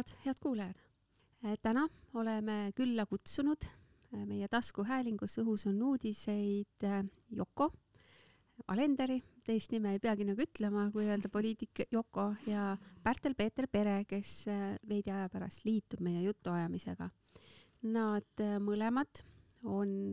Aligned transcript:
head, 0.00 0.16
head 0.24 0.38
kuulajad. 0.40 0.76
täna 1.62 1.86
oleme 2.14 2.72
külla 2.76 3.04
kutsunud 3.06 3.64
meie 4.26 4.48
taskuhäälingus 4.48 5.38
Õhus 5.42 5.66
on 5.68 5.82
uudiseid 5.82 6.86
Yoko 7.36 7.70
Alenderi, 8.68 9.18
teist 9.44 9.72
nime 9.72 9.94
ei 9.94 10.00
peagi 10.00 10.24
nagu 10.28 10.40
ütlema, 10.44 10.86
kui 10.92 11.06
öelda 11.08 11.28
poliitik 11.32 11.82
Yoko 11.92 12.30
ja 12.46 12.76
Pärtel-Peeter 13.04 13.68
Pere, 13.72 14.04
kes 14.08 14.46
veidi 14.88 15.12
aja 15.12 15.28
pärast 15.32 15.64
liitub 15.64 16.02
meie 16.04 16.22
jutuajamisega. 16.26 17.08
Nad 17.92 18.44
mõlemad 18.60 19.22
on 19.64 20.12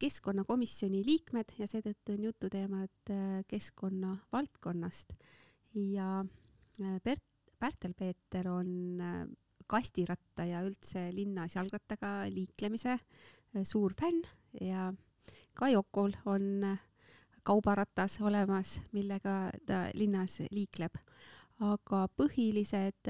keskkonnakomisjoni 0.00 1.02
liikmed 1.06 1.56
ja 1.58 1.68
seetõttu 1.68 2.16
on 2.16 2.28
jututeemad 2.28 3.16
keskkonna 3.48 4.16
valdkonnast 4.32 5.16
ja 5.72 6.20
Bert 7.04 7.24
Pärtel-Peeter 7.58 8.48
on 8.48 9.00
äh, 9.00 9.26
kastiratta 9.66 10.44
ja 10.46 10.62
üldse 10.66 11.08
linnas 11.14 11.56
jalgrattaga 11.56 12.26
liiklemise 12.30 12.96
äh, 12.96 13.64
suur 13.64 13.94
fänn 13.98 14.22
ja 14.60 14.92
ka 15.56 15.70
Yokol 15.72 16.14
on 16.26 16.64
äh, 16.64 16.78
kaubaratas 17.46 18.20
olemas, 18.20 18.80
millega 18.92 19.50
ta 19.66 19.86
linnas 19.94 20.40
liikleb. 20.50 20.98
aga 21.56 22.02
põhilised 22.12 23.08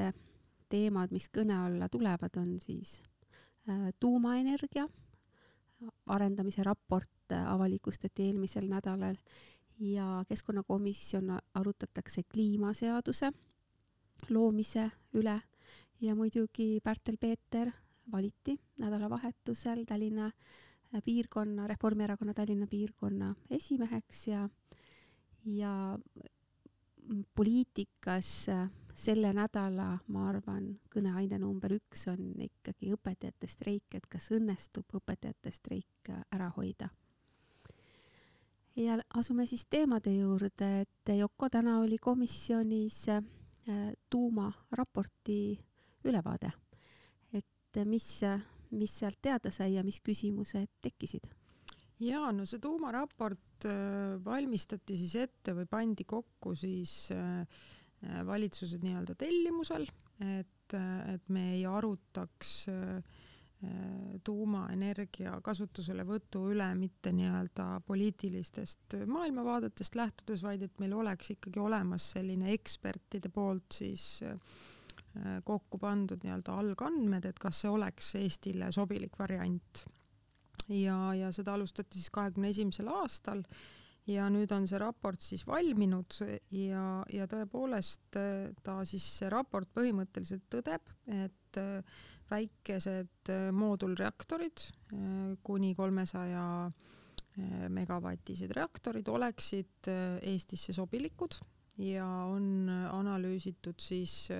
teemad, 0.70 1.11
mis 1.11 1.27
kõne 1.34 1.56
alla 1.56 1.89
tulevad, 1.89 2.37
on 2.37 2.61
siis 2.62 3.01
tuumaenergia 3.98 4.84
arendamise 6.06 6.62
raport 6.62 7.34
avalikustati 7.34 8.28
eelmisel 8.28 8.69
nädalal 8.70 9.17
ja 9.81 10.23
keskkonnakomisjon 10.28 11.33
arutatakse 11.55 12.23
kliimaseaduse 12.23 13.33
loomise 14.30 14.91
üle 15.15 15.41
ja 16.01 16.15
muidugi 16.15 16.80
Pärtel-Peeter 16.84 17.70
valiti 18.12 18.56
nädalavahetusel 18.79 19.84
Tallinna 19.84 20.31
piirkonna, 21.05 21.67
Reformierakonna 21.67 22.34
Tallinna 22.34 22.67
piirkonna 22.67 23.34
esimeheks 23.50 24.27
ja, 24.28 24.48
ja 25.44 25.98
poliitikas 27.34 28.47
selle 28.94 29.33
nädala, 29.37 29.98
ma 30.09 30.28
arvan, 30.28 30.70
kõneaine 30.92 31.39
number 31.39 31.75
üks 31.77 32.06
on 32.09 32.31
ikkagi 32.41 32.94
õpetajate 32.97 33.48
streik, 33.48 33.94
et 33.94 34.06
kas 34.09 34.31
õnnestub 34.33 34.97
õpetajate 34.97 35.53
streik 35.53 36.12
ära 36.33 36.48
hoida. 36.56 36.89
ja 38.77 38.98
asume 39.14 39.47
siis 39.47 39.67
teemade 39.67 40.12
juurde, 40.17 40.81
et 40.81 41.12
Yoko 41.19 41.48
täna 41.48 41.78
oli 41.81 41.98
komisjonis 41.98 43.05
Äh, 43.09 43.22
tuumaraporti 44.11 45.39
ülevaade. 46.06 46.53
et 47.34 47.81
mis, 47.84 48.06
mis 48.70 48.98
sealt 49.00 49.19
teada 49.22 49.50
sai 49.50 49.75
ja 49.75 49.83
mis 49.84 49.98
küsimused 50.00 50.70
tekkisid? 50.83 51.27
ja 52.00 52.31
no 52.33 52.47
see 52.47 52.62
tuumaraport 52.62 53.67
äh, 53.67 54.17
valmistati 54.25 54.98
siis 55.00 55.17
ette 55.27 55.56
või 55.56 55.67
pandi 55.70 56.05
kokku 56.05 56.55
siis 56.55 57.11
äh, 57.14 57.47
valitsuse 58.27 58.78
nii-öelda 58.83 59.17
tellimusel, 59.19 59.87
et, 60.20 60.75
et 60.77 61.33
me 61.33 61.48
ei 61.56 61.64
arutaks 61.67 62.53
äh, 62.70 63.00
Äh, 63.00 63.25
tuumaenergia 64.25 65.36
kasutuselevõtu 65.45 66.47
üle 66.53 66.67
mitte 66.78 67.12
nii-öelda 67.14 67.67
poliitilistest 67.86 68.97
maailmavaadetest 69.06 69.98
lähtudes, 69.98 70.42
vaid 70.42 70.64
et 70.67 70.81
meil 70.83 70.97
oleks 70.97 71.31
ikkagi 71.36 71.61
olemas 71.62 72.11
selline 72.17 72.53
ekspertide 72.55 73.31
poolt 73.34 73.78
siis 73.78 74.06
äh, 74.27 74.37
kokku 75.44 75.78
pandud 75.78 76.25
nii-öelda 76.25 76.59
algandmed, 76.62 77.28
et 77.28 77.39
kas 77.42 77.62
see 77.64 77.72
oleks 77.72 78.14
Eestile 78.20 78.72
sobilik 78.75 79.19
variant. 79.19 79.84
ja, 80.69 81.14
ja 81.14 81.33
seda 81.33 81.55
alustati 81.55 81.98
siis 82.00 82.11
kahekümne 82.11 82.48
esimesel 82.50 82.89
aastal 82.91 83.44
ja 84.10 84.27
nüüd 84.31 84.50
on 84.54 84.66
see 84.71 84.78
raport 84.81 85.22
siis 85.22 85.44
valminud 85.47 86.19
ja, 86.54 86.84
ja 87.12 87.27
tõepoolest 87.31 88.19
äh, 88.19 88.50
ta 88.62 88.81
siis, 88.88 89.06
see 89.21 89.31
raport 89.33 89.71
põhimõtteliselt 89.75 90.47
tõdeb, 90.53 90.93
et 91.06 91.60
äh, 91.62 91.97
väikesed 92.31 93.31
äh, 93.31 93.48
moodulreaktorid, 93.54 94.69
äh, 94.92 95.34
kuni 95.47 95.75
kolmesaja 95.75 96.70
megavatised 97.69 98.48
reaktorid 98.56 99.10
oleksid 99.12 99.88
Eestisse 100.25 100.72
sobilikud 100.72 101.34
ja 101.84 102.06
on 102.32 102.70
analüüsitud 102.72 103.76
siis 103.76 104.31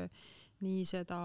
nii 0.65 0.87
seda, 0.89 1.19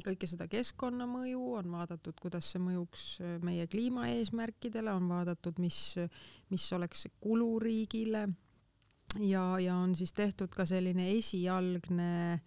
kõike 0.00 0.24
seda 0.24 0.46
keskkonnamõju, 0.48 1.42
on 1.58 1.68
vaadatud, 1.74 2.16
kuidas 2.24 2.48
see 2.54 2.62
mõjuks 2.64 3.04
meie 3.44 3.66
kliimaeesmärkidele, 3.68 4.94
on 4.96 5.10
vaadatud, 5.12 5.60
mis, 5.60 5.98
mis 6.48 6.70
oleks 6.72 7.04
kulu 7.20 7.50
riigile 7.60 8.24
ja, 9.20 9.44
ja 9.60 9.76
on 9.76 9.92
siis 9.92 10.16
tehtud 10.16 10.56
ka 10.56 10.64
selline 10.64 11.10
esialgne 11.18 12.40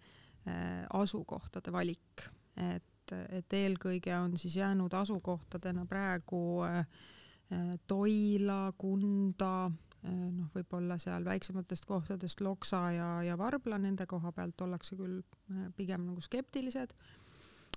asukohtade 0.98 1.70
valik 1.70 2.26
et, 2.58 2.84
et 3.12 3.52
eelkõige 3.52 4.14
on 4.18 4.36
siis 4.38 4.56
jäänud 4.56 4.92
asukohtadena 4.94 5.86
praegu 5.86 6.62
äh, 6.64 6.86
Toila, 7.86 8.72
Kunda, 8.78 9.70
äh, 10.04 10.18
noh, 10.32 10.50
võib-olla 10.54 10.98
seal 11.00 11.24
väiksematest 11.24 11.86
kohtadest 11.88 12.42
Loksa 12.44 12.82
ja, 12.92 13.08
ja 13.24 13.38
Varbla, 13.38 13.78
nende 13.78 14.06
koha 14.06 14.32
pealt 14.36 14.60
ollakse 14.66 14.98
küll 14.98 15.20
äh, 15.22 15.68
pigem 15.76 16.04
nagu 16.10 16.20
skeptilised. 16.24 16.94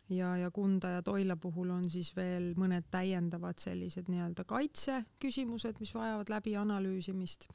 ja, 0.09 0.35
ja 0.37 0.51
Kunda 0.51 0.89
ja 0.97 1.01
Toila 1.01 1.35
puhul 1.35 1.69
on 1.69 1.89
siis 1.89 2.11
veel 2.15 2.53
mõned 2.59 2.89
täiendavad 2.91 3.59
sellised 3.59 4.11
nii-öelda 4.11 4.43
kaitseküsimused, 4.43 5.79
mis 5.79 5.93
vajavad 5.95 6.29
läbi 6.29 6.55
analüüsimist. 6.55 7.47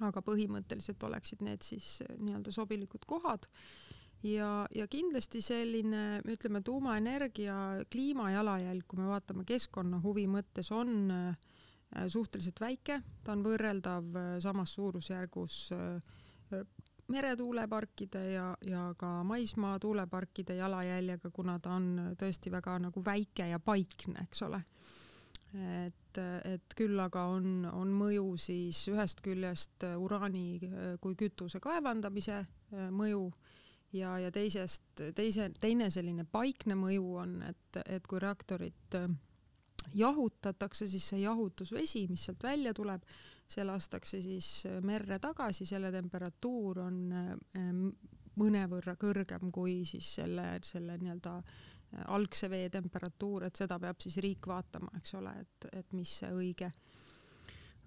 aga 0.00 0.22
põhimõtteliselt 0.26 1.02
oleksid 1.06 1.42
need 1.46 1.62
siis 1.62 2.00
nii-öelda 2.18 2.50
sobilikud 2.52 3.04
kohad 3.06 3.46
ja, 4.24 4.66
ja 4.74 4.86
kindlasti 4.90 5.42
selline, 5.44 6.20
ütleme, 6.30 6.62
tuumaenergia 6.64 7.56
kliimajalajälg, 7.92 8.86
kui 8.88 9.02
me 9.02 9.10
vaatame 9.10 9.44
keskkonnahuvi 9.48 10.26
mõttes, 10.30 10.70
on 10.74 11.12
äh, 11.12 12.08
suhteliselt 12.08 12.60
väike, 12.62 13.00
ta 13.24 13.34
on 13.36 13.44
võrreldav 13.44 14.16
äh, 14.16 14.32
samas 14.44 14.74
suurusjärgus 14.78 15.58
äh, 15.76 16.64
meretuuleparkide 17.12 18.24
ja, 18.32 18.48
ja 18.64 18.88
ka 18.96 19.18
maismaa 19.28 19.76
tuuleparkide 19.78 20.56
jalajäljega, 20.56 21.30
kuna 21.30 21.58
ta 21.60 21.76
on 21.76 22.14
tõesti 22.20 22.52
väga 22.52 22.78
nagu 22.86 23.02
väike 23.04 23.50
ja 23.50 23.60
paikne, 23.60 24.24
eks 24.24 24.44
ole. 24.46 24.62
et, 25.54 26.18
et 26.48 26.74
küll 26.74 26.98
aga 26.98 27.26
on, 27.30 27.66
on 27.70 27.92
mõju 27.94 28.38
siis 28.40 28.80
ühest 28.88 29.20
küljest 29.22 29.84
uraani 29.84 30.58
kui 31.04 31.14
kütuse 31.14 31.60
kaevandamise 31.62 32.40
mõju 32.90 33.28
ja, 33.94 34.16
ja 34.18 34.32
teisest, 34.34 35.04
teise, 35.14 35.50
teine 35.60 35.90
selline 35.92 36.26
paikne 36.30 36.76
mõju 36.78 37.14
on, 37.22 37.36
et, 37.46 37.80
et 37.86 38.06
kui 38.10 38.20
reaktorit 38.22 38.98
äh, 38.98 39.08
jahutatakse, 39.94 40.88
siis 40.90 41.10
see 41.12 41.22
jahutusvesi, 41.24 42.06
mis 42.10 42.26
sealt 42.26 42.42
välja 42.44 42.74
tuleb, 42.76 43.04
see 43.50 43.66
lastakse 43.66 44.22
siis 44.24 44.50
äh, 44.70 44.80
merre 44.84 45.20
tagasi, 45.22 45.66
selle 45.68 45.92
temperatuur 45.94 46.82
on 46.86 46.98
äh, 47.20 47.70
mõnevõrra 48.40 48.96
kõrgem 48.98 49.52
kui 49.54 49.82
siis 49.86 50.16
selle, 50.18 50.56
selle 50.66 50.98
nii-öelda 50.98 51.38
algse 52.10 52.48
vee 52.50 52.66
temperatuur, 52.74 53.44
et 53.46 53.54
seda 53.54 53.76
peab 53.78 54.00
siis 54.02 54.16
riik 54.24 54.48
vaatama, 54.50 54.90
eks 54.98 55.14
ole, 55.14 55.30
et, 55.44 55.68
et 55.78 55.92
mis 55.94 56.10
see 56.18 56.32
õige 56.34 56.72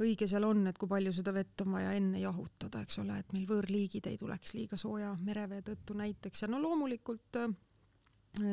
õige 0.03 0.27
seal 0.29 0.45
on, 0.45 0.65
et 0.69 0.77
kui 0.77 0.89
palju 0.89 1.13
seda 1.15 1.33
vett 1.35 1.63
on 1.63 1.73
vaja 1.77 1.93
enne 1.97 2.21
jahutada, 2.21 2.83
eks 2.85 2.99
ole, 3.01 3.17
et 3.19 3.33
meil 3.33 3.47
võõrliigid 3.49 4.09
ei 4.09 4.17
tuleks 4.19 4.53
liiga 4.53 4.77
sooja 4.77 5.13
merevee 5.25 5.63
tõttu 5.65 5.97
näiteks. 5.97 6.43
Ja 6.43 6.51
no 6.51 6.61
loomulikult 6.61 7.39
äh, 7.41 7.55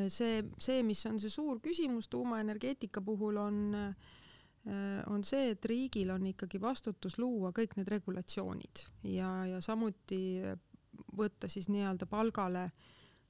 see, 0.09 0.43
see, 0.59 0.83
mis 0.87 1.05
on 1.11 1.21
see 1.21 1.33
suur 1.33 1.61
küsimus 1.65 2.09
tuumaenergeetika 2.13 3.03
puhul, 3.05 3.41
on, 3.43 3.61
äh, 3.77 5.03
on 5.13 5.25
see, 5.27 5.53
et 5.53 5.69
riigil 5.69 6.15
on 6.15 6.27
ikkagi 6.33 6.61
vastutus 6.63 7.19
luua 7.21 7.53
kõik 7.57 7.77
need 7.77 7.93
regulatsioonid 7.93 8.87
ja, 9.13 9.31
ja 9.51 9.61
samuti 9.65 10.41
võtta 11.19 11.51
siis 11.51 11.69
nii-öelda 11.69 12.07
palgale 12.07 12.71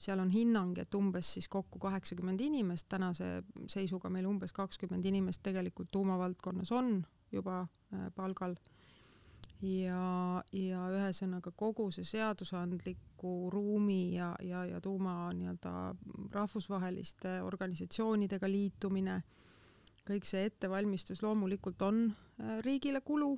seal 0.04 0.20
on 0.20 0.30
hinnang, 0.30 0.76
et 0.78 0.94
umbes 0.94 1.28
siis 1.36 1.48
kokku 1.48 1.78
kaheksakümmend 1.80 2.40
inimest, 2.44 2.88
tänase 2.90 3.42
seisuga 3.70 4.10
meil 4.12 4.26
umbes 4.28 4.52
kakskümmend 4.52 5.06
inimest 5.06 5.42
tegelikult 5.46 5.90
tuumavaldkonnas 5.94 6.72
on 6.74 6.98
juba 7.34 7.62
äh, 7.64 8.08
palgal. 8.16 8.56
ja, 9.64 10.42
ja 10.52 10.80
ühesõnaga 10.92 11.52
kogu 11.56 11.88
see 11.94 12.04
seadusandliku 12.04 13.50
ruumi 13.52 14.14
ja, 14.16 14.34
ja, 14.44 14.64
ja 14.68 14.80
tuuma 14.80 15.32
nii-öelda 15.32 15.94
rahvusvaheliste 16.34 17.38
organisatsioonidega 17.46 18.50
liitumine, 18.50 19.22
kõik 20.04 20.28
see 20.28 20.44
ettevalmistus 20.50 21.22
loomulikult 21.24 21.82
on 21.86 22.06
äh, 22.10 22.58
riigile 22.66 23.00
kulu 23.00 23.32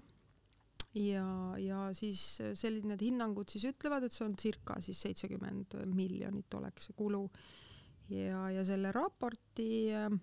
ja, 0.96 1.26
ja 1.60 1.80
siis 1.96 2.22
sellised 2.38 2.88
need 2.88 3.04
hinnangud 3.04 3.50
siis 3.52 3.66
ütlevad, 3.70 4.06
et 4.06 4.14
see 4.14 4.26
on 4.26 4.36
circa 4.40 4.78
siis 4.84 5.00
seitsekümmend 5.04 5.76
miljonit 5.94 6.54
oleks 6.58 6.88
see 6.88 6.96
kulu. 6.96 7.26
ja, 8.10 8.48
ja 8.54 8.64
selle 8.64 8.92
raporti 8.94 9.92
mm, 9.92 10.20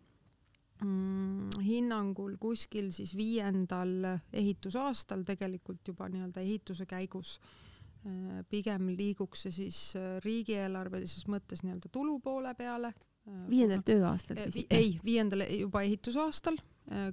hinnangul 0.82 2.36
kuskil 2.42 2.92
siis 2.92 3.14
viiendal 3.16 4.18
ehitusaastal 4.34 5.24
tegelikult 5.28 5.88
juba 5.88 6.10
nii-öelda 6.12 6.42
ehituse 6.42 6.86
käigus 6.90 7.38
äh, 7.40 8.42
pigem 8.50 8.90
liiguks 8.98 9.46
see 9.48 9.56
siis 9.62 9.80
äh, 10.00 10.18
riigieelarvelises 10.26 11.28
mõttes 11.32 11.64
nii-öelda 11.64 11.92
tulu 11.94 12.20
poole 12.20 12.54
peale. 12.58 12.94
Äh, 13.28 13.44
viiendal 13.50 13.86
tööaastal 13.86 14.42
siis 14.44 14.64
ikka? 14.66 14.76
ei, 14.82 14.96
viiendal 15.06 15.46
juba 15.60 15.86
ehitusaastal 15.88 16.60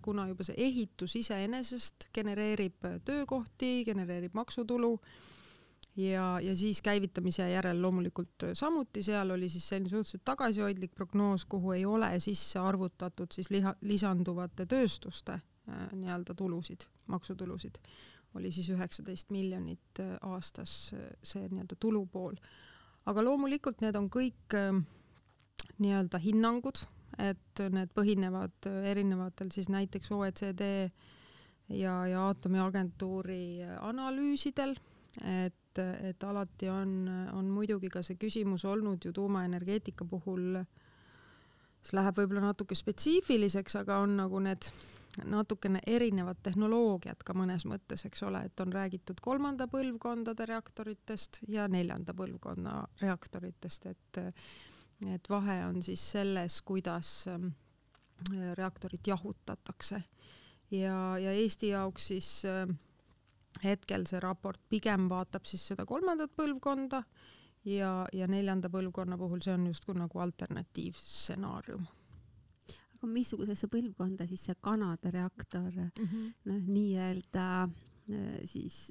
kuna 0.02 0.24
juba 0.26 0.42
see 0.42 0.56
ehitus 0.58 1.12
iseenesest 1.20 2.08
genereerib 2.14 2.88
töökohti, 3.06 3.84
genereerib 3.86 4.34
maksutulu 4.34 4.96
ja, 6.00 6.40
ja 6.40 6.56
siis 6.56 6.82
käivitamise 6.82 7.48
järel 7.50 7.82
loomulikult 7.82 8.44
äh, 8.46 8.54
samuti, 8.54 9.02
seal 9.02 9.30
oli 9.30 9.48
siis 9.48 9.68
selline 9.68 9.90
suhteliselt 9.90 10.24
tagasihoidlik 10.24 10.94
prognoos, 10.94 11.44
kuhu 11.44 11.72
ei 11.72 11.84
ole 11.86 12.12
sisse 12.20 12.58
arvutatud 12.58 13.32
siis 13.32 13.50
liha, 13.50 13.74
lisanduvate 13.80 14.66
tööstuste 14.66 15.38
äh, 15.38 15.84
nii-öelda 15.92 16.34
tulusid, 16.34 16.86
maksutulusid, 17.06 17.80
oli 18.34 18.52
siis 18.52 18.70
üheksateist 18.70 19.30
miljonit 19.34 20.02
aastas 20.20 20.94
see 21.22 21.48
nii-öelda 21.48 21.76
tulupool. 21.80 22.36
aga 23.06 23.24
loomulikult 23.24 23.80
need 23.80 23.96
on 23.96 24.10
kõik 24.10 24.58
äh, 24.58 24.72
nii-öelda 25.78 26.18
hinnangud 26.18 26.84
et 27.18 27.62
need 27.74 27.90
põhinevad 27.94 28.68
erinevatel 28.92 29.50
siis 29.52 29.68
näiteks 29.68 30.12
OECD 30.14 30.62
ja, 31.70 31.94
ja 32.06 32.26
aatomiagentuuri 32.28 33.62
analüüsidel, 33.80 34.74
et, 35.24 35.56
et 35.78 36.24
alati 36.24 36.68
on, 36.68 37.08
on 37.32 37.50
muidugi 37.50 37.90
ka 37.92 38.02
see 38.02 38.18
küsimus 38.20 38.64
olnud 38.64 39.04
ju 39.04 39.12
tuumaenergeetika 39.12 40.04
puhul, 40.04 40.58
see 41.82 41.96
läheb 41.96 42.18
võib-olla 42.18 42.50
natuke 42.50 42.74
spetsiifiliseks, 42.74 43.76
aga 43.82 44.00
on 44.02 44.16
nagu 44.18 44.40
need 44.42 44.70
natukene 45.26 45.80
erinevad 45.86 46.38
tehnoloogiad 46.42 47.22
ka 47.26 47.34
mõnes 47.34 47.64
mõttes, 47.66 48.04
eks 48.06 48.22
ole, 48.26 48.44
et 48.46 48.60
on 48.62 48.72
räägitud 48.72 49.20
kolmanda 49.22 49.66
põlvkondade 49.70 50.46
reaktoritest 50.46 51.42
ja 51.48 51.66
neljanda 51.68 52.14
põlvkonna 52.14 52.76
reaktoritest, 53.02 53.86
et 53.86 54.22
et 55.08 55.30
vahe 55.32 55.54
on 55.64 55.82
siis 55.82 56.02
selles, 56.12 56.58
kuidas 56.62 57.24
ähm, 57.28 57.46
reaktorit 58.54 59.06
jahutatakse. 59.06 60.02
ja, 60.70 61.18
ja 61.18 61.32
Eesti 61.32 61.68
jaoks 61.68 62.06
siis 62.06 62.42
ähm, 62.44 62.76
hetkel 63.64 64.06
see 64.06 64.20
raport 64.22 64.60
pigem 64.68 65.08
vaatab 65.10 65.46
siis 65.48 65.66
seda 65.72 65.86
kolmandat 65.86 66.32
põlvkonda 66.36 67.02
ja, 67.64 68.06
ja 68.12 68.28
neljanda 68.30 68.70
põlvkonna 68.72 69.18
puhul 69.18 69.42
see 69.44 69.54
on 69.54 69.66
justkui 69.70 69.98
nagu 69.98 70.22
alternatiivstsenaarium 70.26 71.86
aga 72.96 73.10
missugusesse 73.10 73.68
põlvkonda 73.72 74.26
siis 74.30 74.48
see 74.48 74.58
Kanada 74.60 75.10
reaktor 75.10 75.70
mm 75.70 76.06
-hmm. 76.06 76.32
noh, 76.44 76.66
nii-öelda 76.68 77.46
Äh, 77.68 77.89
siis 78.44 78.90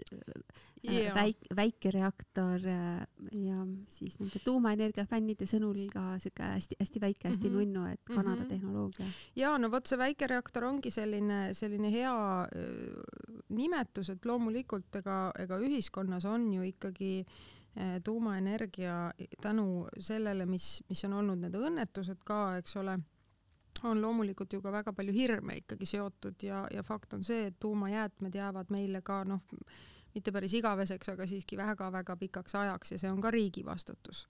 yeah. 0.84 1.10
Äh, 1.10 1.16
väik-, 1.16 1.50
väikereaktor 1.56 2.66
äh, 2.68 3.08
ja 3.32 3.66
siis 3.92 4.18
nende 4.20 4.42
tuumaenergia 4.44 5.06
fännide 5.10 5.48
sõnul 5.50 5.86
ka 5.94 6.18
siuke 6.22 6.52
hästi-hästi 6.56 7.02
väike, 7.04 7.28
hästi 7.28 7.50
mm 7.50 7.56
-hmm. 7.56 7.74
nunnu, 7.74 7.86
et 7.94 8.02
Kanada 8.06 8.36
mm 8.36 8.42
-hmm. 8.44 8.50
tehnoloogia. 8.50 9.06
ja 9.36 9.58
no 9.58 9.72
vot 9.72 9.88
see 9.88 9.98
väikereaktor 9.98 10.64
ongi 10.64 10.92
selline, 10.92 11.54
selline 11.54 11.92
hea 11.92 12.48
nimetus, 13.50 14.10
et 14.10 14.26
loomulikult 14.26 14.96
ega, 14.96 15.32
ega 15.40 15.60
ühiskonnas 15.60 16.26
on 16.26 16.54
ju 16.54 16.62
ikkagi 16.64 17.26
tuumaenergia 18.04 19.12
tänu 19.42 19.88
sellele, 20.00 20.46
mis, 20.46 20.84
mis 20.90 21.04
on 21.06 21.14
olnud 21.14 21.38
need 21.40 21.56
õnnetused 21.56 22.24
ka, 22.26 22.58
eks 22.58 22.76
ole 22.76 23.00
on 23.84 24.02
loomulikult 24.02 24.54
ju 24.54 24.62
ka 24.62 24.72
väga 24.72 24.94
palju 24.94 25.14
hirme 25.14 25.60
ikkagi 25.62 25.86
seotud 25.86 26.44
ja, 26.44 26.66
ja 26.74 26.84
fakt 26.84 27.14
on 27.14 27.24
see, 27.24 27.48
et 27.50 27.60
tuumajäätmed 27.60 28.36
jäävad 28.36 28.74
meile 28.74 29.02
ka 29.06 29.24
noh, 29.28 29.44
mitte 30.16 30.34
päris 30.34 30.56
igaveseks, 30.58 31.12
aga 31.14 31.28
siiski 31.30 31.58
väga-väga 31.60 32.16
pikaks 32.20 32.56
ajaks 32.60 32.96
ja 32.96 33.02
see 33.02 33.12
on 33.12 33.22
ka 33.22 33.32
riigi 33.32 33.66
vastutus. 33.66 34.28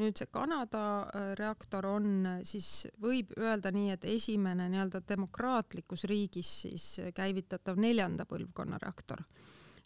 nüüd 0.00 0.16
see 0.16 0.30
Kanada 0.32 0.82
äh, 1.02 1.32
reaktor 1.36 1.84
on 1.86 2.04
siis, 2.46 2.86
võib 3.02 3.34
öelda 3.36 3.72
nii, 3.74 3.90
et 3.92 4.04
esimene 4.08 4.68
nii-öelda 4.70 5.02
demokraatlikus 5.08 6.06
riigis 6.08 6.52
siis 6.62 6.84
käivitatav 7.14 7.76
neljanda 7.76 8.24
põlvkonna 8.24 8.78
reaktor. 8.80 9.24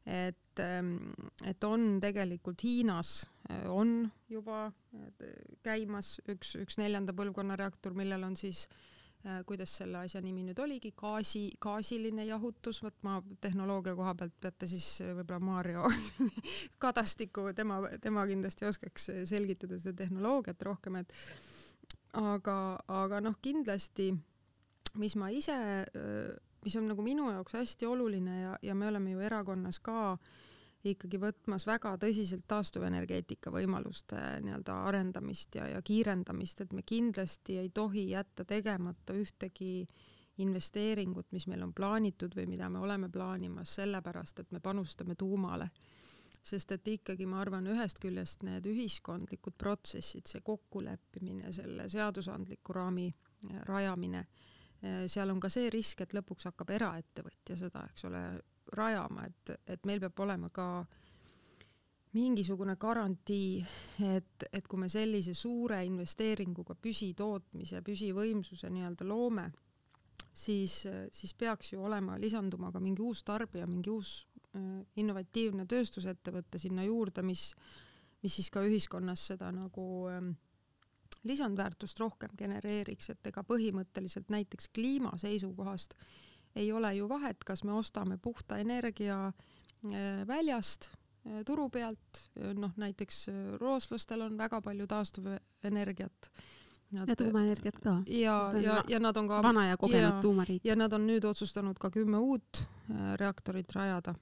et, 0.06 0.60
ähm, 0.60 0.96
et 1.44 1.64
on 1.64 1.98
tegelikult 2.00 2.62
Hiinas 2.62 3.26
äh, 3.50 3.70
on 3.70 4.10
juba 4.28 4.66
äh, 4.66 5.28
käimas 5.62 6.20
üks, 6.28 6.54
üks 6.60 6.78
neljanda 6.78 7.12
põlvkonna 7.12 7.56
reaktor, 7.56 7.94
millel 7.94 8.22
on 8.22 8.36
siis 8.36 8.68
äh, 8.68 8.76
Äh, 8.76 8.93
kuidas 9.46 9.72
selle 9.78 10.02
asja 10.04 10.20
nimi 10.20 10.42
nüüd 10.44 10.58
oligi, 10.60 10.90
gaasi, 10.96 11.46
gaasiline 11.62 12.26
jahutus, 12.28 12.82
vot 12.84 12.96
ma 13.06 13.16
tehnoloogia 13.40 13.94
koha 13.96 14.12
pealt 14.20 14.36
peate 14.40 14.68
siis 14.68 14.88
äh, 15.00 15.14
võib-olla 15.16 15.40
Maarjo 15.40 15.88
Kadastiku, 16.82 17.48
tema, 17.56 17.80
tema 18.04 18.26
kindlasti 18.28 18.68
oskaks 18.68 19.10
selgitada 19.30 19.78
seda 19.80 20.02
tehnoloogiat 20.02 20.62
rohkem, 20.68 21.00
et 21.00 21.14
aga, 22.20 22.58
aga 23.00 23.20
noh, 23.24 23.38
kindlasti, 23.42 24.10
mis 25.00 25.16
ma 25.16 25.32
ise, 25.32 25.56
äh, 25.88 26.32
mis 26.64 26.76
on 26.80 26.88
nagu 26.92 27.04
minu 27.04 27.30
jaoks 27.32 27.56
hästi 27.56 27.88
oluline 27.88 28.40
ja, 28.42 28.56
ja 28.62 28.76
me 28.76 28.92
oleme 28.92 29.16
ju 29.16 29.24
erakonnas 29.24 29.80
ka 29.84 30.00
äh, 30.12 30.43
ikkagi 30.84 31.18
võtmas 31.20 31.64
väga 31.66 31.94
tõsiselt 32.00 32.44
taastuvenergeetika 32.50 33.52
võimaluste 33.54 34.18
nii-öelda 34.44 34.76
arendamist 34.88 35.56
ja, 35.56 35.68
ja 35.72 35.82
kiirendamist, 35.82 36.60
et 36.60 36.74
me 36.76 36.84
kindlasti 36.86 37.58
ei 37.62 37.70
tohi 37.74 38.08
jätta 38.10 38.44
tegemata 38.44 39.16
ühtegi 39.16 39.86
investeeringut, 40.42 41.30
mis 41.32 41.46
meil 41.46 41.62
on 41.62 41.72
plaanitud 41.74 42.34
või 42.36 42.46
mida 42.50 42.68
me 42.70 42.82
oleme 42.82 43.08
plaanimas, 43.12 43.76
sellepärast 43.78 44.42
et 44.42 44.50
me 44.52 44.60
panustame 44.60 45.14
tuumale. 45.14 45.70
sest 46.44 46.72
et 46.72 46.88
ikkagi 46.88 47.24
ma 47.24 47.38
arvan, 47.40 47.64
ühest 47.72 47.96
küljest 48.02 48.42
need 48.44 48.66
ühiskondlikud 48.68 49.54
protsessid, 49.56 50.26
see 50.28 50.42
kokkuleppimine, 50.44 51.52
selle 51.56 51.86
seadusandliku 51.88 52.72
raami 52.76 53.06
äh, 53.08 53.62
rajamine, 53.64 54.26
äh, 54.84 55.06
seal 55.08 55.30
on 55.30 55.40
ka 55.40 55.48
see 55.48 55.70
risk, 55.72 56.02
et 56.04 56.12
lõpuks 56.12 56.44
hakkab 56.50 56.74
eraettevõtja 56.76 57.56
seda, 57.56 57.86
eks 57.88 58.04
ole, 58.10 58.20
rajama, 58.78 59.26
et, 59.26 59.56
et 59.74 59.86
meil 59.86 60.00
peab 60.02 60.20
olema 60.26 60.50
ka 60.54 60.68
mingisugune 62.14 62.76
garantii, 62.78 63.58
et, 64.06 64.46
et 64.52 64.66
kui 64.70 64.78
me 64.78 64.88
sellise 64.92 65.34
suure 65.34 65.80
investeeringuga 65.86 66.76
püsitootmise, 66.78 67.82
püsivõimsuse 67.86 68.70
nii-öelda 68.70 69.06
loome, 69.08 69.48
siis, 70.30 70.84
siis 71.10 71.34
peaks 71.38 71.74
ju 71.74 71.82
olema, 71.82 72.18
lisanduma 72.20 72.70
ka 72.72 72.82
mingi 72.82 73.02
uus 73.02 73.24
tarbija, 73.26 73.66
mingi 73.66 73.90
uus 73.90 74.14
äh, 74.54 74.84
innovatiivne 75.02 75.66
tööstusettevõte 75.70 76.62
sinna 76.62 76.86
juurde, 76.86 77.26
mis, 77.26 77.50
mis 78.22 78.38
siis 78.38 78.50
ka 78.54 78.62
ühiskonnas 78.62 79.26
seda 79.32 79.50
nagu 79.54 79.88
äh, 80.12 80.30
lisandväärtust 81.26 81.98
rohkem 81.98 82.36
genereeriks, 82.38 83.10
et 83.10 83.32
ega 83.32 83.42
põhimõtteliselt 83.48 84.30
näiteks 84.30 84.70
kliima 84.76 85.16
seisukohast 85.18 85.98
äh, 85.98 86.06
ei 86.56 86.72
ole 86.72 86.94
ju 86.96 87.08
vahet, 87.08 87.44
kas 87.44 87.64
me 87.64 87.72
ostame 87.72 88.18
puhta 88.18 88.58
energia 88.58 89.26
äh, 89.26 90.26
väljast, 90.26 90.90
äh, 91.26 91.42
turu 91.46 91.68
pealt, 91.70 92.20
äh, 92.40 92.52
noh 92.54 92.72
näiteks 92.76 93.26
rootslastel 93.60 94.22
on 94.26 94.38
väga 94.38 94.60
palju 94.60 94.86
taastuvenergiat. 94.86 96.30
ja 96.94 97.16
tuumaenergiat 97.16 97.78
ka. 97.82 98.02
ja, 98.06 98.52
ja, 98.60 98.84
ja 98.88 99.00
nad 99.00 99.16
on 99.16 99.28
ka 99.28 99.42
vana 99.42 99.66
ja 99.66 99.76
kogenud 99.76 100.20
tuumariik. 100.22 100.64
ja 100.64 100.76
nad 100.76 100.92
on 100.92 101.06
nüüd 101.06 101.24
otsustanud 101.24 101.78
ka 101.78 101.90
kümme 101.90 102.18
uut 102.18 102.66
reaktorit 103.16 103.72
rajada. 103.72 104.14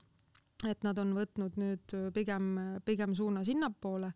et 0.68 0.84
nad 0.84 0.98
on 0.98 1.12
võtnud 1.14 1.56
nüüd 1.56 1.96
pigem, 2.14 2.56
pigem 2.84 3.14
suuna 3.14 3.44
sinnapoole 3.44 4.12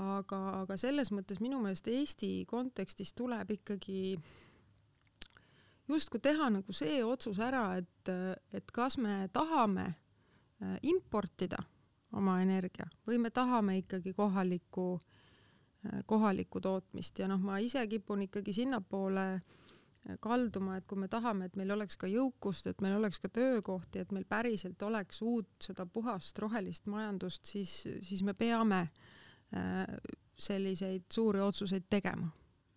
aga, 0.00 0.38
aga 0.62 0.76
selles 0.80 1.10
mõttes 1.14 1.40
minu 1.42 1.60
meelest 1.62 1.88
Eesti 1.90 2.44
kontekstis 2.48 3.12
tuleb 3.16 3.50
ikkagi 3.56 4.16
justkui 5.94 6.20
teha 6.22 6.48
nagu 6.52 6.74
see 6.76 7.00
otsus 7.04 7.38
ära, 7.42 7.64
et, 7.80 8.10
et 8.56 8.72
kas 8.74 8.98
me 8.98 9.28
tahame 9.32 9.86
äh, 9.86 10.76
importida 10.82 11.60
oma 12.16 12.40
energia 12.42 12.88
või 13.06 13.20
me 13.22 13.30
tahame 13.30 13.78
ikkagi 13.80 14.12
kohalikku, 14.16 14.86
äh, 15.86 16.02
kohalikku 16.06 16.60
tootmist 16.60 17.18
ja 17.22 17.28
noh, 17.30 17.40
ma 17.42 17.60
ise 17.62 17.86
kipun 17.90 18.26
ikkagi 18.26 18.54
sinnapoole 18.56 19.26
äh, 19.34 20.16
kalduma, 20.20 20.78
et 20.80 20.88
kui 20.90 20.98
me 20.98 21.08
tahame, 21.08 21.50
et 21.50 21.56
meil 21.60 21.70
oleks 21.76 21.98
ka 22.00 22.10
jõukust, 22.10 22.70
et 22.70 22.82
meil 22.84 22.98
oleks 22.98 23.22
ka 23.22 23.28
töökohti, 23.28 24.02
et 24.02 24.12
meil 24.16 24.26
päriselt 24.28 24.82
oleks 24.82 25.22
uut 25.22 25.50
seda 25.70 25.86
puhast 25.86 26.38
rohelist 26.38 26.90
majandust, 26.90 27.44
siis, 27.46 27.82
siis 28.02 28.22
me 28.26 28.34
peame 28.34 28.86
selliseid 30.38 31.08
suuri 31.10 31.40
otsuseid 31.42 31.88
tegema. 31.90 32.28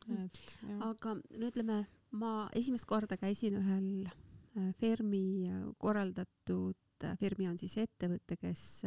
et 0.09 0.39
jah. 0.57 0.79
aga 0.89 1.13
no 1.13 1.47
ütleme 1.47 1.75
ma 2.19 2.47
esimest 2.55 2.85
korda 2.89 3.17
käisin 3.17 3.57
ühel 3.59 4.05
äh, 4.05 4.71
Fermi 4.79 5.49
äh, 5.49 5.61
korraldatud 5.77 6.77
Fermi 7.19 7.49
on 7.49 7.57
siis 7.59 7.73
ettevõte, 7.81 8.37
kes 8.39 8.85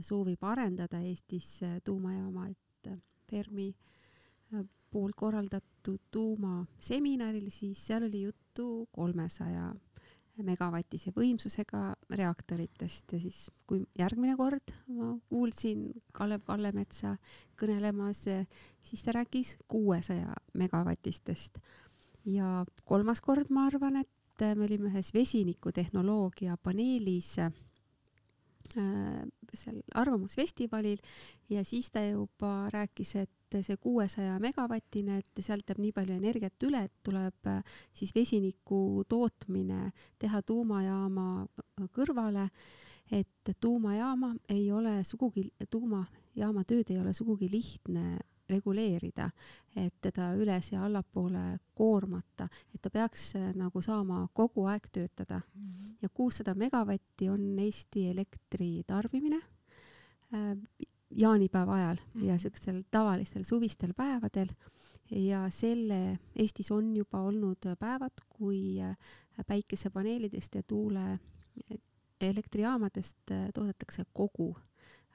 soovib 0.00 0.44
arendada 0.48 1.02
Eestis 1.04 1.58
tuumajaama, 1.84 2.46
et 2.48 2.88
Fermi 3.28 3.66
poolt 4.94 5.16
korraldatud 5.18 6.00
tuumaseminaril, 6.14 7.50
siis 7.52 7.82
seal 7.84 8.06
oli 8.06 8.22
juttu 8.22 8.86
kolmesaja 8.94 9.74
megavatise 10.42 11.12
võimsusega 11.14 11.92
reaktoritest 12.18 13.12
ja 13.14 13.20
siis, 13.22 13.44
kui 13.68 13.84
järgmine 13.98 14.34
kord 14.38 14.72
ma 14.90 15.12
kuulsin 15.30 15.86
Kalev 16.14 16.42
Kallemetsa 16.46 17.14
kõnelemas, 17.60 18.24
siis 18.82 19.04
ta 19.06 19.14
rääkis 19.14 19.54
kuuesaja 19.70 20.34
megavatistest. 20.58 21.60
Ja 22.24 22.64
kolmas 22.84 23.20
kord 23.20 23.50
ma 23.50 23.66
arvan, 23.68 24.00
et 24.00 24.44
me 24.56 24.66
olime 24.66 24.90
ühes 24.90 25.12
vesinikutehnoloogia 25.14 26.56
paneelis 26.62 27.38
äh, 27.38 27.52
seal 29.54 29.80
Arvamusfestivalil 29.94 30.98
ja 31.50 31.64
siis 31.64 31.90
ta 31.90 32.02
juba 32.06 32.70
rääkis, 32.72 33.14
et 33.22 33.58
see 33.62 33.76
kuuesaja 33.78 34.38
megavatine, 34.42 35.20
et 35.20 35.42
sealt 35.44 35.68
jääb 35.70 35.78
nii 35.78 35.92
palju 35.94 36.16
energiat 36.16 36.66
üle, 36.66 36.84
et 36.88 36.94
tuleb 37.06 37.50
äh, 37.50 37.76
siis 37.92 38.14
vesiniku 38.14 39.04
tootmine 39.08 39.92
teha 40.18 40.42
tuumajaama 40.42 41.46
kõrvale, 41.94 42.48
et 43.12 43.54
tuumajaama 43.60 44.34
ei 44.48 44.70
ole 44.72 45.02
sugugi, 45.04 45.50
tuumajaama 45.70 46.64
tööd 46.64 46.90
ei 46.90 46.98
ole 46.98 47.12
sugugi 47.14 47.50
lihtne 47.52 48.18
reguleerida, 48.48 49.30
et 49.76 49.94
teda 50.02 50.32
üles 50.38 50.70
ja 50.72 50.84
allapoole 50.86 51.58
koormata, 51.74 52.48
et 52.74 52.82
ta 52.82 52.90
peaks 52.92 53.32
äh, 53.38 53.52
nagu 53.56 53.82
saama 53.82 54.26
kogu 54.32 54.66
aeg 54.70 54.88
töötada 54.92 55.40
mm. 55.40 55.70
-hmm. 55.70 55.94
ja 56.02 56.08
kuussada 56.08 56.54
megavatti 56.54 57.28
on 57.28 57.58
Eesti 57.58 58.08
elektritarbimine 58.10 59.40
äh, 60.34 60.56
jaanipäeva 61.10 61.74
ajal 61.74 61.96
mm 61.96 62.20
-hmm. 62.20 62.24
ja 62.24 62.38
siukstel 62.38 62.82
tavalistel 62.90 63.44
suvistel 63.44 63.94
päevadel 63.96 64.48
ja 65.10 65.50
selle 65.50 66.18
Eestis 66.36 66.70
on 66.70 66.96
juba 66.96 67.20
olnud 67.20 67.76
päevad, 67.78 68.12
kui 68.28 68.80
äh, 68.80 68.96
päikesepaneelidest 69.46 70.54
ja 70.54 70.62
tuule 70.62 71.18
elektrijaamadest 72.20 73.18
toodetakse 73.54 74.04
kogu 74.12 74.56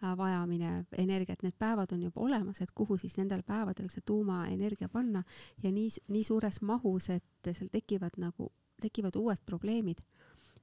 äh, 0.04 0.16
vajamine 0.18 0.86
energiat, 0.98 1.44
need 1.44 1.58
päevad 1.60 1.94
on 1.96 2.04
juba 2.04 2.22
olemas, 2.22 2.62
et 2.62 2.72
kuhu 2.76 2.98
siis 2.98 3.18
nendel 3.18 3.44
päevadel 3.48 3.90
see 3.90 4.06
tuumaenergia 4.06 4.90
panna 4.90 5.24
ja 5.64 5.72
nii, 5.72 5.90
nii 6.08 6.24
suures 6.24 6.62
mahus, 6.62 7.10
et 7.10 7.52
seal 7.52 7.72
tekivad 7.72 8.18
nagu, 8.18 8.52
tekivad 8.82 9.16
uued 9.20 9.44
probleemid 9.46 10.02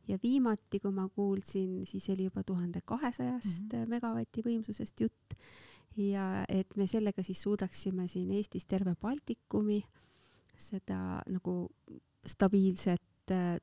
ja 0.09 0.19
viimati, 0.23 0.81
kui 0.81 0.93
ma 0.95 1.09
kuulsin, 1.09 1.87
siis 1.87 2.11
oli 2.15 2.29
juba 2.29 2.43
tuhande 2.43 2.81
kahesajast 2.85 3.73
mm 3.73 3.83
-hmm. 3.83 3.89
megavati 3.89 4.43
võimsusest 4.43 5.01
jutt 5.01 5.35
ja 5.97 6.45
et 6.49 6.77
me 6.77 6.87
sellega 6.87 7.23
siis 7.23 7.43
suudaksime 7.43 8.09
siin 8.09 8.31
Eestis 8.31 8.67
terve 8.67 8.95
Baltikumi 9.01 9.83
seda 10.57 11.23
nagu 11.29 11.69
stabiilset 12.27 13.31
äh, 13.31 13.57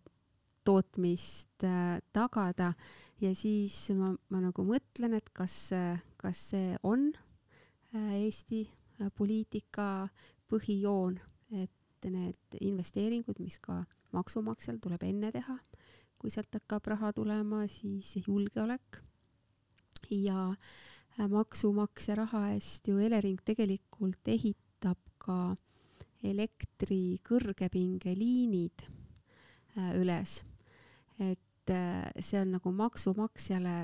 tootmist 0.64 1.66
äh, 1.68 2.00
tagada 2.16 2.74
ja 3.22 3.34
siis 3.36 3.76
ma, 3.98 4.14
ma 4.30 4.42
nagu 4.44 4.66
mõtlen, 4.68 5.18
et 5.20 5.30
kas, 5.36 5.72
kas 6.18 6.48
see 6.54 6.78
on 6.84 7.12
äh, 7.14 8.16
Eesti 8.24 8.66
äh, 8.68 9.12
poliitika 9.16 10.08
põhijoon, 10.52 11.20
et 11.64 12.10
need 12.10 12.58
investeeringud, 12.60 13.40
mis 13.40 13.60
ka 13.64 13.84
maksumaksjal 14.14 14.82
tuleb 14.84 15.06
enne 15.08 15.32
teha 15.32 15.58
kui 16.24 16.32
sealt 16.32 16.56
hakkab 16.56 16.86
raha 16.88 17.10
tulema, 17.12 17.66
siis 17.68 18.14
julgeolek 18.24 19.02
ja 20.08 20.54
maksumaksja 21.28 22.16
raha 22.16 22.46
eest 22.54 22.88
ju 22.88 22.96
Elering 23.04 23.42
tegelikult 23.44 24.32
ehitab 24.32 25.02
ka 25.20 25.58
elektri 26.24 27.20
kõrgepingeliinid 27.28 28.86
üles. 30.00 30.38
Et 31.32 31.74
äh, 31.74 32.10
see 32.20 32.42
on 32.42 32.56
nagu 32.58 32.72
maksumaksjale 32.76 33.76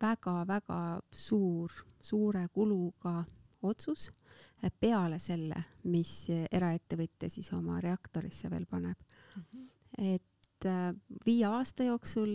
väga-väga 0.00 0.80
suur, 1.12 1.72
suure 2.02 2.46
kuluga 2.52 3.24
otsus 3.62 4.10
peale 4.80 5.18
selle, 5.20 5.58
mis 5.92 6.12
eraettevõtja 6.30 7.28
siis 7.30 7.52
oma 7.54 7.80
reaktorisse 7.84 8.50
veel 8.50 8.66
paneb 8.66 8.96
mm. 8.96 9.42
-hmm. 9.42 9.68
et 10.14 10.35
et 10.56 10.66
äh, 10.70 10.94
viie 11.26 11.44
aasta 11.48 11.84
jooksul 11.84 12.30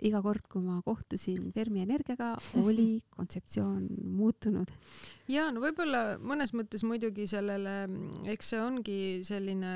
iga 0.00 0.20
kord, 0.24 0.46
kui 0.48 0.62
ma 0.64 0.78
kohtusin 0.84 1.50
Fermi 1.52 1.82
Energiaga, 1.84 2.32
oli 2.62 2.96
kontseptsioon 3.16 3.84
muutunud. 4.16 4.70
ja 5.28 5.48
no 5.52 5.60
võib-olla 5.60 6.16
mõnes 6.22 6.54
mõttes 6.56 6.84
muidugi 6.88 7.26
sellele, 7.28 7.74
eks 8.32 8.54
see 8.54 8.62
ongi 8.62 9.00
selline 9.28 9.74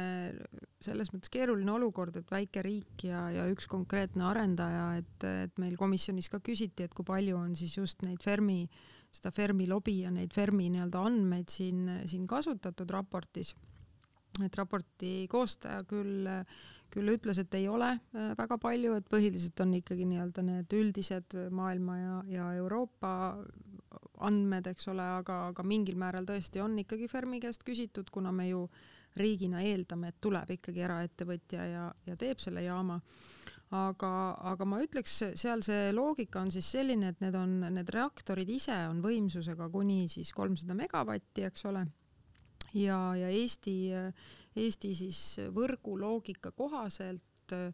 selles 0.83 1.13
mõttes 1.13 1.33
keeruline 1.33 1.75
olukord, 1.75 2.17
et 2.17 2.33
väike 2.33 2.65
riik 2.65 3.05
ja, 3.11 3.27
ja 3.35 3.47
üks 3.53 3.69
konkreetne 3.71 4.25
arendaja, 4.31 4.87
et, 5.03 5.29
et 5.45 5.61
meil 5.61 5.77
komisjonis 5.77 6.33
ka 6.33 6.41
küsiti, 6.41 6.87
et 6.87 6.97
kui 6.97 7.05
palju 7.05 7.37
on 7.37 7.53
siis 7.59 7.77
just 7.77 8.03
neid 8.07 8.25
Fermi, 8.25 8.65
seda 9.13 9.35
Fermi 9.35 9.69
lobi 9.69 10.01
ja 10.07 10.11
neid 10.11 10.33
Fermi 10.33 10.71
nii-öelda 10.73 11.05
andmeid 11.11 11.53
siin, 11.53 11.85
siin 12.09 12.25
kasutatud 12.27 12.89
raportis. 12.91 13.53
et 14.41 14.55
raporti 14.57 15.27
koostaja 15.29 15.83
küll 15.85 16.25
küll 16.93 17.15
ütles, 17.15 17.41
et 17.41 17.55
ei 17.59 17.69
ole 17.69 17.91
äh, 17.97 18.33
väga 18.39 18.59
palju, 18.63 18.97
et 18.99 19.09
põhiliselt 19.11 19.61
on 19.65 19.77
ikkagi 19.81 20.07
nii-öelda 20.09 20.45
need 20.47 20.79
üldised 20.79 21.37
maailma 21.51 21.99
ja, 21.99 22.17
ja 22.39 22.49
Euroopa 22.61 23.13
andmed, 24.23 24.69
eks 24.71 24.89
ole, 24.93 25.05
aga, 25.21 25.39
aga 25.51 25.65
mingil 25.67 25.99
määral 26.01 26.27
tõesti 26.29 26.63
on 26.63 26.77
ikkagi 26.83 27.09
Fermi 27.11 27.41
käest 27.43 27.65
küsitud, 27.67 28.11
kuna 28.15 28.33
me 28.35 28.49
ju 28.51 28.67
riigina 29.19 29.61
eeldame, 29.65 30.13
et 30.13 30.21
tuleb 30.25 30.55
ikkagi 30.55 30.85
eraettevõtja 30.87 31.65
ja, 31.69 31.87
ja 32.07 32.17
teeb 32.17 32.41
selle 32.41 32.65
jaama. 32.65 33.01
aga, 33.73 34.09
aga 34.53 34.65
ma 34.69 34.83
ütleks, 34.85 35.15
seal 35.41 35.63
see 35.65 35.93
loogika 35.97 36.43
on 36.43 36.51
siis 36.53 36.69
selline, 36.75 37.09
et 37.13 37.21
need 37.25 37.37
on, 37.37 37.59
need 37.73 37.89
reaktorid 37.89 38.49
ise 38.53 38.77
on 38.89 39.01
võimsusega 39.05 39.71
kuni 39.73 40.09
siis 40.13 40.33
kolmsada 40.37 40.77
megavatti, 40.77 41.45
eks 41.49 41.65
ole. 41.71 41.87
ja, 42.75 42.99
ja 43.17 43.29
Eesti 43.29 43.77
äh, 43.97 44.31
Eesti 44.57 44.95
siis 44.95 45.19
võrgu 45.55 45.97
loogika 46.01 46.53
kohaselt 46.53 47.55
äh, 47.57 47.73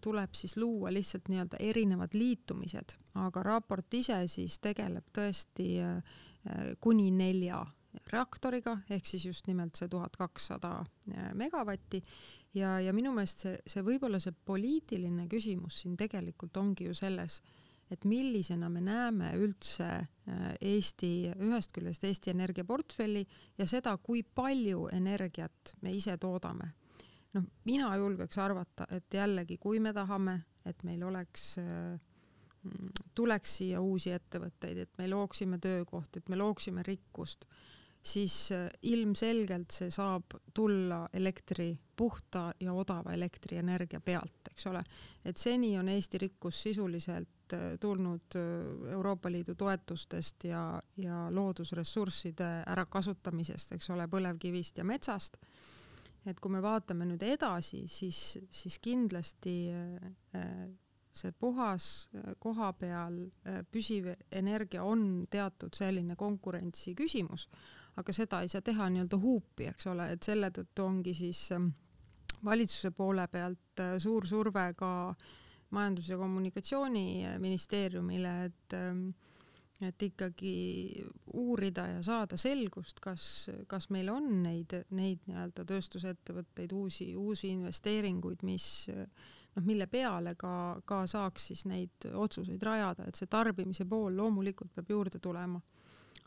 tuleb 0.00 0.34
siis 0.36 0.56
luua 0.56 0.92
lihtsalt 0.92 1.30
nii-öelda 1.32 1.58
erinevad 1.60 2.14
liitumised, 2.14 2.96
aga 3.18 3.42
raport 3.42 3.94
ise 3.94 4.18
siis 4.28 4.58
tegeleb 4.62 5.08
tõesti 5.16 5.68
äh, 5.82 6.20
kuni 6.80 7.10
nelja 7.10 7.64
reaktoriga 8.12 8.76
ehk 8.90 9.06
siis 9.06 9.26
just 9.26 9.46
nimelt 9.46 9.78
see 9.78 9.88
tuhat 9.88 10.16
kakssada 10.16 10.76
äh, 10.80 11.32
megavatti. 11.34 12.02
Ja, 12.54 12.78
ja 12.80 12.92
minu 12.94 13.10
meelest 13.14 13.46
see, 13.46 13.56
see 13.66 13.82
võib-olla 13.82 14.20
see 14.22 14.34
poliitiline 14.46 15.26
küsimus 15.30 15.80
siin 15.82 15.96
tegelikult 15.98 16.56
ongi 16.56 16.86
ju 16.86 16.94
selles, 16.94 17.40
et 17.90 18.04
millisena 18.04 18.68
me 18.72 18.80
näeme 18.80 19.32
üldse 19.40 19.88
äh, 19.88 20.46
Eesti, 20.60 21.32
ühest 21.44 21.74
küljest 21.74 22.04
Eesti 22.04 22.32
Energia 22.32 22.64
portfelli 22.64 23.24
ja 23.58 23.66
seda, 23.68 23.96
kui 24.02 24.22
palju 24.22 24.88
energiat 24.92 25.74
me 25.82 25.92
ise 25.92 26.16
toodame. 26.18 26.72
noh, 27.34 27.44
mina 27.66 27.90
julgeks 27.98 28.38
arvata, 28.38 28.86
et 28.94 29.14
jällegi, 29.14 29.58
kui 29.58 29.80
me 29.82 29.92
tahame, 29.92 30.38
et 30.64 30.82
meil 30.86 31.02
oleks 31.02 31.56
äh, 31.58 32.00
tuleks 33.14 33.56
siia 33.58 33.80
uusi 33.80 34.12
ettevõtteid, 34.14 34.78
et 34.78 34.98
me 34.98 35.08
looksime 35.10 35.58
töökohti, 35.58 36.22
et 36.22 36.28
me 36.28 36.38
looksime 36.38 36.82
rikkust, 36.86 37.44
siis 38.04 38.52
äh, 38.52 38.68
ilmselgelt 38.82 39.74
see 39.74 39.90
saab 39.92 40.38
tulla 40.54 41.04
elektri, 41.12 41.72
puhta 41.96 42.52
ja 42.60 42.72
odava 42.72 43.12
elektrienergia 43.14 44.00
pealt, 44.00 44.50
eks 44.50 44.66
ole. 44.70 44.82
et 45.24 45.36
seni 45.36 45.76
on 45.78 45.88
Eesti 45.88 46.18
rikkus 46.18 46.62
sisuliselt 46.62 47.33
tulnud 47.80 48.36
äh, 48.36 48.92
Euroopa 48.92 49.30
Liidu 49.30 49.54
toetustest 49.54 50.44
ja, 50.44 50.82
ja 50.96 51.26
loodusressursside 51.30 52.48
ärakasutamisest, 52.72 53.72
eks 53.76 53.90
ole, 53.90 54.08
põlevkivist 54.08 54.78
ja 54.78 54.84
metsast. 54.84 55.36
et 56.26 56.38
kui 56.40 56.50
me 56.50 56.62
vaatame 56.64 57.04
nüüd 57.04 57.22
edasi, 57.22 57.82
siis, 57.88 58.38
siis 58.50 58.78
kindlasti 58.80 59.56
äh, 59.74 60.70
see 61.14 61.32
puhas 61.38 62.08
koha 62.42 62.72
peal 62.72 63.20
püsiv 63.70 64.08
energia 64.32 64.82
on 64.82 65.26
teatud 65.30 65.76
selline 65.76 66.16
konkurentsi 66.16 66.94
küsimus, 66.98 67.46
aga 67.96 68.12
seda 68.12 68.40
ei 68.42 68.48
saa 68.50 68.64
teha 68.64 68.88
nii-öelda 68.90 69.20
huupi, 69.22 69.68
eks 69.70 69.86
ole, 69.92 70.08
et 70.10 70.26
selle 70.26 70.50
tõttu 70.50 70.88
ongi 70.88 71.14
siis 71.14 71.52
valitsuse 72.44 72.90
poole 72.90 73.28
pealt 73.30 73.84
suur 74.02 74.26
surve 74.26 74.72
ka 74.80 74.90
äh, 75.12 75.30
Majandus- 75.74 76.10
ja 76.12 76.16
Kommunikatsiooniministeeriumile, 76.20 78.32
et 78.48 78.70
ähm, 78.78 79.00
et 79.82 80.02
ikkagi 80.02 81.04
uurida 81.34 81.86
ja 81.96 82.02
saada 82.06 82.36
selgust, 82.38 83.00
kas, 83.02 83.50
kas 83.66 83.88
meil 83.90 84.08
on 84.12 84.28
neid, 84.44 84.70
neid 84.94 85.24
nii-öelda 85.26 85.64
tööstusettevõtteid, 85.66 86.72
uusi, 86.72 87.08
uusi 87.18 87.50
investeeringuid, 87.56 88.44
mis 88.46 88.66
noh, 88.92 89.66
mille 89.66 89.88
peale 89.90 90.36
ka, 90.38 90.54
ka 90.86 91.02
saaks 91.10 91.48
siis 91.50 91.64
neid 91.70 92.06
otsuseid 92.12 92.62
rajada, 92.62 93.08
et 93.08 93.18
see 93.18 93.30
tarbimise 93.30 93.86
pool 93.90 94.14
loomulikult 94.16 94.72
peab 94.74 94.94
juurde 94.94 95.18
tulema. 95.18 95.60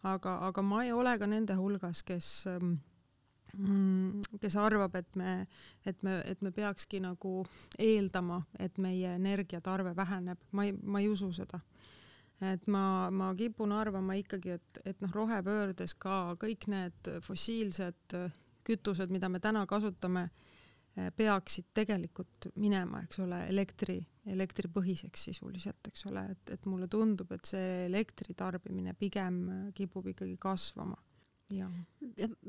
aga, 0.04 0.38
aga 0.48 0.62
ma 0.62 0.84
ei 0.84 0.92
ole 0.92 1.18
ka 1.20 1.28
nende 1.28 1.56
hulgas, 1.58 2.04
kes 2.04 2.46
mm, 2.52 2.78
kes 4.42 4.56
arvab, 4.60 4.96
et 4.96 5.16
me, 5.16 5.34
et 5.86 6.04
me, 6.04 6.18
et 6.26 6.42
me 6.42 6.52
peakski 6.52 7.02
nagu 7.04 7.42
eeldama, 7.80 8.42
et 8.60 8.78
meie 8.78 9.16
energiatarve 9.18 9.96
väheneb, 9.96 10.42
ma 10.52 10.68
ei, 10.68 10.76
ma 10.84 11.02
ei 11.04 11.10
usu 11.12 11.32
seda. 11.36 11.62
Et 12.38 12.68
ma, 12.70 13.10
ma 13.10 13.32
kipun 13.38 13.72
arvama 13.74 14.14
ikkagi, 14.20 14.58
et, 14.60 14.82
et 14.86 15.00
noh, 15.02 15.14
rohepöördes 15.14 15.96
ka 15.98 16.36
kõik 16.38 16.68
need 16.70 17.10
fossiilsed 17.26 18.18
kütused, 18.68 19.10
mida 19.14 19.30
me 19.32 19.42
täna 19.42 19.64
kasutame, 19.66 20.28
peaksid 21.18 21.70
tegelikult 21.78 22.50
minema, 22.58 23.04
eks 23.06 23.20
ole, 23.22 23.44
elektri, 23.52 23.98
elektripõhiseks 24.34 25.28
sisuliselt, 25.30 25.90
eks 25.90 26.08
ole, 26.10 26.24
et, 26.34 26.54
et 26.58 26.66
mulle 26.70 26.88
tundub, 26.90 27.32
et 27.36 27.46
see 27.46 27.86
elektri 27.86 28.34
tarbimine 28.38 28.96
pigem 28.98 29.44
kipub 29.78 30.10
ikkagi 30.14 30.38
kasvama. 30.42 30.98
Jah, 31.54 31.72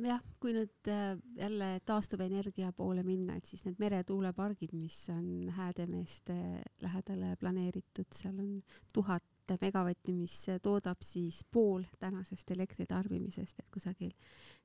jah, 0.03 0.23
kui 0.43 0.53
nüüd 0.57 0.91
äh, 0.91 1.15
jälle 1.39 1.71
taastuvenergia 1.87 2.73
poole 2.77 3.05
minna, 3.07 3.39
et 3.39 3.47
siis 3.47 3.65
need 3.67 3.79
meretuulepargid, 3.83 4.75
mis 4.79 4.97
on 5.15 5.49
Häädemeeste 5.55 6.37
lähedale 6.83 7.35
planeeritud, 7.41 8.11
seal 8.15 8.39
on 8.43 8.55
tuhat 8.95 9.25
megavatti, 9.63 10.13
mis 10.13 10.35
toodab 10.63 11.01
siis 11.07 11.41
pool 11.51 11.87
tänasest 12.01 12.51
elektritarbimisest, 12.53 13.63
et 13.63 13.71
kusagil 13.73 14.13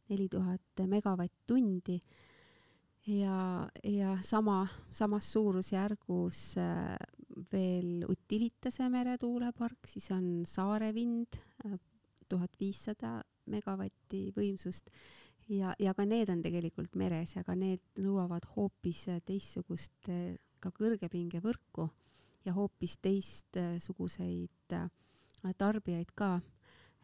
neli 0.09 0.27
tuhat 0.29 0.83
megavatt-tundi. 0.87 1.99
Ja, 3.03 3.67
ja 3.83 4.17
sama, 4.23 4.61
samas 4.91 5.27
suurusjärgus 5.33 6.55
äh, 6.57 6.95
veel 7.51 8.05
Utilitase 8.07 8.87
meretuulepark, 8.89 9.89
siis 9.91 10.07
on 10.15 10.45
Saare 10.47 10.93
vind, 10.95 11.35
äh, 11.65 11.75
tuhat 12.31 12.55
viissada 12.59 13.21
megavatti 13.45 14.31
võimsust. 14.35 14.89
Ja, 15.51 15.73
ja 15.79 15.93
ka 15.93 16.05
need 16.07 16.29
on 16.31 16.41
tegelikult 16.43 16.95
meres 16.95 17.35
ja 17.35 17.43
ka 17.43 17.55
need 17.55 17.81
nõuavad 17.99 18.45
hoopis 18.55 19.05
teistsugust 19.27 20.07
ka 20.63 20.71
kõrgepingevõrku 20.71 21.89
ja 22.45 22.53
hoopis 22.55 22.97
teistsuguseid 23.03 24.77
tarbijaid 25.57 26.15
ka. 26.15 26.37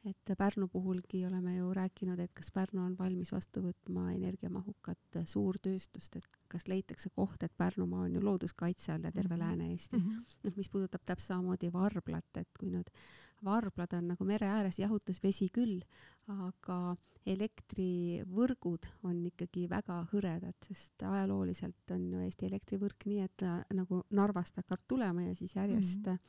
Et 0.07 0.31
Pärnu 0.37 0.69
puhulgi 0.71 1.25
oleme 1.27 1.57
ju 1.57 1.73
rääkinud, 1.75 2.19
et 2.23 2.31
kas 2.33 2.51
Pärnu 2.55 2.85
on 2.85 2.95
valmis 2.97 3.33
vastu 3.35 3.65
võtma 3.65 4.13
energiamahukat 4.13 5.19
suurtööstust, 5.27 6.15
et 6.15 6.38
kas 6.49 6.67
leitakse 6.67 7.09
koht, 7.15 7.43
et 7.43 7.55
Pärnumaa 7.57 8.05
on 8.07 8.15
ju 8.15 8.23
looduskaitse 8.23 8.93
all 8.93 9.03
ja 9.03 9.11
terve 9.11 9.35
-hmm. 9.35 9.39
Lääne-Eesti 9.39 9.97
mm. 9.97 10.03
-hmm. 10.03 10.37
noh, 10.43 10.53
mis 10.57 10.69
puudutab 10.69 11.01
täpselt 11.05 11.27
samamoodi 11.27 11.73
varblat, 11.73 12.37
et 12.37 12.49
kui 12.59 12.69
nüüd 12.69 12.89
varblad 13.43 13.93
on 13.93 14.07
nagu 14.07 14.25
mere 14.25 14.47
ääres 14.47 14.79
jahutusvesi 14.79 15.49
küll, 15.49 15.81
aga 16.27 16.95
elektrivõrgud 17.25 18.87
on 19.03 19.25
ikkagi 19.25 19.69
väga 19.69 20.07
hõredad, 20.13 20.55
sest 20.65 21.03
ajalooliselt 21.03 21.91
on 21.91 22.11
ju 22.13 22.19
Eesti 22.19 22.45
elektrivõrk 22.45 23.05
nii, 23.05 23.19
et 23.19 23.37
ta 23.37 23.63
nagu 23.73 24.03
Narvast 24.09 24.55
hakkab 24.55 24.79
tulema 24.87 25.21
ja 25.21 25.35
siis 25.35 25.55
järjest 25.55 26.05
mm, 26.05 26.13
-hmm. 26.13 26.19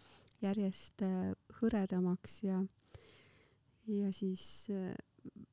järjest 0.42 1.02
hõredamaks 1.60 2.44
ja 2.44 2.64
ja 3.90 4.12
siis 4.12 4.68
äh, 4.70 4.94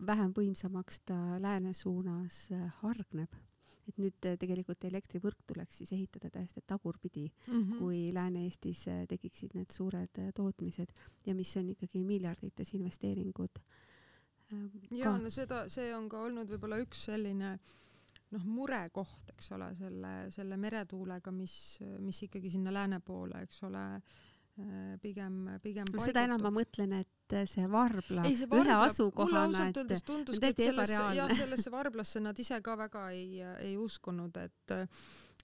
vähem 0.05 0.33
võimsamaks 0.35 1.01
ta 1.05 1.17
lääne 1.41 1.73
suunas 1.73 2.47
äh, 2.51 2.67
hargneb. 2.81 3.33
Et 3.87 3.97
nüüd 4.01 4.27
äh, 4.27 4.37
tegelikult 4.39 4.85
elektrivõrk 4.89 5.41
tuleks 5.47 5.81
siis 5.81 5.93
ehitada 5.95 6.29
täiesti 6.33 6.63
tagurpidi 6.67 7.25
mm, 7.29 7.53
-hmm. 7.53 7.79
kui 7.79 7.99
Lääne-Eestis 8.13 8.85
tekiksid 9.09 9.55
need 9.55 9.73
suured 9.73 10.21
tootmised 10.35 10.93
ja 11.25 11.35
mis 11.35 11.55
on 11.57 11.69
ikkagi 11.69 12.03
miljardites 12.03 12.73
investeeringud. 12.73 13.59
ja 14.91 15.17
no 15.17 15.29
seda, 15.29 15.67
see 15.69 15.95
on 15.95 16.09
ka 16.09 16.21
olnud 16.23 16.49
võib-olla 16.49 16.79
üks 16.79 17.03
selline 17.09 17.57
noh, 18.31 18.43
murekoht, 18.43 19.33
eks 19.33 19.51
ole, 19.51 19.73
selle, 19.75 20.13
selle 20.31 20.57
meretuulega, 20.57 21.31
mis, 21.31 21.79
mis 21.99 22.23
ikkagi 22.23 22.51
sinna 22.51 22.73
lääne 22.73 22.99
poole, 22.99 23.41
eks 23.43 23.63
ole 23.63 23.83
äh, 23.95 24.01
pigem, 25.01 25.35
pigem 25.61 25.85
no, 25.93 26.01
seda 26.01 26.23
enam 26.25 26.41
ma 26.41 26.51
mõtlen, 26.53 26.95
et 27.03 27.35
see 27.49 27.67
Varbla 27.69 28.23
ei, 28.25 28.35
see 28.39 28.49
ühe 28.49 28.73
asukohana, 28.73 29.43
mulle 29.45 29.59
ausalt 29.59 29.79
öeldes 29.83 30.03
tunduski, 30.07 30.49
et 30.49 30.61
sellesse, 30.63 31.03
jah, 31.19 31.33
sellesse 31.41 31.73
Varblasse 31.73 32.23
nad 32.23 32.39
ise 32.41 32.57
ka 32.65 32.77
väga 32.79 33.07
ei, 33.13 33.41
ei 33.63 33.75
uskunud, 33.77 34.39
et 34.41 34.75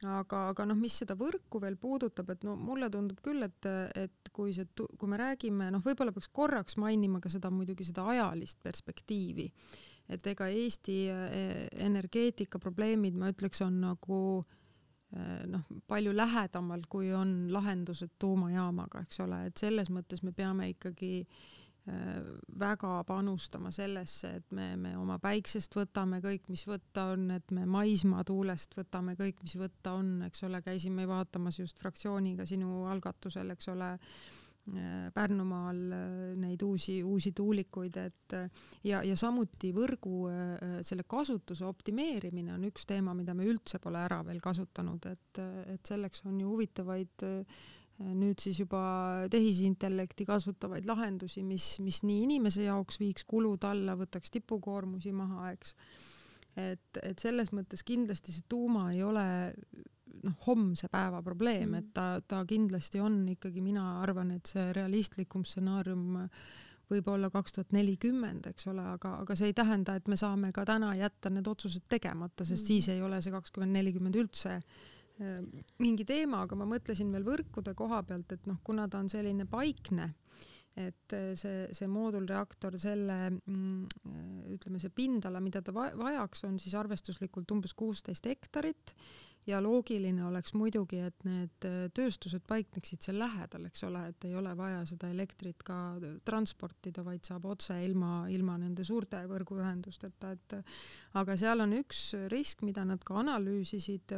aga, 0.04 0.40
aga 0.54 0.66
noh, 0.70 0.80
mis 0.80 0.96
seda 1.04 1.18
võrku 1.20 1.62
veel 1.62 1.78
puudutab, 1.82 2.34
et 2.34 2.48
no 2.48 2.56
mulle 2.60 2.90
tundub 2.94 3.22
küll, 3.24 3.46
et, 3.46 3.70
et 4.00 4.34
kui 4.34 4.56
see, 4.56 4.66
kui 4.98 5.12
me 5.12 5.22
räägime, 5.22 5.70
noh, 5.76 5.86
võib-olla 5.86 6.16
peaks 6.16 6.32
korraks 6.34 6.80
mainima 6.82 7.22
ka 7.24 7.32
seda 7.32 7.54
muidugi 7.54 7.86
seda 7.92 8.08
ajalist 8.16 8.64
perspektiivi, 8.66 9.46
et 10.12 10.26
ega 10.34 10.50
Eesti 10.50 10.98
eh, 11.14 11.64
energeetika 11.86 12.60
probleemid, 12.60 13.16
ma 13.20 13.30
ütleks, 13.32 13.62
on 13.64 13.80
nagu 13.86 14.20
äh, 14.42 14.60
Äh, 14.63 14.63
noh, 15.48 15.66
palju 15.88 16.14
lähedamal, 16.16 16.86
kui 16.90 17.12
on 17.14 17.34
lahendused 17.54 18.16
tuumajaamaga, 18.20 19.04
eks 19.06 19.20
ole, 19.26 19.44
et 19.50 19.60
selles 19.62 19.92
mõttes 19.94 20.24
me 20.26 20.34
peame 20.34 20.70
ikkagi 20.72 21.12
äh, 21.22 22.24
väga 22.60 22.96
panustama 23.08 23.72
sellesse, 23.76 24.36
et 24.40 24.56
me, 24.58 24.72
me 24.80 24.96
oma 24.98 25.20
päiksest 25.22 25.76
võtame 25.78 26.22
kõik, 26.24 26.48
mis 26.50 26.66
võtta 26.70 27.12
on, 27.14 27.30
et 27.38 27.52
me 27.52 27.68
maismaatuulest 27.70 28.78
võtame 28.80 29.18
kõik, 29.20 29.44
mis 29.46 29.58
võtta 29.60 29.98
on, 30.00 30.16
eks 30.30 30.48
ole, 30.50 30.64
käisime 30.66 31.08
vaatamas 31.10 31.60
just 31.60 31.82
fraktsiooniga 31.84 32.48
sinu 32.50 32.86
algatusel, 32.90 33.54
eks 33.54 33.70
ole 33.76 33.94
Äh, 33.98 34.43
Pärnumaal 35.14 35.80
äh, 35.92 36.12
neid 36.40 36.62
uusi, 36.64 37.02
uusi 37.04 37.34
tuulikuid, 37.36 37.98
et 38.00 38.36
äh, 38.38 38.64
ja, 38.88 39.02
ja 39.04 39.18
samuti 39.20 39.74
võrgu 39.76 40.30
selle 40.88 41.04
kasutuse 41.04 41.66
optimeerimine 41.68 42.54
on 42.56 42.64
üks 42.70 42.88
teema, 42.88 43.16
mida 43.18 43.36
me 43.36 43.48
üldse 43.50 43.82
pole 43.84 44.00
ära 44.00 44.22
veel 44.24 44.40
kasutanud, 44.44 45.08
et, 45.12 45.42
et 45.76 45.94
selleks 45.94 46.24
on 46.30 46.40
ju 46.40 46.54
huvitavaid 46.54 47.28
nüüd 48.04 48.42
siis 48.42 48.58
juba 48.64 48.82
tehisintellekti 49.32 50.26
kasutavaid 50.26 50.88
lahendusi, 50.90 51.44
mis, 51.46 51.78
mis 51.84 52.02
nii 52.04 52.24
inimese 52.26 52.66
jaoks 52.66 52.98
viiks 53.00 53.28
kulud 53.30 53.64
alla, 53.70 53.98
võtaks 54.00 54.34
tipukoormusi 54.34 55.14
maha, 55.16 55.52
eks. 55.54 55.76
et, 56.58 57.04
et 57.04 57.20
selles 57.22 57.54
mõttes 57.54 57.86
kindlasti 57.86 58.34
see 58.34 58.48
tuuma 58.50 58.90
ei 58.96 59.04
ole 59.06 59.28
noh, 60.24 60.36
homse 60.48 60.90
päeva 60.92 61.22
probleem 61.26 61.70
mm., 61.70 61.80
et 61.80 61.90
ta, 61.96 62.08
ta 62.28 62.44
kindlasti 62.48 63.02
on 63.04 63.22
ikkagi, 63.36 63.64
mina 63.64 64.00
arvan, 64.02 64.34
et 64.38 64.50
see 64.50 64.70
realistlikum 64.76 65.46
stsenaarium 65.48 66.20
võib 66.92 67.10
olla 67.14 67.30
kaks 67.34 67.56
tuhat 67.58 67.76
nelikümmend, 67.76 68.48
eks 68.52 68.68
ole, 68.72 68.84
aga, 68.96 69.18
aga 69.24 69.38
see 69.40 69.52
ei 69.52 69.58
tähenda, 69.58 69.96
et 69.98 70.10
me 70.12 70.18
saame 70.20 70.52
ka 70.56 70.66
täna 70.68 70.94
jätta 71.00 71.32
need 71.34 71.48
otsused 71.50 71.88
tegemata, 71.90 72.46
sest 72.46 72.64
mm. 72.64 72.68
siis 72.68 72.90
ei 72.94 73.02
ole 73.04 73.22
see 73.24 73.34
kakskümmend 73.34 73.78
nelikümmend 73.78 74.20
üldse 74.20 74.58
äh, 74.58 75.40
mingi 75.84 76.06
teema, 76.08 76.44
aga 76.46 76.60
ma 76.60 76.68
mõtlesin 76.70 77.14
veel 77.14 77.26
võrkude 77.28 77.76
koha 77.78 78.04
pealt, 78.08 78.36
et 78.36 78.50
noh, 78.50 78.60
kuna 78.66 78.90
ta 78.92 79.02
on 79.04 79.10
selline 79.12 79.48
paikne, 79.50 80.12
et 80.80 81.16
äh, 81.16 81.34
see, 81.40 81.68
see 81.76 81.90
moodulreaktor, 81.90 82.78
selle 82.82 83.20
mm, 83.32 84.08
äh, 84.10 84.56
ütleme, 84.58 84.82
see 84.82 84.94
pindala, 84.94 85.42
mida 85.44 85.64
ta 85.66 85.74
vajaks, 85.76 86.48
on 86.50 86.60
siis 86.62 86.76
arvestuslikult 86.78 87.56
umbes 87.56 87.76
kuusteist 87.78 88.28
hektarit 88.30 88.96
ja 89.48 89.60
loogiline 89.64 90.24
oleks 90.26 90.54
muidugi, 90.56 91.00
et 91.04 91.26
need 91.28 91.68
äh, 91.68 91.80
tööstused 91.96 92.46
paikneksid 92.48 93.04
seal 93.04 93.20
lähedal, 93.20 93.68
eks 93.68 93.86
ole, 93.88 94.06
et 94.14 94.28
ei 94.28 94.36
ole 94.40 94.54
vaja 94.58 94.84
seda 94.90 95.10
elektrit 95.12 95.64
ka 95.68 95.78
transportida, 96.26 97.04
vaid 97.06 97.26
saab 97.28 97.48
otse 97.52 97.78
ilma, 97.86 98.24
ilma 98.32 98.58
nende 98.62 98.86
suurte 98.88 99.24
võrguühendusteta, 99.30 100.34
et 100.38 100.60
aga 101.20 101.38
seal 101.40 101.66
on 101.66 101.76
üks 101.82 102.14
risk, 102.32 102.64
mida 102.64 102.86
nad 102.88 103.04
ka 103.04 103.20
analüüsisid, 103.24 104.16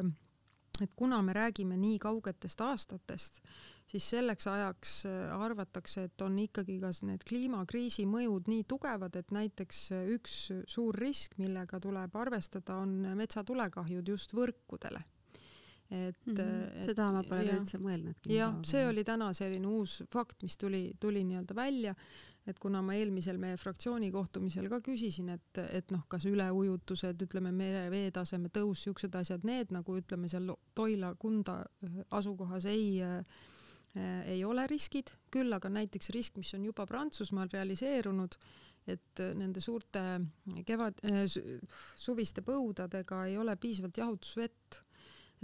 et 0.84 0.94
kuna 1.00 1.22
me 1.24 1.34
räägime 1.34 1.78
nii 1.80 1.98
kaugetest 2.04 2.62
aastatest, 2.62 3.40
siis 3.90 4.12
selleks 4.12 4.46
ajaks 4.52 4.94
äh, 5.10 5.34
arvatakse, 5.40 6.06
et 6.06 6.22
on 6.22 6.38
ikkagi 6.46 6.78
ka 6.84 6.94
need 7.10 7.26
kliimakriisi 7.26 8.06
mõjud 8.06 8.52
nii 8.52 8.68
tugevad, 8.70 9.18
et 9.18 9.34
näiteks 9.34 9.82
üks 10.20 10.38
suur 10.70 11.02
risk, 11.02 11.40
millega 11.42 11.82
tuleb 11.82 12.14
arvestada, 12.14 12.78
on 12.86 13.00
metsatulekahjud 13.18 14.14
just 14.14 14.38
võrkudele 14.38 15.02
et 15.92 16.26
mm, 16.26 16.34
-hmm. 16.34 16.62
et 16.82 16.86
seda 16.90 17.12
ma 17.14 17.22
pole 17.24 17.46
ja, 17.46 17.58
üldse 17.60 17.78
mõelnudki. 17.78 18.34
jah, 18.34 18.56
see 18.66 18.86
oli 18.88 19.04
täna 19.06 19.34
selline 19.38 19.68
uus 19.68 20.04
fakt, 20.12 20.42
mis 20.44 20.58
tuli, 20.58 20.96
tuli 21.00 21.24
nii-öelda 21.24 21.56
välja, 21.56 21.94
et 22.48 22.60
kuna 22.60 22.82
ma 22.82 22.96
eelmisel 22.98 23.38
meie 23.38 23.58
fraktsiooni 23.58 24.12
kohtumisel 24.12 24.70
ka 24.70 24.80
küsisin, 24.82 25.30
et, 25.30 25.62
et 25.70 25.92
noh, 25.94 26.06
kas 26.08 26.26
üleujutused, 26.26 27.22
ütleme 27.22 27.52
mere 27.52 27.90
veetaseme 27.94 28.50
tõus, 28.50 28.86
siuksed 28.86 29.16
asjad, 29.16 29.46
need 29.46 29.74
nagu 29.74 29.98
ütleme 29.98 30.30
seal 30.30 30.50
Toila, 30.74 31.16
Kunda 31.20 31.60
äh, 31.62 32.00
asukohas 32.12 32.66
ei 32.66 33.02
äh, 33.04 33.22
ei 34.26 34.42
ole 34.44 34.66
riskid, 34.68 35.08
küll 35.32 35.54
aga 35.56 35.70
näiteks 35.72 36.10
risk, 36.12 36.36
mis 36.36 36.50
on 36.58 36.66
juba 36.66 36.84
Prantsusmaal 36.86 37.48
realiseerunud, 37.54 38.36
et 38.92 39.22
nende 39.40 39.62
suurte 39.64 40.02
kevad 40.68 41.00
äh,, 41.08 41.24
suviste 41.96 42.44
põudadega 42.46 43.22
ei 43.30 43.38
ole 43.38 43.56
piisavalt 43.56 43.98
jahutusvett 43.98 44.82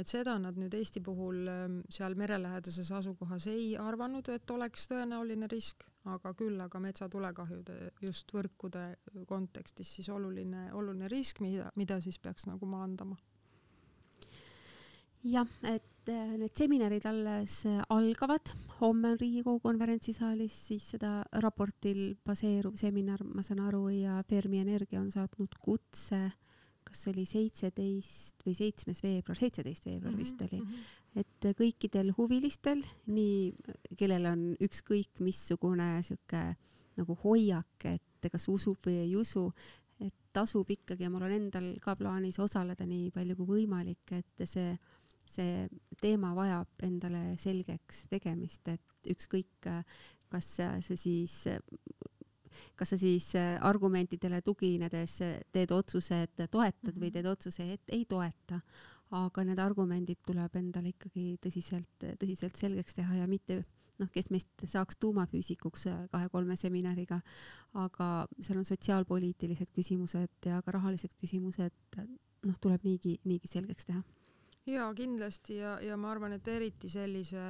et 0.02 0.10
seda 0.10 0.36
nad 0.42 0.58
nüüd 0.58 0.74
Eesti 0.78 1.02
puhul 1.06 1.46
ähm, 1.52 1.80
seal 1.92 2.16
merelähedases 2.20 2.90
asukohas 2.98 3.48
ei 3.52 3.76
arvanud, 3.80 4.28
et 4.34 4.54
oleks 4.54 4.88
tõenäoline 4.92 5.50
risk, 5.52 5.86
aga 6.10 6.34
küll 6.38 6.60
aga 6.64 6.82
metsatulekahjude 6.82 7.78
just 8.02 8.34
võrkude 8.34 8.88
kontekstis 9.30 9.96
siis 9.98 10.10
oluline, 10.10 10.70
oluline 10.78 11.10
risk, 11.12 11.44
mida, 11.46 11.70
mida 11.78 12.00
siis 12.02 12.18
peaks 12.20 12.48
nagu 12.50 12.70
maandama. 12.70 13.18
jah, 15.24 15.50
et 15.70 16.10
äh, 16.10 16.36
need 16.42 16.58
seminarid 16.58 17.06
alles 17.06 17.62
algavad, 17.94 18.54
homme 18.80 19.14
on 19.14 19.20
Riigikogu 19.22 19.62
konverentsisaalis 19.68 20.56
siis 20.72 20.92
seda 20.96 21.20
raportil 21.46 22.16
baseeruv 22.26 22.80
seminar, 22.82 23.22
ma 23.24 23.46
saan 23.46 23.62
aru, 23.68 23.88
ja 23.94 24.22
Fermi 24.30 24.64
Energia 24.66 25.02
on 25.02 25.12
saatnud 25.14 25.60
kutse 25.62 26.24
äh, 26.26 26.40
kas 26.92 27.06
see 27.06 27.14
oli 27.14 27.26
seitseteist 27.30 28.46
või 28.46 28.56
seitsmes 28.58 29.02
veebruar, 29.04 29.40
seitseteist 29.40 29.88
veebruar 29.88 30.18
vist 30.20 30.42
mhm, 30.42 30.48
oli 30.50 30.62
mm, 30.62 30.72
-hmm. 30.72 31.22
et 31.24 31.50
kõikidel 31.58 32.14
huvilistel, 32.18 32.84
nii, 33.08 33.52
kellel 34.00 34.28
on 34.32 34.46
ükskõik 34.62 35.22
missugune 35.24 35.94
sihuke 36.06 36.44
nagu 37.00 37.18
hoiak, 37.24 37.88
et 37.88 38.32
kas 38.32 38.48
usub 38.52 38.84
või 38.86 39.00
ei 39.06 39.16
usu, 39.16 39.48
et 40.02 40.14
tasub 40.34 40.70
ikkagi 40.70 41.08
ja 41.08 41.12
mul 41.14 41.26
on 41.28 41.36
endal 41.36 41.74
ka 41.84 41.96
plaanis 41.96 42.40
osaleda 42.40 42.86
nii 42.88 43.12
palju 43.16 43.38
kui 43.40 43.52
võimalik, 43.56 44.12
et 44.18 44.46
see, 44.46 44.76
see 45.26 45.68
teema 46.02 46.34
vajab 46.38 46.86
endale 46.88 47.38
selgeks 47.42 48.06
tegemist, 48.12 48.68
et 48.68 49.12
ükskõik, 49.16 49.72
kas 50.32 50.56
see 50.86 50.98
siis 51.00 51.38
kas 52.76 52.94
sa 52.94 52.98
siis 52.98 53.34
äh, 53.40 53.58
argumentidele 53.62 54.42
tuginedes 54.42 55.20
äh, 55.26 55.38
teed 55.52 55.72
otsuse, 55.76 56.24
et 56.28 56.48
toetad 56.52 56.96
või 56.96 57.10
mhm. 57.10 57.14
teed 57.18 57.30
otsuse, 57.34 57.68
et 57.74 57.94
ei 58.00 58.06
toeta. 58.06 58.62
aga 59.12 59.44
need 59.44 59.60
argumendid 59.60 60.22
tuleb 60.24 60.54
endale 60.56 60.94
ikkagi 60.94 61.36
tõsiselt, 61.44 62.06
tõsiselt 62.20 62.56
selgeks 62.56 62.96
teha 62.96 63.18
ja 63.18 63.26
mitte 63.28 63.58
noh, 64.02 64.10
kes 64.14 64.30
meist 64.34 64.66
saaks 64.70 64.98
tuumafüüsikuks 65.02 65.86
äh, 65.92 66.00
kahe-kolme 66.14 66.58
seminariga, 66.60 67.20
aga 67.78 68.10
seal 68.40 68.62
on 68.62 68.68
sotsiaalpoliitilised 68.68 69.72
küsimused 69.76 70.50
ja 70.50 70.62
ka 70.66 70.76
rahalised 70.78 71.14
küsimused, 71.22 72.00
noh, 72.00 72.58
tuleb 72.64 72.88
niigi, 72.88 73.18
niigi 73.28 73.52
selgeks 73.52 73.90
teha. 73.90 74.02
jaa, 74.70 74.90
kindlasti 74.98 75.60
ja, 75.60 75.78
ja 75.84 75.98
ma 75.98 76.12
arvan, 76.14 76.38
et 76.38 76.48
eriti 76.48 76.90
sellise 76.90 77.46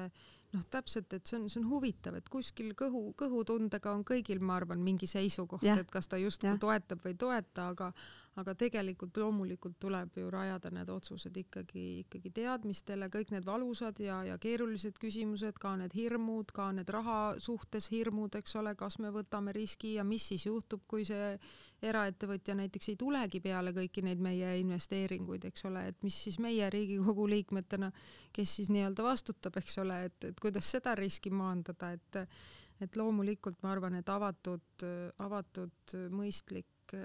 noh, 0.54 0.64
täpselt, 0.70 1.14
et 1.14 1.28
see 1.28 1.38
on, 1.40 1.50
see 1.50 1.62
on 1.62 1.70
huvitav, 1.72 2.18
et 2.20 2.28
kuskil 2.32 2.74
kõhu, 2.78 3.12
kõhutundega 3.20 3.94
on 3.96 4.04
kõigil, 4.08 4.42
ma 4.44 4.58
arvan, 4.60 4.82
mingi 4.84 5.08
seisukoht, 5.10 5.64
et 5.64 5.92
kas 5.92 6.12
ta 6.12 6.20
justkui 6.22 6.58
toetab 6.60 7.04
või 7.06 7.16
ei 7.16 7.22
toeta, 7.26 7.70
aga 7.72 7.92
aga 8.40 8.54
tegelikult 8.56 9.18
loomulikult 9.20 9.76
tuleb 9.82 10.16
ju 10.16 10.30
rajada 10.32 10.70
need 10.72 10.90
otsused 10.90 11.36
ikkagi, 11.36 11.84
ikkagi 12.06 12.32
teadmistele, 12.38 13.10
kõik 13.12 13.34
need 13.36 13.44
valusad 13.48 14.00
ja, 14.00 14.22
ja 14.24 14.38
keerulised 14.40 14.96
küsimused, 15.02 15.60
ka 15.60 15.74
need 15.82 15.96
hirmud, 15.98 16.54
ka 16.56 16.70
need 16.76 16.90
raha 16.96 17.18
suhtes 17.44 17.90
hirmud, 17.92 18.38
eks 18.40 18.56
ole, 18.62 18.76
kas 18.80 19.02
me 19.04 19.12
võtame 19.12 19.52
riski 19.56 19.98
ja 19.98 20.08
mis 20.08 20.30
siis 20.32 20.48
juhtub, 20.48 20.86
kui 20.88 21.04
see 21.08 21.36
eraettevõtja 21.82 22.56
näiteks 22.60 22.92
ei 22.94 22.98
tulegi 23.00 23.42
peale 23.42 23.74
kõiki 23.76 24.04
neid 24.06 24.22
meie 24.22 24.56
investeeringuid, 24.62 25.46
eks 25.50 25.66
ole, 25.70 25.88
et 25.92 26.04
mis 26.06 26.18
siis 26.28 26.40
meie 26.44 26.70
Riigikogu 26.70 27.28
liikmetena, 27.30 27.92
kes 28.34 28.56
siis 28.60 28.72
nii-öelda 28.74 29.06
vastutab, 29.06 29.58
eks 29.62 29.78
ole, 29.82 30.04
et, 30.10 30.30
et 30.32 30.42
kuidas 30.42 30.72
seda 30.78 30.96
riski 31.00 31.34
maandada, 31.34 31.94
et 31.98 32.26
et 32.82 32.96
loomulikult 32.98 33.60
ma 33.62 33.76
arvan, 33.76 33.94
et 34.00 34.08
avatud, 34.10 34.84
avatud 35.22 35.94
mõistlik 36.10 36.96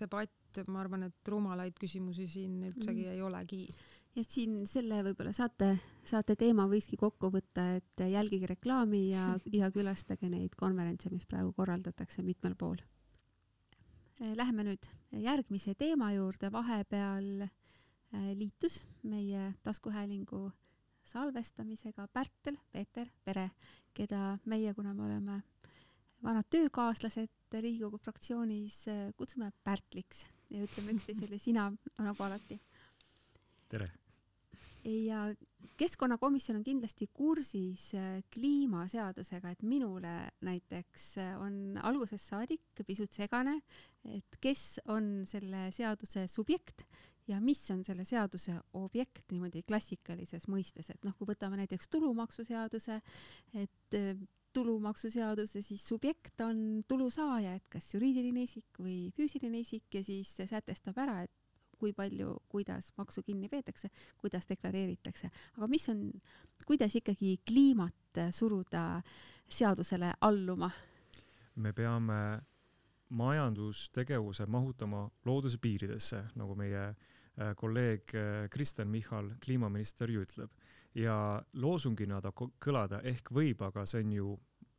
debatt 0.00 0.46
et 0.62 0.72
ma 0.72 0.80
arvan, 0.82 1.06
et 1.08 1.30
rumalaid 1.30 1.76
küsimusi 1.80 2.26
siin 2.30 2.58
üldsegi 2.70 3.04
mm. 3.04 3.12
ei 3.12 3.22
olegi. 3.24 3.60
ja 4.16 4.24
siin 4.24 4.58
selle 4.68 5.02
võib-olla 5.04 5.32
saate, 5.36 5.74
saate 6.06 6.36
teema 6.40 6.66
võikski 6.70 6.98
kokku 7.00 7.30
võtta, 7.34 7.68
et 7.80 8.04
jälgige 8.12 8.50
reklaami 8.54 9.02
ja, 9.10 9.28
ja 9.60 9.70
külastage 9.74 10.30
neid 10.32 10.56
konverentse, 10.58 11.12
mis 11.12 11.26
praegu 11.28 11.52
korraldatakse 11.56 12.24
mitmel 12.26 12.56
pool. 12.58 12.80
Läheme 14.20 14.64
nüüd 14.64 14.86
järgmise 15.20 15.74
teema 15.76 16.06
juurde, 16.14 16.48
vahepeal 16.52 17.26
äh, 17.44 18.30
liitus 18.38 18.78
meie 19.04 19.50
taskuhäälingu 19.62 20.46
salvestamisega 21.04 22.06
Pärtel 22.12 22.56
Peeter 22.72 23.10
Pere, 23.24 23.50
keda 23.94 24.38
meie, 24.48 24.72
kuna 24.74 24.94
me 24.94 25.04
oleme 25.04 25.36
vanad 26.24 26.48
töökaaslased 26.50 27.28
Riigikogu 27.60 28.00
fraktsioonis, 28.00 28.80
äh, 28.88 29.12
kutsume 29.20 29.52
Pärtliks 29.64 30.24
ja 30.50 30.64
ütleme 30.64 30.96
üksteisele 30.96 31.38
sina 31.38 31.68
nagu 31.98 32.22
alati. 32.24 32.60
tere! 33.68 33.92
Ja 34.86 35.26
keskkonnakomisjon 35.76 36.60
on 36.60 36.64
kindlasti 36.64 37.08
kursis 37.14 37.90
äh, 37.94 38.20
kliimaseadusega, 38.34 39.50
et 39.50 39.62
minule 39.62 40.14
näiteks 40.46 41.08
äh, 41.22 41.34
on 41.42 41.78
algusest 41.82 42.32
saadik 42.32 42.84
pisut 42.86 43.12
segane, 43.12 43.58
et 44.14 44.38
kes 44.40 44.80
on 44.92 45.26
selle 45.28 45.68
seaduse 45.74 46.26
subjekt 46.30 46.86
ja 47.28 47.40
mis 47.42 47.60
on 47.74 47.82
selle 47.84 48.06
seaduse 48.06 48.54
objekt 48.78 49.32
niimoodi 49.32 49.64
klassikalises 49.66 50.46
mõistes, 50.48 50.92
et 50.94 51.04
noh, 51.04 51.16
kui 51.18 51.28
võtame 51.28 51.58
näiteks 51.60 51.90
tulumaksuseaduse, 51.92 53.00
et 53.58 53.98
äh, 53.98 54.14
tulumaksuseaduse 54.56 55.60
siis 55.62 55.82
subjekt 55.84 56.40
on 56.40 56.84
tulusaaja, 56.88 57.56
et 57.58 57.66
kas 57.68 57.90
juriidiline 57.92 58.46
isik 58.46 58.80
või 58.80 59.10
füüsiline 59.16 59.60
isik 59.60 59.98
ja 59.98 60.04
siis 60.06 60.30
sätestab 60.38 60.96
ära, 61.02 61.24
et 61.26 61.35
kui 61.78 61.92
palju, 61.92 62.34
kuidas 62.48 62.92
maksu 62.96 63.22
kinni 63.22 63.48
peetakse, 63.52 63.90
kuidas 64.20 64.48
deklareeritakse, 64.48 65.30
aga 65.56 65.68
mis 65.70 65.88
on, 65.92 66.04
kuidas 66.66 66.96
ikkagi 66.96 67.36
kliimat 67.46 68.22
suruda 68.32 69.02
seadusele 69.48 70.14
alluma? 70.20 70.70
me 71.56 71.72
peame 71.72 72.20
majandustegevuse 73.16 74.46
mahutama 74.46 75.06
looduse 75.24 75.58
piiridesse, 75.62 76.24
nagu 76.36 76.56
meie 76.58 76.82
äh, 76.88 77.54
kolleeg 77.56 78.14
äh, 78.14 78.48
Kristen 78.50 78.88
Michal, 78.88 79.30
kliimaminister 79.40 80.10
ju 80.10 80.24
ütleb 80.26 80.50
ja 80.96 81.42
loosungina 81.52 82.20
ta 82.24 82.32
kõlada 82.32 83.00
ehk 83.04 83.30
võib, 83.34 83.62
aga 83.62 83.84
see 83.86 84.04
on 84.04 84.12
ju 84.16 84.32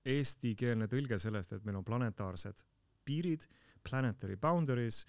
eestikeelne 0.07 0.87
tõlge 0.89 1.19
sellest, 1.21 1.53
et 1.53 1.65
meil 1.65 1.79
on 1.79 1.85
planetaarsed 1.85 2.63
piirid, 3.07 3.45
planetary 3.87 4.35
boundaries, 4.39 5.05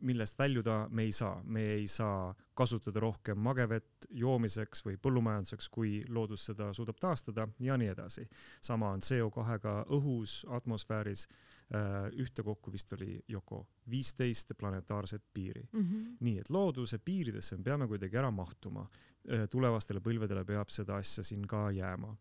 millest 0.00 0.38
väljuda 0.38 0.86
me 0.90 1.02
ei 1.02 1.12
saa, 1.12 1.40
me 1.44 1.62
ei 1.72 1.86
saa 1.90 2.34
kasutada 2.54 3.00
rohkem 3.00 3.38
magevett 3.38 4.06
joomiseks 4.10 4.84
või 4.86 4.96
põllumajanduseks, 5.02 5.68
kui 5.74 6.04
loodus 6.08 6.44
seda 6.50 6.72
suudab 6.72 6.98
taastada 7.00 7.48
ja 7.60 7.76
nii 7.76 7.88
edasi. 7.88 8.28
sama 8.60 8.90
on 8.90 9.00
CO2-ga 9.00 9.84
õhus, 9.94 10.44
atmosfääris, 10.48 11.28
äh, 11.74 12.08
ühtekokku 12.14 12.72
vist 12.72 12.92
oli 12.92 13.20
Yoko 13.30 13.66
viisteist 13.90 14.52
planetaarset 14.58 15.22
piiri 15.34 15.68
mm. 15.72 15.80
-hmm. 15.80 16.16
nii 16.20 16.38
et 16.38 16.50
looduse 16.50 16.98
piiridesse 16.98 17.56
me 17.56 17.62
peame 17.62 17.86
kuidagi 17.86 18.16
ära 18.16 18.30
mahtuma 18.30 18.88
Äh, 19.28 19.44
tulevastele 19.50 20.00
põlvedele 20.00 20.44
peab 20.48 20.70
seda 20.72 20.96
asja 21.02 21.24
siin 21.26 21.42
ka 21.48 21.68
jääma. 21.74 22.14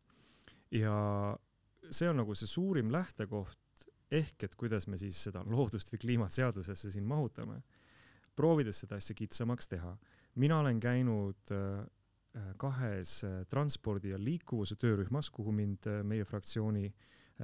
ja 0.76 0.94
see 1.90 2.10
on 2.10 2.18
nagu 2.20 2.34
see 2.36 2.50
suurim 2.52 2.90
lähtekoht, 2.92 3.60
ehk 4.12 4.44
et 4.44 4.56
kuidas 4.56 4.88
me 4.88 4.98
siis 4.98 5.20
seda 5.28 5.44
loodust 5.46 5.92
või 5.94 6.02
kliimat 6.06 6.32
seadusesse 6.32 6.92
siin 6.92 7.06
mahutame, 7.08 7.62
proovides 8.36 8.84
seda 8.84 9.00
asja 9.02 9.16
kitsamaks 9.16 9.68
teha. 9.68 9.98
mina 10.36 10.60
olen 10.60 10.80
käinud 10.80 11.52
äh, 11.52 11.86
äh, 12.38 12.50
kahes 12.58 13.24
transpordi 13.50 14.10
ja 14.10 14.18
liikuvuse 14.20 14.76
töörühmas, 14.76 15.30
kuhu 15.30 15.52
mind 15.52 15.90
meie 16.04 16.26
fraktsiooni 16.26 16.94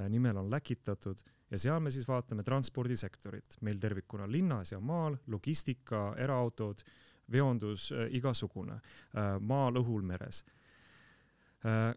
nimel 0.10 0.38
on 0.38 0.50
läkitatud 0.50 1.20
ja 1.54 1.60
seal 1.62 1.80
me 1.80 1.92
siis 1.94 2.08
vaatame 2.08 2.44
transpordisektorit 2.44 3.60
meil 3.62 3.78
tervikuna 3.78 4.26
linnas 4.32 4.72
ja 4.72 4.80
maal, 4.80 5.18
logistika, 5.28 6.16
eraautod 6.18 6.82
veondus 7.32 7.92
äh, 7.92 8.08
igasugune, 8.18 8.80
äh, 9.14 9.36
maal, 9.40 9.78
õhul, 9.82 10.04
meres. 10.06 10.44
Äh, 11.64 11.94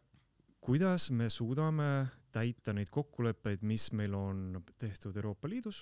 kuidas 0.60 1.10
me 1.10 1.30
suudame 1.30 2.08
täita 2.36 2.74
neid 2.76 2.90
kokkuleppeid, 2.92 3.64
mis 3.64 3.88
meil 3.96 4.14
on 4.14 4.60
tehtud 4.78 5.16
Euroopa 5.16 5.48
Liidus, 5.48 5.80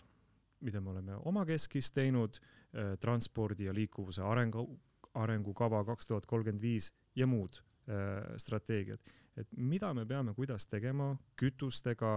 mida 0.65 0.81
me 0.81 0.93
oleme 0.95 1.19
omakeskis 1.27 1.91
teinud, 1.93 2.39
transpordi 3.01 3.67
ja 3.67 3.75
liikuvuse 3.75 4.23
arengu, 4.23 4.65
arengukava 5.21 5.83
kaks 5.85 6.09
tuhat 6.11 6.27
kolmkümmend 6.27 6.63
viis 6.63 6.93
ja 7.15 7.27
muud 7.27 7.61
strateegiad, 8.41 9.03
et 9.37 9.51
mida 9.59 9.93
me 9.95 10.07
peame, 10.09 10.33
kuidas 10.35 10.67
tegema 10.67 11.11
kütustega, 11.37 12.15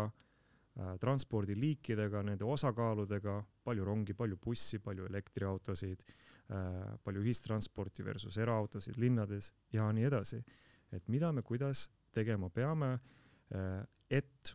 transpordiliikidega, 1.02 2.22
nende 2.24 2.46
osakaaludega, 2.46 3.36
palju 3.66 3.86
rongi, 3.86 4.14
palju 4.14 4.38
bussi, 4.42 4.80
palju 4.80 5.10
elektriautosid 5.10 6.06
Äh, 6.48 6.94
palju 7.04 7.26
ühistransporti 7.26 8.06
versus 8.08 8.38
eraautosid 8.40 8.96
linnades 8.96 9.50
ja 9.74 9.90
nii 9.92 10.06
edasi. 10.08 10.38
et 10.92 11.08
mida 11.12 11.32
me, 11.32 11.42
kuidas 11.42 11.90
tegema 12.16 12.48
peame, 12.50 12.94
äh, 12.94 13.00
et 14.10 14.54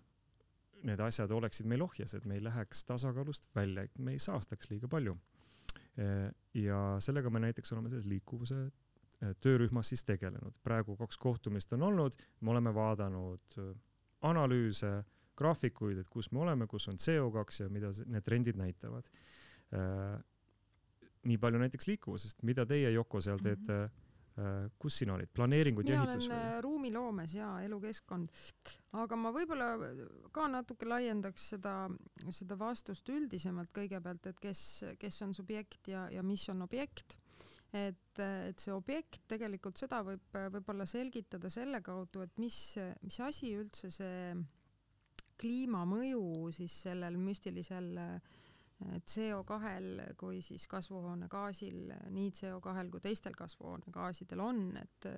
need 0.86 1.00
asjad 1.00 1.30
oleksid 1.30 1.68
meil 1.70 1.84
ohjes, 1.84 2.14
et 2.16 2.24
me 2.28 2.36
ei 2.38 2.44
läheks 2.44 2.84
tasakaalust 2.88 3.48
välja, 3.54 3.86
et 3.86 3.98
me 3.98 4.16
ei 4.16 4.22
saastaks 4.22 4.70
liiga 4.72 4.90
palju. 4.90 5.14
Äh, 6.00 6.30
ja 6.58 6.80
sellega 7.00 7.30
me 7.30 7.42
näiteks 7.44 7.72
oleme 7.72 7.92
selles 7.92 8.08
liikuvuse 8.10 8.66
töörühmas 9.40 9.92
siis 9.92 10.02
tegelenud. 10.02 10.56
praegu 10.66 10.96
kaks 10.98 11.18
kohtumist 11.18 11.72
on 11.72 11.82
olnud, 11.86 12.16
me 12.40 12.50
oleme 12.50 12.72
vaadanud 12.74 13.54
analüüse, 14.26 14.90
graafikuid, 15.38 16.00
et 16.02 16.08
kus 16.10 16.32
me 16.32 16.40
oleme, 16.42 16.66
kus 16.66 16.88
on 16.90 16.98
CO2 16.98 17.62
ja 17.62 17.68
mida 17.70 17.92
need 18.06 18.26
trendid 18.26 18.58
näitavad. 18.58 19.06
nii 21.22 21.38
palju 21.38 21.58
näiteks 21.62 21.86
liikuvusest, 21.86 22.42
mida 22.42 22.66
teie, 22.66 22.90
Yoko, 22.90 23.20
seal 23.20 23.38
teete 23.38 23.72
mm? 23.72 23.86
-hmm 23.86 24.01
Äh, 24.01 24.01
kus 24.80 24.96
sina 25.02 25.12
olid, 25.12 25.28
planeeringud 25.34 25.88
ja 25.88 25.98
ehitus 25.98 26.28
mina 26.28 26.38
olen 26.38 26.62
ruumiloomes 26.64 27.34
ja 27.36 27.48
elukeskkond, 27.66 28.30
aga 28.96 29.18
ma 29.20 29.32
võib-olla 29.34 29.66
ka 30.32 30.46
natuke 30.48 30.88
laiendaks 30.88 31.50
seda, 31.52 31.74
seda 32.32 32.56
vastust 32.56 33.08
üldisemalt 33.12 33.72
kõigepealt, 33.76 34.30
et 34.30 34.40
kes, 34.40 34.62
kes 35.00 35.20
on 35.26 35.34
subjekt 35.36 35.92
ja, 35.92 36.06
ja 36.12 36.24
mis 36.24 36.46
on 36.48 36.64
objekt. 36.64 37.18
et, 37.72 38.18
et 38.20 38.60
see 38.60 38.72
objekt 38.72 39.22
tegelikult 39.28 39.80
seda 39.80 40.02
võib 40.04 40.40
võib-olla 40.56 40.86
selgitada 40.88 41.50
selle 41.50 41.80
kaudu, 41.84 42.24
et 42.24 42.40
mis, 42.40 42.56
mis 43.04 43.20
asi 43.20 43.54
üldse 43.56 43.90
see 43.92 44.34
kliimamõju 45.42 46.52
siis 46.54 46.74
sellel 46.86 47.16
müstilisel 47.20 47.96
äh, 47.98 48.40
CO2-l 49.06 50.02
kui 50.18 50.42
siis 50.44 50.66
kasvuhoonegaasil, 50.70 51.94
nii 52.14 52.34
CO2-l 52.38 52.90
kui 52.92 53.02
teistel 53.04 53.36
kasvuhoonegaasidel 53.38 54.44
on, 54.44 54.68
et 54.82 55.10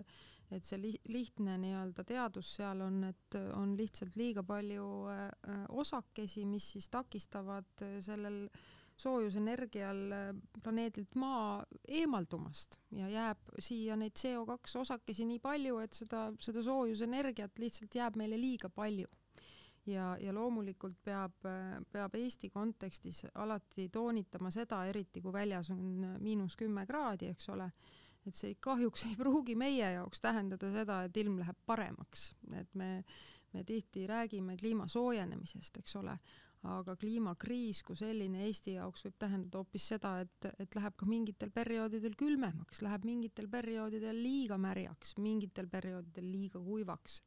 et 0.53 0.67
see 0.69 0.77
li-, 0.79 1.01
lihtne 1.09 1.57
nii-öelda 1.59 2.05
teadus 2.07 2.51
seal 2.59 2.83
on, 2.85 2.99
et 3.09 3.37
on 3.57 3.73
lihtsalt 3.79 4.15
liiga 4.21 4.45
palju 4.47 4.87
äh, 5.11 5.25
osakesi, 5.73 6.45
mis 6.47 6.67
siis 6.75 6.91
takistavad 6.93 7.85
sellel 8.05 8.45
soojusenergial 9.01 10.13
planeedilt 10.63 11.17
Maa 11.19 11.65
eemaldumast 11.89 12.79
ja 12.95 13.09
jääb 13.11 13.51
siia 13.59 13.97
neid 13.99 14.15
CO2 14.21 14.79
osakesi 14.85 15.27
nii 15.27 15.41
palju, 15.43 15.81
et 15.83 15.97
seda, 15.97 16.29
seda 16.39 16.63
soojusenergiat 16.63 17.59
lihtsalt 17.59 17.99
jääb 17.99 18.21
meile 18.21 18.39
liiga 18.39 18.71
palju 18.71 19.11
ja, 19.87 20.15
ja 20.21 20.33
loomulikult 20.35 20.97
peab, 21.05 21.45
peab 21.93 22.17
Eesti 22.19 22.51
kontekstis 22.51 23.25
alati 23.35 23.89
toonitama 23.93 24.51
seda, 24.55 24.85
eriti 24.89 25.23
kui 25.23 25.33
väljas 25.33 25.71
on 25.75 26.07
miinus 26.23 26.57
kümme 26.57 26.87
kraadi, 26.87 27.33
eks 27.35 27.49
ole, 27.55 27.69
et 28.27 28.37
see 28.37 28.57
kahjuks 28.61 29.07
ei 29.11 29.17
pruugi 29.19 29.57
meie 29.59 29.93
jaoks 29.97 30.23
tähendada 30.25 30.73
seda, 30.73 31.03
et 31.05 31.17
ilm 31.21 31.39
läheb 31.43 31.61
paremaks, 31.67 32.31
et 32.61 32.75
me, 32.75 32.91
me 33.53 33.65
tihti 33.65 34.07
räägime 34.09 34.57
kliima 34.61 34.89
soojenemisest, 34.89 35.83
eks 35.83 35.97
ole, 36.01 36.17
aga 36.65 36.95
kliimakriis 36.97 37.83
kui 37.85 37.97
selline 37.97 38.47
Eesti 38.47 38.79
jaoks 38.79 39.05
võib 39.05 39.19
tähendada 39.21 39.61
hoopis 39.61 39.89
seda, 39.93 40.15
et, 40.25 40.49
et 40.65 40.77
läheb 40.79 40.97
ka 40.97 41.09
mingitel 41.09 41.53
perioodidel 41.53 42.17
külmemaks, 42.17 42.81
läheb 42.87 43.05
mingitel 43.05 43.51
perioodidel 43.53 44.17
liiga 44.17 44.57
märjaks, 44.57 45.19
mingitel 45.21 45.69
perioodidel 45.69 46.31
liiga 46.31 46.63
kuivaks 46.65 47.21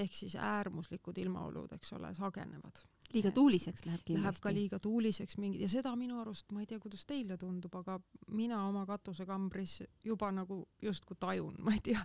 ehk 0.00 0.14
siis 0.16 0.36
äärmuslikud 0.36 1.18
ilmaolud, 1.18 1.72
eks 1.76 1.92
ole, 1.98 2.14
sagenevad 2.14 2.84
liiga 3.14 3.30
tuuliseks 3.34 3.86
läheb 3.86 4.02
kindlasti. 4.04 4.24
Läheb 4.24 4.40
ka 4.44 4.52
liiga 4.54 4.78
tuuliseks 4.82 5.38
mingi 5.40 5.62
ja 5.64 5.68
seda 5.70 5.92
minu 5.98 6.20
arust, 6.22 6.46
ma 6.54 6.62
ei 6.62 6.68
tea, 6.70 6.78
kuidas 6.82 7.02
teile 7.08 7.36
tundub, 7.40 7.74
aga 7.80 7.98
mina 8.36 8.60
oma 8.68 8.84
katusekambris 8.88 9.80
juba 10.04 10.30
nagu 10.34 10.62
justkui 10.82 11.18
tajun, 11.20 11.56
ma 11.64 11.74
ei 11.74 11.82
tea. 11.90 12.02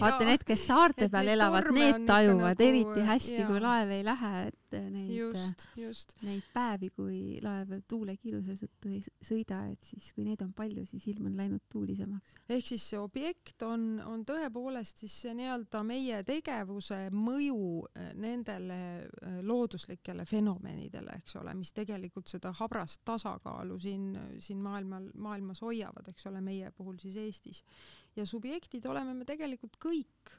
vaata 0.00 0.26
need, 0.26 0.46
kes 0.46 0.64
saarte 0.70 1.10
peal 1.12 1.30
elavad, 1.34 1.70
need 1.74 2.06
tajuvad 2.08 2.56
nagu, 2.56 2.66
eriti 2.66 3.06
hästi, 3.06 3.44
kui 3.48 3.62
laev 3.62 3.94
ei 3.94 4.06
lähe, 4.06 4.32
et 4.50 4.78
neid, 4.90 5.12
just, 5.14 5.66
just. 5.78 6.16
neid 6.26 6.46
päevi, 6.54 6.90
kui 6.94 7.20
laev 7.42 7.76
tuulekiiruse 7.90 8.58
tõttu 8.60 8.94
ei 8.94 9.00
sõida, 9.26 9.62
et 9.70 9.92
siis 9.92 10.10
kui 10.16 10.26
neid 10.26 10.42
on 10.46 10.52
palju, 10.56 10.86
siis 10.90 11.06
ilm 11.14 11.30
on 11.30 11.38
läinud 11.38 11.64
tuulisemaks. 11.72 12.34
ehk 12.48 12.66
siis 12.66 12.88
see 12.92 13.00
objekt 13.00 13.62
on, 13.66 14.00
on 14.06 14.26
tõepoolest 14.26 15.04
siis 15.04 15.20
see 15.24 15.34
nii-öelda 15.38 15.82
meie 15.86 16.22
tegevuse 16.26 17.02
mõju 17.14 17.62
eh, 17.94 18.12
nendele 18.18 18.80
looduslikele 19.46 19.99
looduslikele 20.00 20.24
fenomenidele, 20.24 21.12
eks 21.18 21.36
ole, 21.36 21.54
mis 21.54 21.72
tegelikult 21.72 22.26
seda 22.28 22.52
habrast 22.52 23.02
tasakaalu 23.04 23.78
siin, 23.78 24.18
siin 24.38 24.58
maailmal, 24.58 25.10
maailmas 25.14 25.60
hoiavad, 25.60 26.08
eks 26.08 26.26
ole, 26.26 26.40
meie 26.40 26.70
puhul 26.70 26.96
siis 26.98 27.16
Eestis. 27.16 27.64
ja 28.16 28.26
subjektid 28.26 28.84
oleme 28.86 29.14
me 29.14 29.24
tegelikult 29.24 29.76
kõik, 29.76 30.32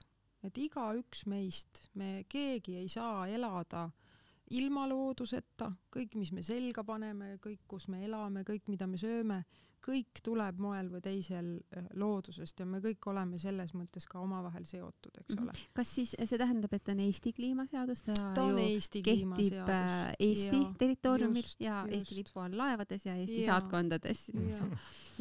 et 0.44 0.58
igaüks 0.58 1.26
meist, 1.26 1.84
me 1.94 2.26
keegi 2.28 2.78
ei 2.78 2.90
saa 2.90 3.28
elada 3.28 3.90
ilma 4.50 4.88
looduseta, 4.88 5.72
kõik, 5.96 6.16
mis 6.16 6.32
me 6.32 6.42
selga 6.42 6.84
paneme, 6.84 7.38
kõik, 7.38 7.62
kus 7.68 7.88
me 7.88 8.04
elame, 8.06 8.44
kõik, 8.44 8.68
mida 8.68 8.88
me 8.88 8.98
sööme, 8.98 9.44
kõik 9.84 10.22
tuleb 10.24 10.60
moel 10.62 10.90
või 10.92 11.02
teisel 11.04 11.48
äh, 11.58 11.88
loodusest 12.00 12.62
ja 12.62 12.68
me 12.70 12.82
kõik 12.84 13.06
oleme 13.12 13.40
selles 13.42 13.74
mõttes 13.78 14.06
ka 14.10 14.20
omavahel 14.22 14.66
seotud, 14.68 15.16
eks 15.24 15.36
mhm. 15.36 15.48
ole. 15.48 15.66
kas 15.78 15.94
siis 15.98 16.14
see 16.16 16.40
tähendab, 16.40 16.74
et 16.78 16.92
on 16.94 17.02
Eesti 17.04 17.34
kliimaseadus, 17.38 18.04
ta, 18.08 18.16
ta 18.38 18.46
ju 18.50 18.62
Eesti 18.62 19.04
kehtib 19.06 19.72
äh, 19.74 20.14
Eesti 20.20 20.62
territooriumil 20.80 21.50
ja 21.60 21.82
just. 21.88 21.98
Eesti 21.98 22.20
lipu 22.22 22.44
all 22.44 22.58
laevades 22.58 23.06
ja 23.08 23.16
Eesti 23.18 23.42
ja, 23.42 23.56
saatkondades. 23.56 24.28
ja, 24.36 24.70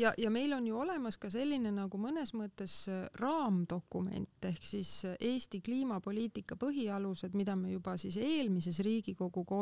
ja, 0.04 0.14
ja 0.26 0.34
meil 0.34 0.54
on 0.56 0.68
ju 0.68 0.78
olemas 0.80 1.18
ka 1.20 1.32
selline 1.32 1.72
nagu 1.74 2.00
mõnes 2.00 2.34
mõttes 2.36 2.76
äh, 2.92 3.06
raamdokument 3.20 4.50
ehk 4.50 4.64
siis 4.66 4.92
Eesti 5.16 5.62
kliimapoliitika 5.64 6.58
põhialused, 6.60 7.36
mida 7.38 7.56
me 7.56 7.72
juba 7.74 7.96
siis 8.00 8.20
eelmises 8.20 8.80
Riigikogu 8.84 9.44
ko 9.44 9.60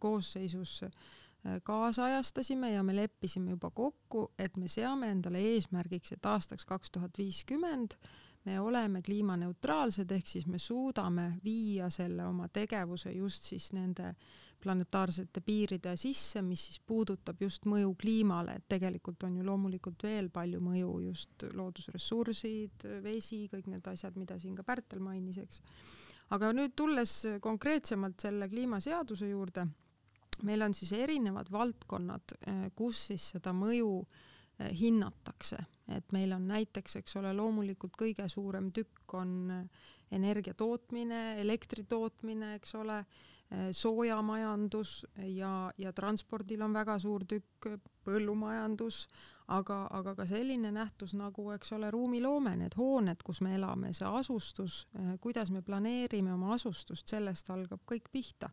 koosseisus 0.00 0.80
Äh, 0.84 1.23
kaasajastasime 1.62 2.72
ja 2.72 2.82
me 2.82 2.96
leppisime 2.96 3.50
juba 3.50 3.70
kokku, 3.70 4.30
et 4.38 4.56
me 4.56 4.68
seame 4.68 5.10
endale 5.12 5.42
eesmärgiks, 5.54 6.14
et 6.16 6.26
aastaks 6.26 6.64
kaks 6.64 6.94
tuhat 6.94 7.18
viiskümmend 7.18 7.98
me 8.44 8.60
oleme 8.60 9.02
kliimaneutraalsed, 9.02 10.10
ehk 10.12 10.26
siis 10.28 10.46
me 10.46 10.58
suudame 10.60 11.30
viia 11.44 11.88
selle 11.90 12.26
oma 12.28 12.48
tegevuse 12.52 13.12
just 13.12 13.48
siis 13.48 13.70
nende 13.72 14.14
planetaarsete 14.64 15.40
piiride 15.44 15.92
sisse, 16.00 16.42
mis 16.42 16.66
siis 16.68 16.80
puudutab 16.86 17.40
just 17.44 17.66
mõju 17.68 17.92
kliimale, 18.00 18.56
et 18.58 18.66
tegelikult 18.68 19.24
on 19.28 19.36
ju 19.36 19.44
loomulikult 19.44 20.04
veel 20.06 20.30
palju 20.32 20.60
mõju 20.64 20.92
just 21.08 21.46
loodusressursid, 21.52 22.86
vesi, 23.04 23.44
kõik 23.52 23.68
need 23.72 23.92
asjad, 23.92 24.16
mida 24.16 24.38
siin 24.40 24.56
ka 24.56 24.64
Pärtel 24.64 25.04
mainis, 25.04 25.40
eks. 25.44 25.60
aga 26.36 26.52
nüüd 26.56 26.76
tulles 26.76 27.16
konkreetsemalt 27.44 28.24
selle 28.24 28.48
kliimaseaduse 28.48 29.28
juurde 29.28 29.66
meil 30.42 30.62
on 30.62 30.74
siis 30.74 30.92
erinevad 30.92 31.50
valdkonnad, 31.52 32.36
eh, 32.46 32.64
kus 32.76 33.06
siis 33.10 33.28
seda 33.34 33.52
mõju 33.56 33.90
eh, 34.02 34.72
hinnatakse, 34.78 35.58
et 35.96 36.12
meil 36.16 36.32
on 36.32 36.48
näiteks, 36.48 36.96
eks 37.00 37.16
ole, 37.20 37.34
loomulikult 37.36 37.96
kõige 38.00 38.28
suurem 38.28 38.72
tükk 38.72 39.14
on 39.20 39.36
eh, 39.50 39.86
energia 40.14 40.54
tootmine, 40.54 41.40
elektri 41.42 41.84
tootmine, 41.84 42.54
eks 42.58 42.74
ole, 42.80 43.04
soojamajandus 43.76 45.04
ja, 45.36 45.68
ja 45.78 45.90
transpordil 45.94 46.62
on 46.64 46.72
väga 46.74 46.96
suur 46.98 47.22
tükk, 47.28 47.68
põllumajandus, 48.02 49.02
aga, 49.52 49.76
aga 49.94 50.14
ka 50.18 50.26
selline 50.26 50.72
nähtus 50.74 51.12
nagu, 51.14 51.44
eks 51.54 51.74
ole, 51.76 51.90
ruumiloome, 51.94 52.56
need 52.58 52.74
hooned, 52.74 53.20
kus 53.22 53.42
me 53.44 53.52
elame, 53.54 53.92
see 53.94 54.08
asustus, 54.08 54.80
kuidas 55.22 55.52
me 55.54 55.62
planeerime 55.62 56.32
oma 56.34 56.54
asustust, 56.56 57.06
sellest 57.12 57.52
algab 57.54 57.84
kõik 57.86 58.08
pihta 58.10 58.50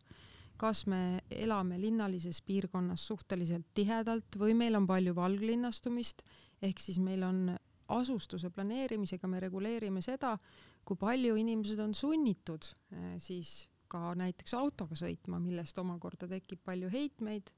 kas 0.60 0.84
me 0.86 1.20
elame 1.30 1.80
linnalises 1.80 2.42
piirkonnas 2.46 3.06
suhteliselt 3.06 3.66
tihedalt 3.74 4.38
või 4.38 4.54
meil 4.54 4.76
on 4.78 4.86
palju 4.86 5.14
valglinnastumist, 5.16 6.22
ehk 6.62 6.80
siis 6.80 7.00
meil 7.02 7.22
on 7.26 7.44
asustuse 7.92 8.50
planeerimisega 8.50 9.28
me 9.28 9.40
reguleerime 9.42 10.02
seda, 10.04 10.36
kui 10.84 10.96
palju 10.98 11.36
inimesed 11.38 11.80
on 11.82 11.94
sunnitud 11.94 12.72
eh, 12.92 13.14
siis 13.22 13.66
ka 13.92 14.14
näiteks 14.16 14.54
autoga 14.56 14.96
sõitma, 14.96 15.40
millest 15.42 15.78
omakorda 15.78 16.28
tekib 16.30 16.62
palju 16.64 16.88
heitmeid, 16.92 17.50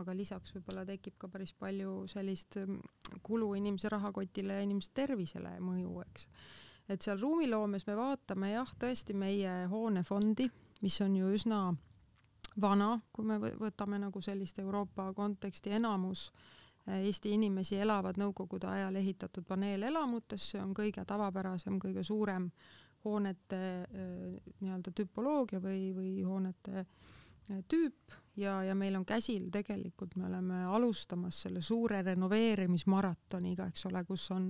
aga 0.00 0.14
lisaks 0.16 0.54
võib-olla 0.56 0.86
tekib 0.88 1.18
ka 1.20 1.28
päris 1.28 1.52
palju 1.52 2.06
sellist 2.08 2.56
mm, 2.62 2.78
kulu 3.26 3.52
inimese 3.58 3.90
rahakotile 3.92 4.56
ja 4.56 4.64
inimese 4.64 4.92
tervisele 4.96 5.58
mõju, 5.60 5.98
eks. 6.06 6.28
et 6.88 7.04
seal 7.04 7.20
ruumiloomes 7.20 7.84
me 7.90 7.96
vaatame 7.98 8.54
jah, 8.54 8.72
tõesti 8.80 9.16
meie 9.16 9.66
hoonefondi, 9.72 10.48
mis 10.82 11.00
on 11.04 11.18
ju 11.20 11.34
üsna 11.36 11.66
vana, 12.60 12.96
kui 13.12 13.24
me 13.24 13.38
võtame 13.38 13.98
nagu 14.02 14.20
sellist 14.20 14.58
Euroopa 14.58 15.12
konteksti, 15.16 15.72
enamus 15.78 16.28
äh, 16.32 17.00
Eesti 17.06 17.32
inimesi 17.36 17.78
elavad 17.80 18.18
Nõukogude 18.20 18.68
ajal 18.68 18.96
ehitatud 19.00 19.46
paneelelamutes, 19.48 20.50
see 20.52 20.62
on 20.62 20.74
kõige 20.74 21.04
tavapärasem, 21.08 21.78
kõige 21.80 22.04
suurem 22.04 22.50
hoonete 23.04 23.62
äh, 23.82 24.52
nii-öelda 24.60 24.92
tüpoloogia 24.94 25.62
või, 25.62 25.92
või 25.96 26.12
hoonete 26.26 26.84
äh, 26.84 27.62
tüüp. 27.68 28.18
Ja, 28.36 28.62
ja 28.64 28.74
meil 28.74 28.96
on 28.96 29.04
käsil 29.04 29.50
tegelikult, 29.52 30.14
me 30.16 30.24
oleme 30.24 30.62
alustamas 30.64 31.42
selle 31.44 31.60
suure 31.60 31.98
renoveerimismaratoniga, 32.02 33.66
eks 33.68 33.86
ole, 33.90 34.00
kus 34.08 34.30
on 34.32 34.46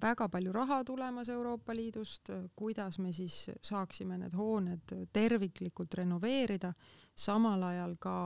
väga 0.00 0.28
palju 0.28 0.52
raha 0.52 0.84
tulemas 0.84 1.28
Euroopa 1.28 1.74
Liidust, 1.74 2.30
kuidas 2.56 2.98
me 2.98 3.12
siis 3.12 3.50
saaksime 3.62 4.18
need 4.18 4.34
hooned 4.36 4.94
terviklikult 5.12 5.94
renoveerida, 5.94 6.72
samal 7.16 7.62
ajal 7.62 7.96
ka 8.00 8.16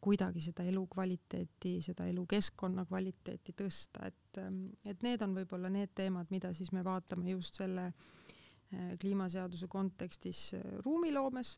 kuidagi 0.00 0.42
seda 0.44 0.64
elukvaliteeti, 0.70 1.78
seda 1.82 2.06
elukeskkonna 2.10 2.84
kvaliteeti 2.86 3.54
tõsta, 3.56 4.06
et, 4.06 4.42
et 4.86 5.02
need 5.02 5.22
on 5.26 5.34
võib-olla 5.40 5.70
need 5.72 5.94
teemad, 5.94 6.30
mida 6.30 6.52
siis 6.54 6.72
me 6.72 6.84
vaatame 6.84 7.32
just 7.32 7.58
selle 7.62 7.88
eh, 7.90 8.94
kliimaseaduse 9.00 9.68
kontekstis 9.68 10.44
eh, 10.58 10.68
ruumiloomes. 10.84 11.56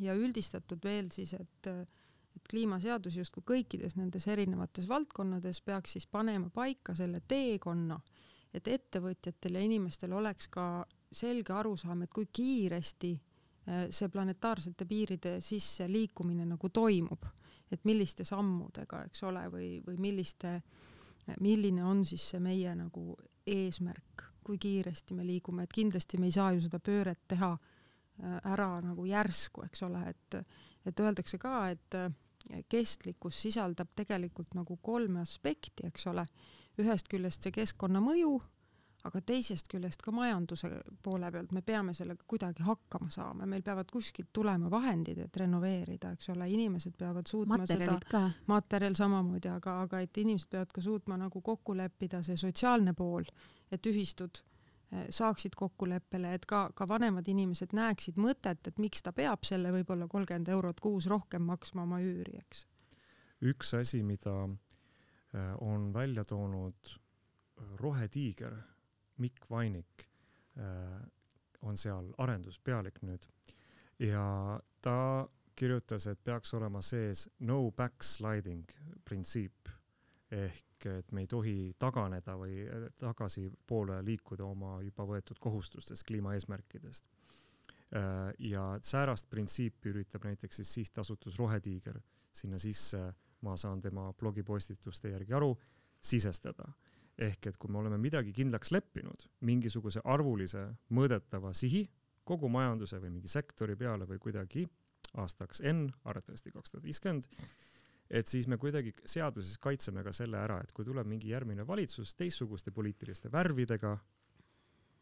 Ja 0.00 0.14
üldistatud 0.14 0.84
veel 0.84 1.10
siis, 1.12 1.34
et 1.34 1.72
et 2.30 2.46
kliimaseadus 2.46 3.16
justkui 3.18 3.42
kõikides 3.42 3.96
nendes 3.98 4.28
erinevates 4.30 4.86
valdkonnades 4.88 5.58
peaks 5.66 5.96
siis 5.96 6.06
panema 6.06 6.46
paika 6.54 6.94
selle 6.94 7.18
teekonna 7.28 7.96
äh, 7.98 8.19
et 8.54 8.68
ettevõtjatel 8.68 9.58
ja 9.58 9.64
inimestel 9.64 10.12
oleks 10.12 10.48
ka 10.50 10.84
selge 11.12 11.54
arusaam, 11.54 12.02
et 12.02 12.12
kui 12.14 12.28
kiiresti 12.32 13.12
äh, 13.14 13.84
see 13.90 14.08
planetaarsete 14.12 14.86
piiride 14.86 15.36
sisse 15.44 15.88
liikumine 15.90 16.46
nagu 16.48 16.70
toimub, 16.70 17.26
et 17.70 17.84
milliste 17.86 18.26
sammudega, 18.26 19.04
eks 19.06 19.22
ole, 19.28 19.44
või, 19.52 19.68
või 19.86 19.98
milliste, 20.02 20.56
milline 21.40 21.84
on 21.86 22.04
siis 22.06 22.30
see 22.32 22.40
meie 22.42 22.74
nagu 22.74 23.14
eesmärk, 23.46 24.26
kui 24.44 24.58
kiiresti 24.58 25.14
me 25.14 25.26
liigume, 25.26 25.66
et 25.66 25.74
kindlasti 25.74 26.18
me 26.18 26.30
ei 26.30 26.34
saa 26.34 26.50
ju 26.56 26.64
seda 26.64 26.80
pööret 26.82 27.22
teha 27.30 27.52
äh, 27.54 28.40
ära 28.50 28.72
nagu 28.82 29.06
järsku, 29.06 29.66
eks 29.68 29.86
ole, 29.86 30.02
et, 30.10 30.40
et 30.86 31.04
öeldakse 31.06 31.38
ka, 31.38 31.68
et 31.70 31.98
äh, 31.98 32.10
kestlikkus 32.70 33.38
sisaldab 33.44 33.92
tegelikult 33.94 34.56
nagu 34.58 34.78
kolme 34.82 35.20
aspekti, 35.22 35.86
eks 35.86 36.06
ole 36.10 36.24
ühest 36.80 37.08
küljest 37.10 37.46
see 37.46 37.54
keskkonnamõju, 37.54 38.32
aga 39.08 39.20
teisest 39.24 39.68
küljest 39.70 40.02
ka 40.04 40.12
majanduse 40.12 40.68
poole 41.04 41.30
pealt 41.32 41.54
me 41.56 41.62
peame 41.64 41.94
sellega 41.96 42.24
kuidagi 42.28 42.64
hakkama 42.66 43.08
saama, 43.12 43.48
meil 43.48 43.62
peavad 43.64 43.88
kuskilt 43.92 44.28
tulema 44.36 44.70
vahendid, 44.72 45.22
et 45.24 45.40
renoveerida, 45.40 46.12
eks 46.16 46.30
ole, 46.34 46.48
inimesed 46.52 46.96
peavad 47.00 47.30
suutma 47.30 47.60
materjalid 47.60 48.04
seda, 48.04 48.22
materjal 48.50 48.98
samamoodi, 48.98 49.52
aga, 49.52 49.78
aga 49.86 50.04
et 50.04 50.22
inimesed 50.24 50.52
peavad 50.52 50.72
ka 50.76 50.84
suutma 50.84 51.18
nagu 51.20 51.42
kokku 51.44 51.76
leppida 51.78 52.22
see 52.26 52.36
sotsiaalne 52.40 52.94
pool, 52.98 53.24
et 53.72 53.88
ühistud 53.88 54.42
eh, 54.42 55.06
saaksid 55.08 55.56
kokkuleppele, 55.56 56.34
et 56.36 56.48
ka, 56.48 56.66
ka 56.76 56.88
vanemad 56.88 57.28
inimesed 57.28 57.72
näeksid 57.76 58.20
mõtet, 58.20 58.68
et 58.68 58.82
miks 58.82 59.06
ta 59.06 59.16
peab 59.16 59.48
selle 59.48 59.72
võib-olla 59.80 60.10
kolmkümmend 60.12 60.52
eurot 60.52 60.80
kuus 60.80 61.08
rohkem 61.08 61.48
maksma 61.48 61.88
oma 61.88 62.02
üüri, 62.04 62.42
eks. 62.44 62.66
üks 63.48 63.72
asi, 63.80 64.04
mida 64.04 64.42
on 65.60 65.92
välja 65.94 66.24
toonud 66.24 66.90
äh, 66.90 67.64
rohetiiger 67.76 68.56
Mikk 69.16 69.50
Vainik, 69.50 70.08
äh, 70.58 71.02
on 71.62 71.76
seal 71.76 72.12
arenduspealik 72.18 73.02
nüüd 73.02 73.26
ja 74.00 74.60
ta 74.82 75.28
kirjutas, 75.54 76.06
et 76.06 76.22
peaks 76.24 76.54
olema 76.56 76.80
sees 76.82 77.26
no 77.44 77.70
backsliding 77.76 78.64
printsiip 79.04 79.68
ehk 80.30 80.86
et 80.86 81.12
me 81.12 81.24
ei 81.24 81.28
tohi 81.28 81.56
taganeda 81.78 82.36
või 82.38 82.62
tagasipoole 82.98 83.98
liikuda 84.06 84.46
oma 84.46 84.78
juba 84.80 85.04
võetud 85.04 85.40
kohustustest, 85.42 86.06
kliimaeesmärkidest. 86.08 87.04
ja 88.38 88.62
säärast 88.82 89.28
printsiipi 89.30 89.90
üritab 89.90 90.24
näiteks 90.24 90.62
siis 90.62 90.74
sihtasutus 90.74 91.38
Rohetiiger 91.38 92.00
sinna 92.32 92.58
sisse 92.58 93.02
ma 93.42 93.56
saan 93.56 93.80
tema 93.80 94.12
blogipostituste 94.12 95.12
järgi 95.14 95.34
aru, 95.36 95.54
sisestada. 96.00 96.72
ehk 97.20 97.46
et 97.46 97.56
kui 97.60 97.68
me 97.68 97.76
oleme 97.78 97.98
midagi 98.00 98.32
kindlaks 98.32 98.70
leppinud, 98.72 99.26
mingisuguse 99.44 100.00
arvulise 100.08 100.62
mõõdetava 100.96 101.50
sihi 101.52 101.82
kogu 102.24 102.48
majanduse 102.48 102.96
või 103.02 103.10
mingi 103.18 103.28
sektori 103.28 103.76
peale 103.76 104.06
või 104.08 104.18
kuidagi 104.22 104.64
aastaks 105.20 105.60
N, 105.66 105.90
arvatavasti 106.04 106.52
kaks 106.54 106.72
tuhat 106.72 106.86
viiskümmend, 106.86 107.26
et 108.10 108.30
siis 108.30 108.46
me 108.48 108.56
kuidagi 108.56 108.94
seaduses 109.04 109.58
kaitseme 109.58 110.04
ka 110.06 110.14
selle 110.16 110.38
ära, 110.40 110.60
et 110.64 110.72
kui 110.72 110.86
tuleb 110.86 111.06
mingi 111.10 111.28
järgmine 111.34 111.66
valitsus 111.66 112.14
teistsuguste 112.16 112.72
poliitiliste 112.72 113.32
värvidega, 113.32 113.96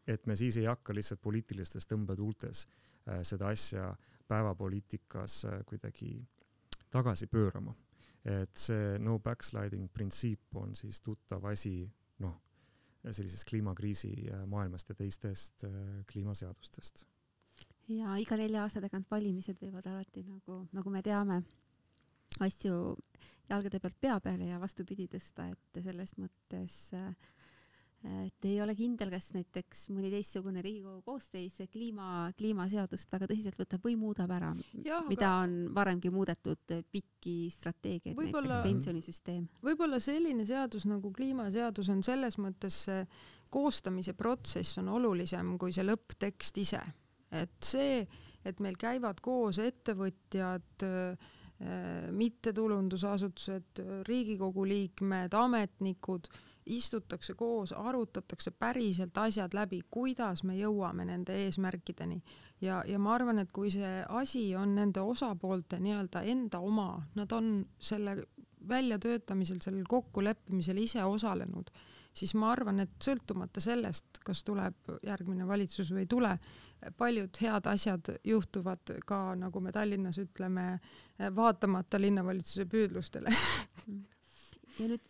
et 0.07 0.25
me 0.27 0.35
siis 0.35 0.57
ei 0.57 0.67
hakka 0.67 0.95
lihtsalt 0.97 1.21
poliitilistes 1.21 1.87
tõmbetuultes 1.87 2.65
äh, 2.65 3.21
seda 3.23 3.53
asja 3.53 3.93
päevapoliitikas 4.27 5.43
äh, 5.45 5.61
kuidagi 5.69 6.17
tagasi 6.89 7.27
pöörama 7.27 7.75
et 8.25 8.59
see 8.59 8.97
no 8.99 9.17
backsliding 9.23 9.89
printsiip 9.93 10.55
on 10.59 10.75
siis 10.75 10.99
tuttav 11.01 11.45
asi, 11.51 11.83
noh, 12.23 12.35
sellisest 13.05 13.47
kliimakriisi 13.47 14.11
maailmast 14.51 14.91
ja 14.91 14.95
teistest 14.99 15.63
äh, 15.63 16.03
kliimaseadustest. 16.11 17.05
ja 17.87 18.17
iga 18.19 18.37
nelja 18.37 18.65
aasta 18.65 18.81
tagant 18.83 19.07
valimised 19.11 19.57
võivad 19.61 19.87
alati 19.87 20.23
nagu, 20.27 20.61
nagu 20.75 20.93
me 20.93 21.01
teame, 21.05 21.41
asju 22.39 22.97
jalgade 23.49 23.79
pealt 23.79 23.97
pea 24.01 24.19
peale 24.19 24.51
ja 24.51 24.59
vastupidi 24.61 25.07
tõsta, 25.09 25.47
et 25.53 25.83
selles 25.83 26.13
mõttes 26.19 26.79
äh, 26.97 27.13
et 28.03 28.45
ei 28.47 28.61
ole 28.63 28.75
kindel, 28.79 29.09
kas 29.11 29.31
näiteks 29.35 29.87
mõni 29.91 30.11
teistsugune 30.13 30.61
Riigikogu 30.63 31.01
koosseis 31.03 31.57
kliima, 31.71 32.29
kliimaseadust 32.39 33.11
väga 33.11 33.27
tõsiselt 33.27 33.59
võtab 33.59 33.83
või 33.83 33.97
muudab 33.99 34.31
ära, 34.31 34.53
mida 35.09 35.33
on 35.41 35.57
varemgi 35.75 36.11
muudetud, 36.13 36.77
pikki 36.91 37.49
strateegiaid, 37.51 38.15
näiteks 38.15 38.63
pensionisüsteem. 38.63 39.49
võib-olla 39.65 39.99
selline 40.03 40.47
seadus 40.47 40.87
nagu 40.87 41.11
kliimaseadus 41.11 41.91
on 41.91 42.05
selles 42.05 42.39
mõttes 42.39 42.85
see 42.87 43.03
koostamise 43.49 44.13
protsess 44.13 44.77
on 44.81 44.91
olulisem 44.93 45.55
kui 45.59 45.73
see 45.75 45.85
lõpptekst 45.85 46.61
ise. 46.61 46.81
et 47.31 47.61
see, 47.61 48.05
et 48.45 48.61
meil 48.63 48.77
käivad 48.79 49.19
koos 49.21 49.59
ettevõtjad 49.61 50.85
äh, 50.87 51.29
mittetulundusasutused, 52.15 53.81
Riigikogu 54.07 54.63
liikmed, 54.67 55.33
ametnikud 55.35 56.29
istutakse 56.69 57.33
koos, 57.33 57.73
arutatakse 57.73 58.51
päriselt 58.51 59.17
asjad 59.17 59.53
läbi, 59.57 59.81
kuidas 59.91 60.43
me 60.43 60.57
jõuame 60.57 61.05
nende 61.05 61.35
eesmärkideni. 61.45 62.21
ja, 62.61 62.83
ja 62.87 62.99
ma 62.99 63.13
arvan, 63.15 63.39
et 63.39 63.51
kui 63.51 63.71
see 63.71 64.03
asi 64.07 64.55
on 64.55 64.75
nende 64.75 65.01
osapoolte 65.01 65.79
nii-öelda 65.79 66.21
enda 66.21 66.59
oma, 66.59 66.91
nad 67.15 67.31
on 67.31 67.65
selle 67.79 68.17
väljatöötamisel, 68.69 69.61
sellel 69.63 69.85
kokkuleppimisel 69.89 70.77
ise 70.77 71.03
osalenud, 71.03 71.71
siis 72.13 72.35
ma 72.35 72.51
arvan, 72.51 72.79
et 72.83 72.95
sõltumata 73.01 73.63
sellest, 73.63 74.21
kas 74.25 74.43
tuleb 74.43 74.93
järgmine 75.03 75.47
valitsus 75.47 75.93
või 75.93 76.05
ei 76.05 76.11
tule, 76.11 76.33
paljud 76.97 77.41
head 77.41 77.67
asjad 77.67 78.13
juhtuvad 78.23 78.95
ka, 79.05 79.19
nagu 79.35 79.61
me 79.63 79.71
Tallinnas 79.75 80.17
ütleme, 80.21 80.79
vaatamata 81.35 82.01
linnavalitsuse 82.01 82.65
püüdlustele. 82.69 83.33
Ja 84.79 84.87
nüüd 84.87 85.03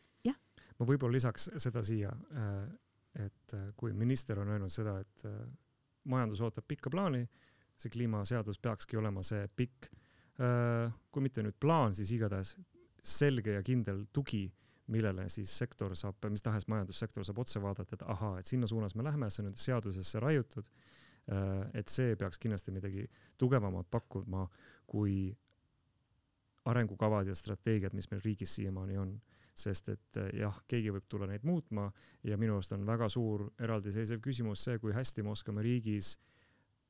ma 0.79 0.87
võib-olla 0.87 1.17
lisaks 1.17 1.49
seda 1.59 1.83
siia, 1.85 2.11
äh, 2.11 3.25
et 3.25 3.55
äh, 3.55 3.69
kui 3.77 3.93
minister 3.95 4.39
on 4.39 4.53
öelnud 4.53 4.73
seda, 4.73 4.97
et 5.03 5.25
äh, 5.27 5.41
majandus 6.09 6.41
ootab 6.45 6.67
pikka 6.69 6.91
plaani, 6.93 7.25
see 7.79 7.91
kliimaseadus 7.93 8.59
peakski 8.63 8.99
olema 8.99 9.23
see 9.23 9.45
pikk, 9.55 9.87
kui 11.11 11.23
mitte 11.23 11.43
nüüd 11.43 11.57
plaan, 11.59 11.91
siis 11.95 12.13
igatahes 12.15 12.53
selge 13.03 13.57
ja 13.57 13.63
kindel 13.63 14.05
tugi, 14.15 14.45
millele 14.91 15.25
siis 15.31 15.51
sektor 15.51 15.91
saab, 15.99 16.23
mis 16.31 16.43
tahes 16.43 16.67
majandussektor 16.71 17.25
saab 17.27 17.41
otsa 17.43 17.59
vaadata, 17.63 17.97
et 17.97 18.05
ahaa, 18.07 18.39
et 18.39 18.47
sinna 18.47 18.67
suunas 18.67 18.95
me 18.95 19.03
läheme, 19.03 19.27
see 19.31 19.43
on 19.43 19.49
nüüd 19.49 19.59
seadusesse 19.59 20.21
raiutud. 20.23 20.67
Et 21.73 21.87
see 21.87 22.15
peaks 22.15 22.39
kindlasti 22.41 22.71
midagi 22.73 23.03
tugevamat 23.37 23.89
pakkuma 23.91 24.47
kui 24.89 25.29
arengukavad 26.65 27.27
ja 27.27 27.35
strateegiad, 27.35 27.93
mis 27.93 28.09
meil 28.11 28.21
riigis 28.25 28.55
siiamaani 28.55 28.97
on 28.97 29.13
sest 29.59 29.91
et 29.93 30.19
eh, 30.21 30.31
jah, 30.43 30.55
keegi 30.69 30.93
võib 30.93 31.07
tulla 31.11 31.27
neid 31.29 31.45
muutma 31.47 31.89
ja 32.27 32.37
minu 32.39 32.57
arust 32.57 32.73
on 32.75 32.85
väga 32.87 33.09
suur 33.11 33.47
eraldiseisev 33.59 34.21
küsimus 34.23 34.63
see, 34.65 34.79
kui 34.81 34.95
hästi 34.95 35.25
me 35.25 35.33
oskame 35.33 35.63
riigis 35.65 36.15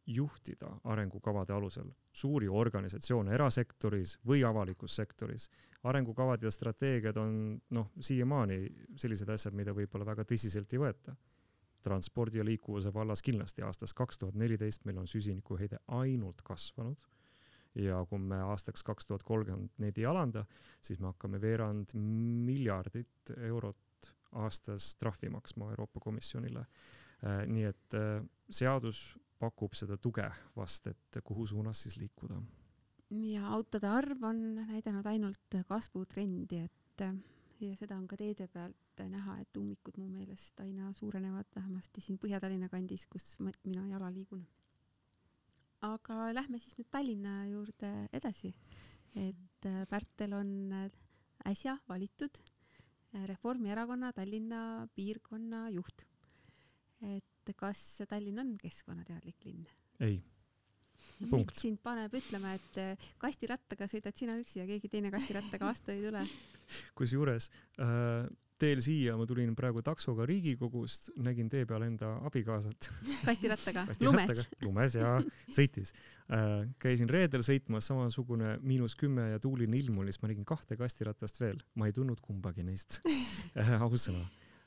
juhtida 0.09 0.71
arengukavade 0.89 1.53
alusel 1.53 1.89
suuri 2.13 2.49
organisatsioone 2.49 3.33
erasektoris 3.35 4.17
või 4.25 4.45
avalikus 4.47 4.95
sektoris. 4.97 5.49
arengukavad 5.83 6.43
ja 6.43 6.51
strateegiad 6.51 7.17
on 7.17 7.35
noh, 7.71 7.91
siiamaani 7.99 8.57
sellised 8.99 9.29
asjad, 9.29 9.53
mida 9.55 9.71
võib-olla 9.71 10.05
väga 10.05 10.25
tõsiselt 10.27 10.73
ei 10.73 10.79
võeta. 10.81 11.15
Transpordi 11.83 12.37
ja 12.37 12.45
liikuvuse 12.45 12.93
vallas 12.93 13.21
kindlasti 13.25 13.63
aastast 13.65 13.95
kaks 13.97 14.19
tuhat 14.19 14.35
neliteist 14.35 14.85
meil 14.85 14.97
on 15.01 15.07
süsinikuheide 15.07 15.79
ainult 15.99 16.41
kasvanud 16.45 17.03
ja 17.75 18.01
kui 18.09 18.19
me 18.19 18.39
aastaks 18.51 18.83
kaks 18.83 19.07
tuhat 19.07 19.23
kolmkümmend 19.23 19.77
neid 19.81 19.97
ei 19.99 20.05
alanda, 20.09 20.45
siis 20.81 20.99
me 20.99 21.11
hakkame 21.11 21.41
veerand 21.41 21.93
miljardit 21.95 23.33
eurot 23.37 24.11
aastas 24.39 24.93
trahvi 24.99 25.29
maksma 25.33 25.71
Euroopa 25.73 25.99
Komisjonile. 25.99 26.65
Äh, 27.25 27.43
nii 27.49 27.65
et 27.69 27.97
äh, 27.97 28.21
seadus 28.49 29.15
pakub 29.39 29.73
seda 29.77 29.97
tuge 29.97 30.25
vast, 30.55 30.87
et 30.87 31.21
kuhu 31.23 31.47
suunas 31.47 31.81
siis 31.83 31.97
liikuda. 31.97 32.41
ja 33.09 33.47
autode 33.47 33.87
arv 33.87 34.23
on 34.23 34.41
näidanud 34.55 35.05
ainult 35.05 35.55
kasvutrendi, 35.67 36.65
et 36.65 37.05
ja 37.59 37.75
seda 37.75 37.97
on 37.97 38.07
ka 38.07 38.17
teede 38.19 38.47
pealt 38.47 38.75
et 39.05 39.11
näha, 39.11 39.35
et 39.41 39.57
ummikud 39.59 39.97
mu 40.01 40.07
meelest 40.11 40.59
aina 40.63 40.91
suurenevad, 40.97 41.49
vähemasti 41.55 42.01
siin 42.03 42.19
Põhja-Tallinna 42.21 42.69
kandis, 42.71 43.05
kus 43.11 43.35
ma, 43.43 43.53
mina 43.65 43.85
jala 43.91 44.11
liigun. 44.13 44.45
aga 45.81 46.33
lähme 46.35 46.59
siis 46.59 46.75
nüüd 46.77 46.89
Tallinna 46.91 47.45
juurde 47.47 47.91
edasi. 48.13 48.53
et 49.15 49.65
äh, 49.65 49.85
Pärtel 49.89 50.33
on 50.33 50.73
äh, 50.73 50.89
äsja 51.47 51.77
valitud 51.89 52.41
äh, 53.15 53.25
Reformierakonna 53.27 54.11
Tallinna 54.13 54.87
piirkonna 54.95 55.69
juht. 55.69 56.05
et 57.01 57.55
kas 57.55 58.01
Tallinn 58.09 58.39
on 58.39 58.57
keskkonnateadlik 58.57 59.45
linn? 59.45 59.65
ei 59.99 60.21
punkt. 61.31 61.55
sind 61.55 61.79
paneb 61.83 62.13
ütlema, 62.19 62.53
et 62.57 62.99
kastirattaga 63.21 63.87
sõidad 63.87 64.17
sina 64.19 64.35
üksi 64.39 64.61
ja 64.61 64.67
keegi 64.69 64.91
teine 64.91 65.11
kastirattaga 65.13 65.71
vastu 65.71 65.93
ei 65.95 66.03
tule. 66.03 66.23
kusjuures 66.95 67.49
äh, 67.79 68.27
teel 68.59 68.81
siia 68.83 69.15
ma 69.19 69.25
tulin 69.29 69.55
praegu 69.57 69.83
taksoga 69.85 70.25
Riigikogust, 70.29 71.11
nägin 71.23 71.49
tee 71.51 71.65
peal 71.69 71.85
enda 71.87 72.15
abikaasat 72.27 72.89
kastirattaga, 73.27 73.85
lumes. 74.05 74.43
lumes 74.65 74.97
ja 74.99 75.15
sõitis 75.55 75.93
äh,. 76.29 76.67
käisin 76.81 77.11
reedel 77.11 77.45
sõitmas, 77.45 77.89
samasugune 77.91 78.57
miinus 78.61 78.97
kümme 78.99 79.29
ja 79.33 79.41
tuuline 79.43 79.79
ilm 79.79 80.03
oli, 80.03 80.13
siis 80.13 80.23
ma 80.23 80.31
nägin 80.33 80.47
kahte 80.47 80.77
kastiratast 80.79 81.41
veel, 81.41 81.61
ma 81.79 81.89
ei 81.89 81.95
tundnud 81.95 82.21
kumbagi 82.23 82.65
neist 82.67 83.01
äh, 83.05 83.75
ausõna 83.79 84.25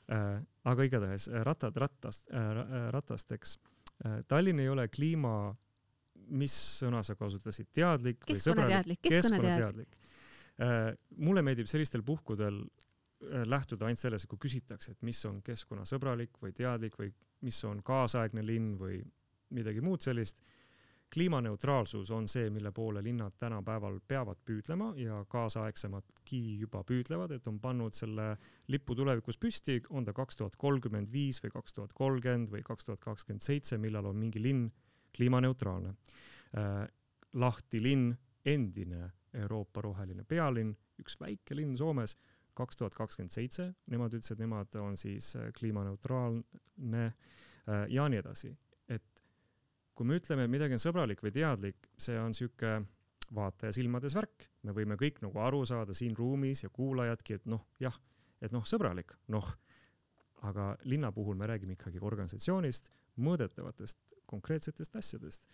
äh,. 0.09 0.39
aga 0.69 0.89
igatahes 0.89 1.29
rattad 1.47 1.77
ratast 1.77 2.33
äh,, 2.33 2.89
ratasteks. 2.93 3.59
Tallinn 4.27 4.59
ei 4.59 4.67
ole 4.67 4.87
kliima 4.91 5.53
mis 6.31 6.53
sõna 6.81 7.03
sa 7.05 7.15
kasutasid, 7.19 7.69
teadlik 7.75 8.23
või 8.27 8.41
sõbralik? 8.41 8.99
keskkonnateadlik. 9.03 9.99
Äh, 10.61 10.93
mulle 11.17 11.41
meeldib 11.45 11.69
sellistel 11.69 12.03
puhkudel 12.05 12.59
lähtuda 13.45 13.87
ainult 13.87 13.99
selles, 13.99 14.25
kui 14.29 14.39
küsitakse, 14.41 14.91
et 14.91 15.01
mis 15.05 15.19
on 15.25 15.41
keskkonnasõbralik 15.45 16.39
või 16.41 16.53
teadlik 16.55 16.97
või 16.99 17.11
mis 17.43 17.59
on 17.67 17.83
kaasaegne 17.83 18.43
linn 18.45 18.75
või 18.79 19.01
midagi 19.53 19.81
muud 19.81 20.01
sellist. 20.01 20.39
kliimaneutraalsus 21.13 22.09
on 22.11 22.27
see, 22.27 22.49
mille 22.49 22.71
poole 22.71 23.03
linnad 23.05 23.35
tänapäeval 23.37 23.99
peavad 24.07 24.39
püüdlema 24.45 24.95
ja 24.97 25.19
kaasaegsemadki 25.29 26.39
juba 26.57 26.81
püüdlevad, 26.83 27.31
et 27.31 27.47
on 27.47 27.59
pannud 27.59 27.93
selle 27.93 28.31
lipu 28.67 28.95
tulevikus 28.95 29.37
püsti, 29.37 29.81
on 29.89 30.05
ta 30.05 30.13
kaks 30.13 30.35
tuhat 30.37 30.55
kolmkümmend 30.57 31.11
viis 31.13 31.43
või 31.43 31.51
kaks 31.53 31.73
tuhat 31.73 31.93
kolmkümmend 31.93 32.49
või 32.49 32.63
kaks 32.65 32.85
tuhat 32.85 32.99
kakskümmend 32.99 33.45
seitse, 33.45 33.77
millal 33.77 34.09
on 34.09 34.17
mingi 34.17 34.41
linn 34.41 34.71
kliimaneutraalne 35.13 35.93
äh,. 36.57 36.87
Lahti 37.33 37.79
linn, 37.81 38.11
endine 38.45 39.07
Euroopa 39.33 39.81
roheline 39.81 40.23
pealinn, 40.23 40.75
üks 41.01 41.15
väike 41.17 41.55
linn 41.57 41.73
Soomes, 41.77 42.13
kaks 42.57 42.79
tuhat 42.79 42.95
kakskümmend 42.97 43.33
seitse, 43.33 43.69
nemad 43.91 44.13
ütlesid, 44.13 44.41
nemad 44.41 44.75
on 44.81 44.97
siis 44.99 45.33
äh, 45.39 45.49
kliimaneutraalne 45.57 47.05
äh, 47.05 47.85
ja 47.89 48.07
nii 48.09 48.21
edasi. 48.21 48.53
et 48.87 49.23
kui 49.93 50.07
me 50.09 50.17
ütleme, 50.17 50.45
et 50.45 50.51
midagi 50.51 50.75
on 50.77 50.81
sõbralik 50.81 51.21
või 51.23 51.33
teadlik, 51.33 51.89
see 51.97 52.17
on 52.19 52.33
sihuke 52.33 52.79
vaataja 53.33 53.73
silmades 53.75 54.15
värk, 54.17 54.47
me 54.63 54.73
võime 54.75 54.97
kõik 54.99 55.21
nagu 55.23 55.39
aru 55.41 55.63
saada 55.65 55.93
siin 55.97 56.15
ruumis 56.17 56.63
ja 56.65 56.69
kuulajadki, 56.73 57.37
et 57.39 57.45
noh, 57.49 57.63
jah, 57.81 57.95
et 58.41 58.53
noh, 58.53 58.65
sõbralik, 58.67 59.15
noh, 59.33 59.47
aga 60.43 60.73
linna 60.89 61.11
puhul 61.15 61.37
me 61.39 61.47
räägime 61.49 61.77
ikkagi 61.77 62.01
organisatsioonist, 62.03 62.91
mõõdetavatest 63.23 64.01
konkreetsetest 64.29 64.95
asjadest. 64.99 65.47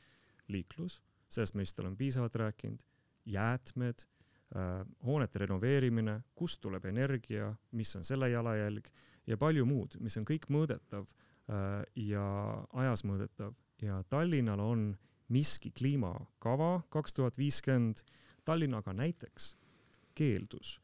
liiklus, 0.50 0.96
sellest 1.30 1.54
me 1.54 1.62
vist 1.62 1.80
oleme 1.80 1.96
piisavalt 1.96 2.36
rääkinud, 2.42 2.82
jäätmed 3.30 4.02
hoonete 5.06 5.44
renoveerimine, 5.44 6.16
kust 6.36 6.62
tuleb 6.62 6.86
energia, 6.90 7.52
mis 7.78 7.96
on 7.96 8.04
selle 8.04 8.32
jalajälg 8.32 8.88
ja 9.30 9.38
palju 9.38 9.66
muud, 9.70 10.00
mis 10.02 10.18
on 10.18 10.26
kõik 10.26 10.48
mõõdetav 10.50 11.06
äh, 11.06 11.84
ja 12.10 12.26
ajas 12.82 13.06
mõõdetav 13.06 13.54
ja 13.86 14.02
Tallinnal 14.10 14.60
on 14.64 14.92
miski 15.30 15.72
kliimakava 15.72 16.82
kaks 16.90 17.14
tuhat 17.14 17.38
viiskümmend, 17.38 18.02
Tallinn 18.46 18.74
aga 18.74 18.94
näiteks 18.98 19.54
keeldus 20.18 20.80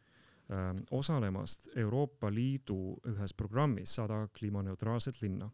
äh, 0.51 0.71
osalemast 0.91 1.71
Euroopa 1.75 2.29
Liidu 2.29 2.99
ühes 3.09 3.33
programmis 3.33 3.95
Sada 3.95 4.27
kliimaneutraalset 4.37 5.21
linna. 5.21 5.49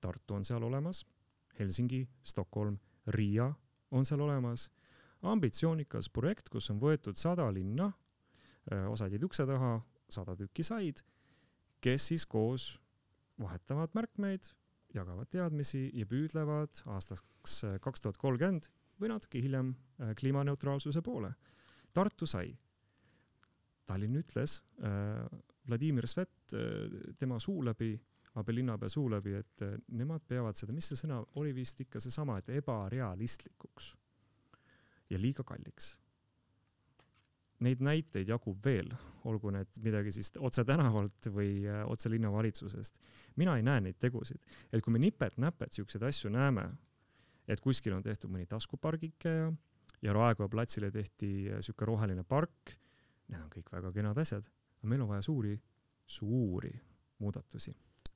Tartu 0.00 0.34
on 0.34 0.44
seal 0.48 0.62
olemas 0.64 1.04
Helsingi, 1.58 2.08
Stockholm, 2.22 2.78
Riia 3.06 3.52
on 3.90 4.04
seal 4.04 4.20
olemas. 4.20 4.70
Ambitsioonikas 5.22 6.08
projekt, 6.12 6.48
kus 6.52 6.70
on 6.72 6.80
võetud 6.80 7.18
sada 7.20 7.48
linna, 7.52 7.90
osad 8.88 9.12
jäid 9.12 9.24
ukse 9.26 9.46
taha, 9.48 9.78
sada 10.10 10.36
tükki 10.38 10.64
said, 10.66 11.02
kes 11.80 12.10
siis 12.12 12.26
koos 12.28 12.72
vahetavad 13.40 13.94
märkmeid, 13.96 14.50
jagavad 14.94 15.30
teadmisi 15.30 15.86
ja 15.94 16.06
püüdlevad 16.08 16.82
aastaks 16.96 17.54
kaks 17.80 18.04
tuhat 18.04 18.18
kolmkümmend 18.20 18.68
või 19.00 19.12
natuke 19.12 19.40
hiljem 19.40 19.74
kliimaneutraalsuse 20.18 21.02
poole. 21.02 21.30
Tartu 21.94 22.26
sai. 22.28 22.50
Tallinn 23.88 24.18
ütles 24.20 24.60
äh,, 24.84 25.24
Vladimir 25.66 26.06
Svet 26.06 26.54
äh, 26.54 27.14
tema 27.18 27.40
suu 27.42 27.64
läbi 27.66 27.94
Abe 28.38 28.54
linnapea 28.54 28.88
suu 28.88 29.08
läbi, 29.10 29.34
et 29.34 29.62
eh, 29.66 29.74
nemad 29.98 30.22
peavad 30.28 30.58
seda, 30.58 30.74
mis 30.74 30.86
see 30.86 30.98
sõna 31.00 31.18
oli 31.40 31.50
vist 31.54 31.80
ikka 31.82 31.98
seesama, 32.02 32.38
et 32.38 32.52
ebarealistlikuks 32.60 33.94
ja 35.10 35.18
liiga 35.20 35.44
kalliks. 35.46 35.94
Neid 37.60 37.82
näiteid 37.84 38.28
jagub 38.30 38.62
veel, 38.64 38.88
olgu 39.28 39.50
need 39.52 39.80
midagi 39.84 40.14
siis 40.16 40.32
otse 40.40 40.64
tänavalt 40.64 41.28
või 41.34 41.66
eh, 41.68 41.82
otse 41.84 42.08
linnavalitsusest. 42.12 42.96
mina 43.36 43.56
ei 43.56 43.62
näe 43.62 43.80
neid 43.80 43.98
tegusid, 44.00 44.40
et 44.72 44.82
kui 44.82 44.92
me 44.92 44.98
nipet-näpet 44.98 45.72
siukseid 45.72 46.02
asju 46.08 46.30
näeme, 46.30 46.70
et 47.48 47.60
kuskil 47.60 47.92
on 47.92 48.02
tehtud 48.02 48.30
mõni 48.30 48.46
taskupargike 48.46 49.28
ja, 49.28 49.52
ja 50.02 50.12
Raekoja 50.12 50.48
platsile 50.48 50.90
tehti 50.90 51.50
eh, 51.50 51.60
siuke 51.60 51.84
roheline 51.84 52.24
park, 52.24 52.76
need 53.28 53.42
on 53.42 53.52
kõik 53.52 53.70
väga 53.72 53.92
kenad 53.92 54.18
asjad, 54.18 54.48
aga 54.80 54.88
meil 54.94 55.04
on 55.04 55.12
vaja 55.12 55.28
suuri, 55.28 55.54
suuri 56.06 56.72
muudatusi 57.18 57.74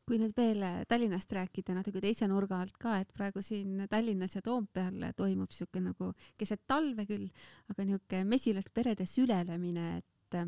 kui 0.09 0.19
nüüd 0.21 0.35
veel 0.37 0.61
äh, 0.65 0.83
Tallinnast 0.89 1.33
rääkida 1.33 1.77
natuke 1.77 2.03
teise 2.05 2.29
nurga 2.29 2.61
alt 2.61 2.77
ka, 2.81 2.99
et 3.01 3.13
praegu 3.17 3.43
siin 3.45 3.87
Tallinnas 3.91 4.37
ja 4.37 4.43
Toompeal 4.45 5.09
toimub 5.17 5.55
siuke 5.55 5.81
nagu 5.85 6.13
keset 6.41 6.65
talve 6.69 7.07
küll, 7.09 7.31
aga 7.73 7.89
niuke 7.89 8.25
mesilaste 8.29 8.75
perede 8.75 9.07
sülelemine, 9.09 9.89
et, 10.03 10.39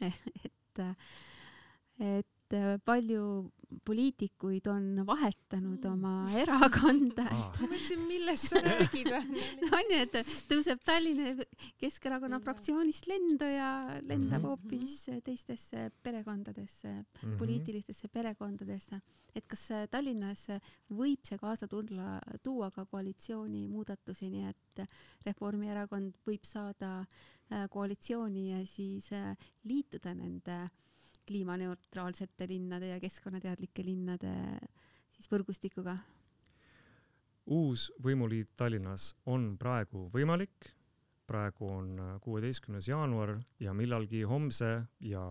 et, 0.10 0.84
et 2.10 2.39
et 2.56 2.84
palju 2.84 3.24
poliitikuid 3.86 4.66
on 4.66 5.02
vahetanud 5.06 5.84
mm. 5.84 5.92
oma 5.92 6.12
erakonda 6.42 7.26
ah.. 7.30 7.44
ma 7.60 7.68
mõtlesin, 7.70 8.02
millest 8.08 8.50
sa 8.50 8.62
räägid 8.64 9.10
on 9.78 9.92
ju, 9.92 10.00
et 10.00 10.16
tõuseb 10.50 10.82
Tallinna 10.86 11.46
Keskerakonna 11.80 12.40
fraktsioonist 12.42 13.06
lendu 13.10 13.46
ja 13.46 13.70
lendab 14.02 14.40
mhm. 14.42 14.48
hoopis 14.48 14.96
mm 15.06 15.14
-hmm. 15.14 15.22
teistesse 15.24 15.90
perekondadesse 16.02 16.88
mm, 16.88 17.04
-hmm. 17.22 17.38
poliitilistesse 17.38 18.08
perekondadesse. 18.08 19.00
et 19.34 19.46
kas 19.46 19.68
Tallinnas 19.90 20.46
võib 20.90 21.22
see 21.22 21.38
kaasa 21.38 21.68
tulla, 21.68 22.18
tuua 22.42 22.70
ka 22.70 22.84
koalitsiooni 22.84 23.68
muudatusi, 23.68 24.30
nii 24.30 24.46
et 24.48 24.86
Reformierakond 25.26 26.14
võib 26.26 26.44
saada 26.44 27.00
äh, 27.00 27.68
koalitsiooni 27.70 28.50
ja 28.50 28.66
siis 28.66 29.12
äh, 29.12 29.36
liituda 29.64 30.14
nende 30.14 30.62
äh, 30.62 30.70
kliimaneutraalsete 31.30 32.48
linnade 32.50 32.88
ja 32.90 32.98
keskkonnateadlike 33.00 33.84
linnade 33.86 34.32
siis 35.14 35.30
võrgustikuga? 35.30 35.94
uus 37.50 37.88
võimuliit 38.02 38.50
Tallinnas 38.58 39.12
on 39.30 39.54
praegu 39.58 40.08
võimalik. 40.14 40.72
praegu 41.26 41.68
on 41.70 42.18
kuueteistkümnes 42.20 42.88
jaanuar 42.88 43.36
ja 43.62 43.74
millalgi 43.74 44.22
homse 44.22 44.70
ja 45.00 45.22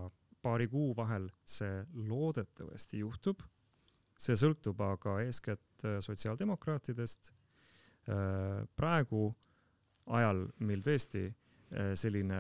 paari 0.42 0.68
kuu 0.68 0.96
vahel 0.96 1.28
see 1.44 1.84
loodetavasti 1.94 3.04
juhtub. 3.04 3.44
see 4.18 4.40
sõltub 4.40 4.80
aga 4.82 5.20
eeskätt 5.26 5.88
sotsiaaldemokraatidest. 6.00 7.34
praegu 8.76 9.36
ajal, 10.08 10.48
mil 10.60 10.82
tõesti 10.82 11.28
Äh, 11.28 11.39
selline 12.00 12.38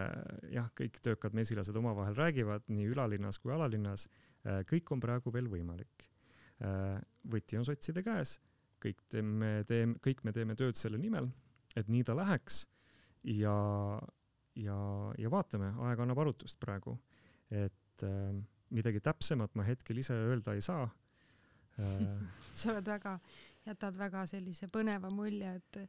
jah, 0.49 0.69
kõik 0.77 0.97
töökad 1.05 1.35
mesilased 1.37 1.75
omavahel 1.77 2.15
räägivad 2.17 2.65
nii 2.71 2.87
ülalinnas 2.93 3.37
kui 3.41 3.53
alalinnas. 3.53 4.07
Äh, 4.47 4.63
kõik 4.69 4.89
on 4.95 5.01
praegu 5.03 5.33
veel 5.35 5.49
võimalik. 5.51 6.07
Äh, 6.63 6.99
võti 7.31 7.59
on 7.59 7.67
sotside 7.67 8.03
käes, 8.03 8.37
kõik 8.83 9.01
teeme, 9.11 9.59
teeme, 9.67 9.99
kõik 10.03 10.23
me 10.27 10.33
teeme 10.35 10.55
tööd 10.59 10.79
selle 10.79 10.99
nimel, 10.99 11.29
et 11.77 11.87
nii 11.91 12.05
ta 12.07 12.15
läheks 12.17 12.63
ja, 13.35 13.55
ja, 14.59 14.79
ja 15.19 15.31
vaatame, 15.31 15.73
aeg 15.87 16.03
annab 16.03 16.23
arutust 16.23 16.59
praegu. 16.59 16.97
et 17.49 18.03
äh, 18.05 18.33
midagi 18.69 18.99
täpsemat 19.01 19.55
ma 19.57 19.63
hetkel 19.65 19.97
ise 19.97 20.13
öelda 20.13 20.53
ei 20.53 20.61
saa 20.61 20.83
äh, 21.79 22.03
sa 22.59 22.73
oled 22.73 22.85
väga 22.85 23.15
jätad 23.67 23.97
väga 23.99 24.25
sellise 24.29 24.69
põneva 24.71 25.11
mulje, 25.13 25.53
et, 25.59 25.79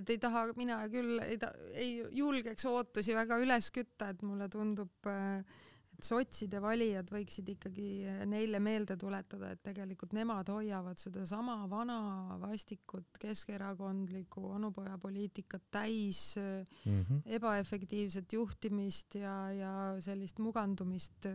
et 0.00 0.14
ei 0.14 0.18
taha, 0.22 0.46
mina 0.58 0.80
küll 0.92 1.20
ei, 1.24 1.38
ta, 1.42 1.52
ei 1.74 2.00
julgeks 2.16 2.66
ootusi 2.70 3.16
väga 3.16 3.40
üles 3.42 3.70
kütta, 3.74 4.12
et 4.14 4.22
mulle 4.26 4.48
tundub, 4.52 5.10
et 5.10 6.04
sotside 6.04 6.60
valijad 6.60 7.08
võiksid 7.08 7.48
ikkagi 7.54 7.86
neile 8.28 8.58
meelde 8.60 8.98
tuletada, 9.00 9.54
et 9.54 9.62
tegelikult 9.64 10.12
nemad 10.16 10.48
hoiavad 10.52 11.00
sedasama 11.00 11.54
vana 11.70 12.36
vastikut 12.42 13.16
keskerakondlikku 13.20 14.44
onupojapoliitikat 14.58 15.64
täis 15.72 16.36
mm 16.36 17.00
-hmm. 17.00 17.22
ebaefektiivset 17.38 18.32
juhtimist 18.32 19.14
ja, 19.14 19.36
ja 19.52 19.72
sellist 20.00 20.38
mugandumist 20.38 21.30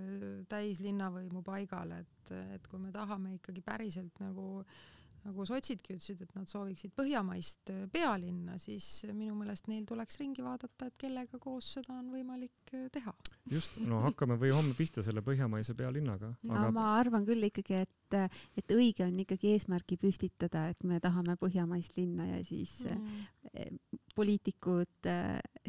täis 0.49 0.79
linnavõimu 0.79 1.41
paigal, 1.41 1.97
et, 1.97 2.33
et 2.53 2.67
kui 2.67 2.79
me 2.79 2.91
tahame 2.91 3.33
ikkagi 3.39 3.61
päriselt 3.65 4.19
nagu 4.21 4.59
äh, 4.61 5.00
nagu 5.25 5.45
sotsidki 5.45 5.95
ütlesid, 5.95 6.21
et 6.25 6.33
nad 6.35 6.49
sooviksid 6.49 6.93
põhjamaist 6.97 7.71
äh, 7.73 7.83
pealinna, 7.93 8.57
siis 8.61 8.87
minu 9.13 9.35
meelest 9.37 9.67
neil 9.69 9.85
tuleks 9.89 10.17
ringi 10.21 10.43
vaadata, 10.45 10.89
et 10.89 10.97
kellega 11.01 11.39
koos 11.41 11.67
seda 11.77 11.97
on 11.99 12.09
võimalik 12.13 12.73
äh, 12.73 12.87
teha. 12.93 13.13
just, 13.51 13.77
no 13.85 14.01
hakkame 14.05 14.37
või 14.41 14.53
homme 14.55 14.73
pihta 14.77 15.03
selle 15.05 15.23
põhjamaise 15.25 15.75
pealinnaga. 15.77 16.33
no 16.47 16.57
aga... 16.57 16.71
ma 16.75 16.87
arvan 16.97 17.27
küll 17.27 17.49
ikkagi, 17.51 17.83
et, 17.85 18.17
et 18.57 18.75
õige 18.75 19.05
on 19.05 19.21
ikkagi 19.23 19.53
eesmärgi 19.55 19.99
püstitada, 20.01 20.67
et 20.73 20.83
me 20.87 20.99
tahame 21.03 21.37
põhjamaist 21.41 21.95
linna 21.99 22.27
ja 22.33 22.41
siis 22.47 22.81
mm. 22.89 23.79
poliitikud 24.17 25.11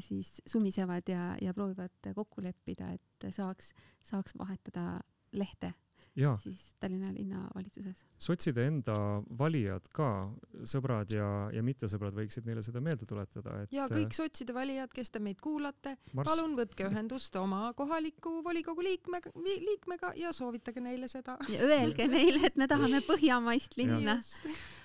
siis 0.00 0.34
sumisevad 0.48 1.12
ja, 1.12 1.32
ja 1.42 1.54
proovivad 1.56 2.12
kokku 2.16 2.44
leppida, 2.44 2.92
et 2.96 3.32
saaks, 3.36 3.72
saaks 4.02 4.36
vahetada 4.38 5.00
lehte 5.32 5.72
siis 6.14 6.74
Tallinna 6.80 7.10
linnavalitsuses. 7.12 8.04
sotside 8.20 8.66
enda 8.68 8.94
valijad 9.38 9.86
ka, 9.94 10.08
sõbrad 10.68 11.10
ja, 11.14 11.28
ja 11.54 11.62
mittesõbrad 11.64 12.14
võiksid 12.16 12.46
neile 12.48 12.62
seda 12.64 12.82
meelde 12.84 13.06
tuletada, 13.08 13.62
et 13.62 13.72
ja 13.72 13.86
kõik 13.90 14.14
sotside 14.16 14.54
valijad, 14.56 14.92
kes 14.92 15.10
te 15.10 15.22
meid 15.24 15.40
kuulate 15.42 15.96
Marss..., 16.12 16.28
palun 16.28 16.56
võtke 16.58 16.86
ühendust 16.90 17.36
oma 17.40 17.72
kohaliku 17.78 18.38
volikogu 18.44 18.84
liikmega, 18.84 19.32
liikmega 19.40 20.12
ja 20.20 20.34
soovitage 20.36 20.84
neile 20.84 21.08
seda. 21.08 21.38
ja 21.52 21.64
öelge 21.64 22.08
neile, 22.10 22.44
et 22.50 22.60
me 22.60 22.68
tahame 22.68 23.02
põhjamaist 23.08 23.78
linna. 23.80 24.18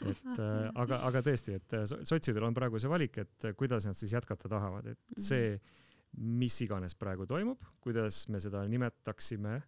et 0.08 0.28
äh, 0.32 0.60
aga, 0.76 1.02
aga 1.10 1.24
tõesti, 1.28 1.60
et 1.60 1.78
äh, 1.78 1.88
sotsidel 1.88 2.48
on 2.48 2.56
praegu 2.56 2.80
see 2.80 2.92
valik, 2.92 3.20
et 3.26 3.52
kuidas 3.60 3.90
nad 3.90 3.98
siis 3.98 4.16
jätkata 4.16 4.50
tahavad, 4.52 4.94
et 4.94 5.18
mhm. 5.18 5.28
see, 5.28 5.58
mis 6.18 6.56
iganes 6.64 6.96
praegu 6.96 7.28
toimub, 7.28 7.60
kuidas 7.84 8.26
me 8.32 8.40
seda 8.42 8.64
nimetaksime 8.70 9.60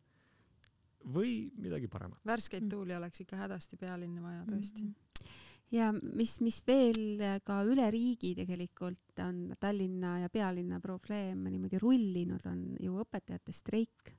või 1.13 1.49
midagi 1.57 1.87
paremat. 1.87 2.19
värskeid 2.25 2.65
mm. 2.65 2.71
tuuli 2.73 2.95
oleks 2.95 3.23
ikka 3.23 3.43
hädasti 3.43 3.77
pealinna 3.77 4.23
vaja 4.23 4.41
tõesti 4.47 4.83
mm. 4.83 4.89
-hmm. 4.89 5.37
ja 5.77 5.91
mis, 5.93 6.39
mis 6.41 6.61
veel 6.67 7.23
ka 7.45 7.61
üle 7.63 7.89
riigi 7.91 8.33
tegelikult 8.35 9.23
on 9.25 9.53
Tallinna 9.59 10.19
ja 10.25 10.29
pealinna 10.29 10.79
probleem 10.79 11.45
niimoodi 11.49 11.79
rullinud, 11.79 12.45
on 12.45 12.75
ju 12.79 12.99
õpetajate 13.03 13.55
streik. 13.55 14.15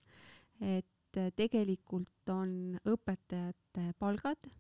et 0.61 1.21
tegelikult 1.37 2.29
on 2.31 2.79
õpetajate 2.87 3.93
palgad 3.99 4.51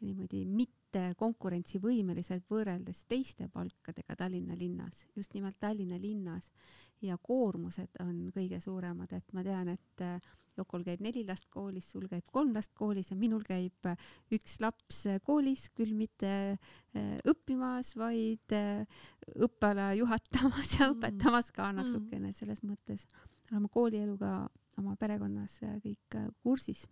niimoodi 0.00 0.44
mitte 0.46 1.12
konkurentsivõimelised 1.18 2.44
võrreldes 2.50 3.04
teiste 3.08 3.48
palkadega 3.52 4.16
Tallinna 4.16 4.56
linnas, 4.56 5.06
just 5.16 5.34
nimelt 5.34 5.58
Tallinna 5.60 5.98
linnas 6.00 6.52
ja 7.02 7.18
koormused 7.22 8.00
on 8.02 8.28
kõige 8.34 8.60
suuremad, 8.60 9.12
et 9.12 9.32
ma 9.36 9.44
tean, 9.46 9.68
et 9.74 10.06
Jokol 10.58 10.82
käib 10.86 11.02
neli 11.04 11.22
last 11.26 11.46
koolis, 11.52 11.86
sul 11.92 12.08
käib 12.10 12.26
kolm 12.34 12.50
last 12.56 12.72
koolis 12.78 13.12
ja 13.12 13.16
minul 13.18 13.44
käib 13.46 13.86
äh, 13.86 14.08
üks 14.34 14.58
laps 14.62 15.04
äh, 15.06 15.20
koolis, 15.24 15.68
küll 15.76 15.94
mitte 15.96 16.30
äh, 16.56 17.12
õppimas, 17.30 17.94
vaid 17.98 18.54
õppeala 19.38 19.92
juhatamas 19.98 20.74
ja 20.78 20.88
mm. 20.88 20.96
õpetamas 20.96 21.52
ka 21.54 21.70
mm. 21.70 21.78
natukene 21.82 22.34
selles 22.36 22.64
mõttes. 22.66 23.06
oleme 23.52 23.70
koolieluga 23.72 24.32
oma 24.78 24.96
perekonnas 24.98 25.60
kõik 25.84 26.18
kursis. 26.42 26.86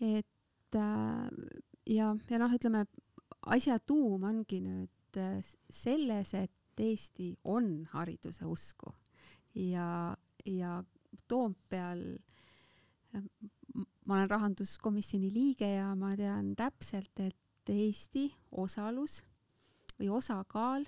et 0.00 0.26
ja, 0.76 2.12
ja 2.30 2.38
noh, 2.42 2.54
ütleme 2.54 2.84
asja 3.46 3.78
tuum 3.78 4.24
ongi 4.28 4.60
nüüd 4.64 5.20
selles, 5.70 6.34
et 6.34 6.52
Eesti 6.78 7.32
on 7.44 7.88
hariduse 7.90 8.46
usku. 8.46 8.92
Ja, 9.58 10.14
ja 10.46 10.84
Toompeal 11.28 12.04
ma 14.06 14.14
olen 14.14 14.30
rahanduskomisjoni 14.30 15.32
liige 15.34 15.68
ja 15.68 15.94
ma 15.98 16.12
tean 16.16 16.54
täpselt, 16.56 17.20
et 17.20 17.72
Eesti 17.72 18.28
osalus 18.52 19.22
või 19.98 20.08
osakaal 20.16 20.86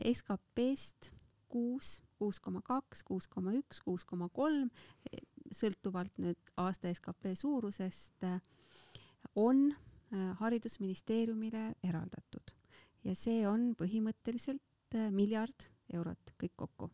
SKP-st 0.00 1.10
kuus, 1.50 1.98
kuus 2.16 2.38
koma 2.40 2.62
kaks, 2.64 3.02
kuus 3.04 3.26
koma 3.28 3.52
üks, 3.58 3.82
kuus 3.84 4.06
koma 4.08 4.30
kolm, 4.32 4.70
sõltuvalt 5.52 6.16
nüüd 6.22 6.52
aasta 6.62 6.92
skp 6.94 7.34
suurusest, 7.36 8.24
on 9.36 9.70
äh, 9.70 10.36
haridusministeeriumile 10.40 11.74
eraldatud. 11.86 12.54
Ja 13.04 13.14
see 13.16 13.44
on 13.48 13.74
põhimõtteliselt 13.78 14.96
äh, 14.96 15.10
miljard 15.14 15.68
eurot 15.92 16.34
kõik 16.40 16.56
kokku. 16.56 16.90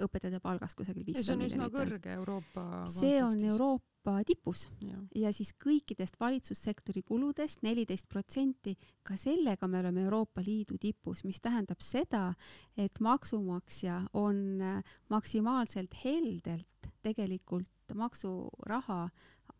Õpetajate 0.00 0.40
palgast 0.40 0.78
kusagil 0.78 1.04
miljonit. 1.04 1.26
see 1.26 1.36
on 1.36 1.44
üsna 1.44 1.68
kõrge 1.72 2.12
Euroopa 2.14 2.62
see 2.88 3.18
on 3.20 3.36
Euroopa 3.44 4.14
tipus. 4.24 4.68
Ja, 4.84 4.96
ja 5.26 5.32
siis 5.36 5.50
kõikidest 5.60 6.16
valitsussektori 6.20 7.02
kuludest 7.04 7.64
neliteist 7.66 8.08
protsenti, 8.08 8.76
ka 9.02 9.16
sellega 9.20 9.68
me 9.68 9.82
oleme 9.82 10.06
Euroopa 10.06 10.44
Liidu 10.46 10.78
tipus, 10.80 11.24
mis 11.24 11.40
tähendab 11.40 11.84
seda, 11.84 12.30
et 12.76 13.00
maksumaksja 13.00 14.02
on 14.16 14.62
äh, 14.62 14.96
maksimaalselt 15.12 15.96
heldelt 16.04 16.90
tegelikult 17.02 17.94
maksuraha 17.94 19.08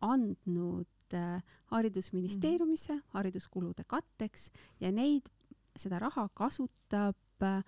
andnud 0.01 1.13
äh, 1.13 1.43
haridusministeeriumisse 1.71 2.93
-hmm. 2.93 3.09
hariduskulude 3.13 3.83
katteks 3.87 4.51
ja 4.79 4.91
neid, 4.91 5.29
seda 5.75 5.99
raha 5.99 6.29
kasutab 6.33 7.43
äh, 7.43 7.63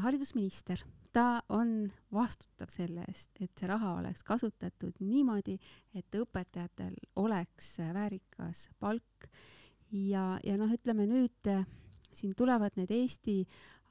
haridusminister 0.00 0.84
ta 1.12 1.42
on 1.48 1.92
vastutav 2.12 2.70
selle 2.72 3.04
eest, 3.08 3.30
et 3.40 3.50
see 3.58 3.68
raha 3.68 3.94
oleks 3.98 4.22
kasutatud 4.22 4.94
niimoodi, 5.00 5.58
et 5.94 6.14
õpetajatel 6.14 6.94
oleks 7.16 7.78
väärikas 7.78 8.70
palk 8.80 9.28
ja, 9.92 10.38
ja 10.44 10.56
noh, 10.56 10.72
ütleme 10.72 11.06
nüüd 11.06 11.50
siin 12.12 12.34
tulevad 12.36 12.76
need 12.76 12.90
Eesti 12.90 13.42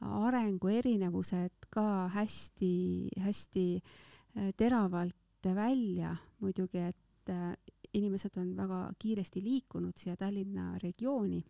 arengu 0.02 0.72
erinevused 0.74 1.70
ka 1.70 2.08
hästi-hästi 2.16 3.66
äh, 3.78 4.50
teravalt 4.58 5.16
välja 5.56 6.16
muidugi, 6.40 6.78
et 6.90 6.98
äh, 7.30 7.54
inimesed 7.94 8.38
on 8.38 8.56
väga 8.58 8.92
kiiresti 9.00 9.44
liikunud 9.44 9.98
siia 9.98 10.16
Tallinna 10.18 10.78
regiooni 10.84 11.44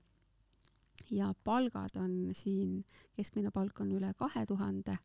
ja 1.11 1.33
palgad 1.43 1.95
on 1.95 2.31
siin, 2.33 2.83
keskmine 3.15 3.51
palk 3.51 3.79
on 3.81 3.91
üle 3.91 4.13
kahe 4.17 4.45
tuhande 4.45 4.97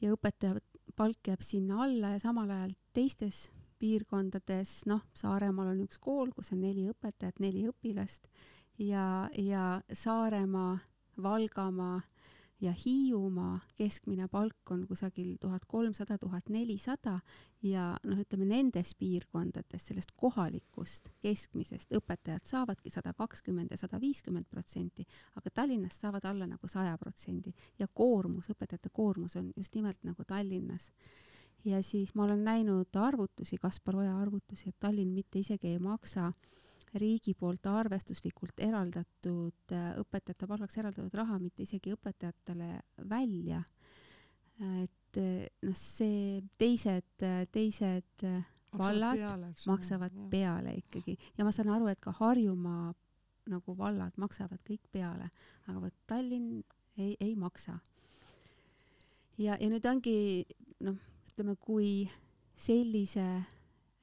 ja 0.00 0.12
õpetaja 0.12 0.58
palk 0.96 1.28
jääb 1.28 1.44
sinna 1.44 1.82
alla 1.84 2.14
ja 2.14 2.20
samal 2.22 2.50
ajal 2.50 2.74
teistes 2.96 3.50
piirkondades, 3.78 4.86
noh, 4.88 5.02
Saaremaal 5.14 5.74
on 5.74 5.82
üks 5.84 5.98
kool, 6.00 6.30
kus 6.32 6.52
on 6.54 6.62
neli 6.64 6.86
õpetajat, 6.88 7.40
neli 7.44 7.66
õpilast 7.68 8.30
ja, 8.80 9.28
ja 9.36 9.82
Saaremaa, 9.92 10.78
Valgamaa 11.22 12.00
ja 12.60 12.72
Hiiumaa 12.84 13.58
keskmine 13.76 14.28
palk 14.28 14.70
on 14.70 14.86
kusagil 14.88 15.36
tuhat 15.40 15.64
kolmsada, 15.64 16.18
tuhat 16.18 16.48
nelisada 16.48 17.20
ja 17.62 17.96
noh, 18.04 18.20
ütleme 18.20 18.48
nendes 18.48 18.94
piirkondades 18.94 19.88
sellest 19.90 20.14
kohalikust 20.16 21.10
keskmisest 21.20 21.92
õpetajad 21.98 22.48
saavadki 22.48 22.90
sada 22.90 23.12
kakskümmend 23.16 23.74
ja 23.74 23.80
sada 23.80 24.00
viiskümmend 24.00 24.48
protsenti, 24.50 25.06
aga 25.36 25.50
Tallinnas 25.50 26.00
saavad 26.00 26.24
alla 26.24 26.48
nagu 26.48 26.68
saja 26.68 26.96
protsendi 26.98 27.52
ja 27.78 27.88
koormus, 27.88 28.50
õpetajate 28.54 28.92
koormus 28.92 29.36
on 29.36 29.52
just 29.56 29.74
nimelt 29.74 30.02
nagu 30.04 30.24
Tallinnas. 30.24 30.92
ja 31.64 31.82
siis 31.82 32.14
ma 32.14 32.24
olen 32.24 32.44
näinud 32.44 32.96
arvutusi, 32.96 33.58
Kaspar 33.58 33.96
Oja 33.96 34.16
arvutusi, 34.18 34.68
et 34.68 34.76
Tallinn 34.80 35.12
mitte 35.12 35.38
isegi 35.38 35.68
ei 35.68 35.78
maksa 35.78 36.26
äh, 36.26 36.65
riigi 36.94 37.34
poolt 37.34 37.66
arvestuslikult 37.66 38.60
eraldatud, 38.62 39.72
äh, 39.74 39.94
õpetajate 40.00 40.48
palgaks 40.48 40.78
eraldatud 40.80 41.14
raha 41.18 41.38
mitte 41.42 41.66
isegi 41.66 41.94
õpetajatele 41.96 42.70
välja. 43.10 43.62
et 44.56 45.18
äh, 45.20 45.48
noh, 45.62 45.76
see 45.76 46.42
teised, 46.58 47.24
teised 47.52 48.24
vallad 48.76 49.18
peale, 49.18 49.50
maksavad 49.66 50.14
jah. 50.14 50.28
peale 50.30 50.76
ikkagi 50.80 51.16
ja 51.36 51.44
ma 51.44 51.52
saan 51.52 51.72
aru, 51.74 51.90
et 51.92 52.00
ka 52.00 52.14
Harjumaa 52.16 52.94
nagu 53.50 53.76
vallad 53.78 54.16
maksavad 54.20 54.62
kõik 54.66 54.88
peale, 54.92 55.28
aga 55.66 55.80
vot 55.80 55.94
Tallinn 56.06 56.62
ei, 56.96 57.16
ei 57.20 57.34
maksa. 57.36 57.78
ja, 59.38 59.56
ja 59.60 59.68
nüüd 59.70 59.86
ongi 59.86 60.46
noh, 60.86 60.96
ütleme, 61.30 61.56
kui 61.60 62.08
sellise 62.56 63.26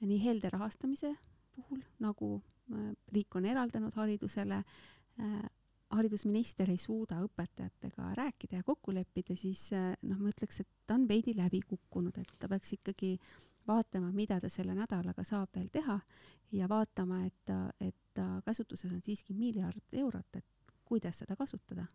nii 0.04 0.20
helde 0.20 0.52
rahastamise 0.54 1.14
puhul, 1.56 1.82
nagu 2.04 2.36
riik 3.14 3.36
on 3.36 3.46
eraldanud 3.46 3.94
haridusele, 3.96 4.64
äh, 5.20 5.40
haridusminister 5.94 6.70
ei 6.74 6.78
suuda 6.82 7.20
õpetajatega 7.26 8.14
rääkida 8.18 8.62
ja 8.62 8.66
kokku 8.66 8.94
leppida, 8.96 9.36
siis 9.38 9.68
äh, 9.74 9.94
noh, 10.02 10.20
ma 10.20 10.32
ütleks, 10.32 10.62
et 10.64 10.70
ta 10.88 10.98
on 10.98 11.08
veidi 11.08 11.36
läbi 11.38 11.62
kukkunud, 11.68 12.18
et 12.18 12.38
ta 12.40 12.50
peaks 12.50 12.74
ikkagi 12.78 13.18
vaatama, 13.68 14.12
mida 14.12 14.40
ta 14.42 14.50
selle 14.52 14.76
nädalaga 14.76 15.24
saab 15.28 15.54
veel 15.56 15.70
teha 15.72 16.00
ja 16.52 16.70
vaatama, 16.70 17.24
et 17.28 17.38
ta, 17.46 17.60
et 17.80 17.96
ta 18.14 18.42
käsutuses 18.46 18.92
on 18.92 19.02
siiski 19.02 19.34
miljard 19.34 20.00
eurot, 20.04 20.40
et 20.40 20.74
kuidas 20.86 21.24
seda 21.24 21.36
kasutada 21.40 21.86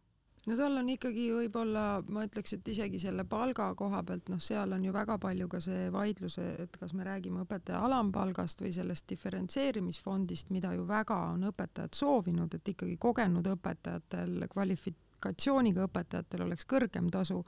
no 0.48 0.56
tal 0.56 0.78
on 0.80 0.88
ikkagi 0.92 1.28
võib-olla, 1.34 1.84
ma 2.08 2.24
ütleks, 2.26 2.54
et 2.56 2.68
isegi 2.72 3.00
selle 3.02 3.24
palga 3.28 3.68
koha 3.78 4.02
pealt, 4.06 4.30
noh, 4.32 4.40
seal 4.42 4.72
on 4.76 4.84
ju 4.86 4.92
väga 4.94 5.18
palju 5.20 5.48
ka 5.52 5.60
see 5.64 5.88
vaidlus, 5.94 6.38
et 6.40 6.78
kas 6.80 6.94
me 6.96 7.06
räägime 7.06 7.44
õpetaja 7.44 7.82
alampalgast 7.84 8.62
või 8.64 8.72
sellest 8.76 9.08
diferentseerimisfondist, 9.12 10.52
mida 10.54 10.72
ju 10.76 10.86
väga 10.88 11.18
on 11.34 11.50
õpetajad 11.50 11.98
soovinud, 11.98 12.54
et 12.54 12.72
ikkagi 12.74 12.96
kogenud 13.00 13.50
õpetajatel, 13.54 14.48
kvalifikatsiooniga 14.54 15.88
õpetajatel 15.88 16.46
oleks 16.48 16.68
kõrgem 16.68 17.12
tasu 17.12 17.42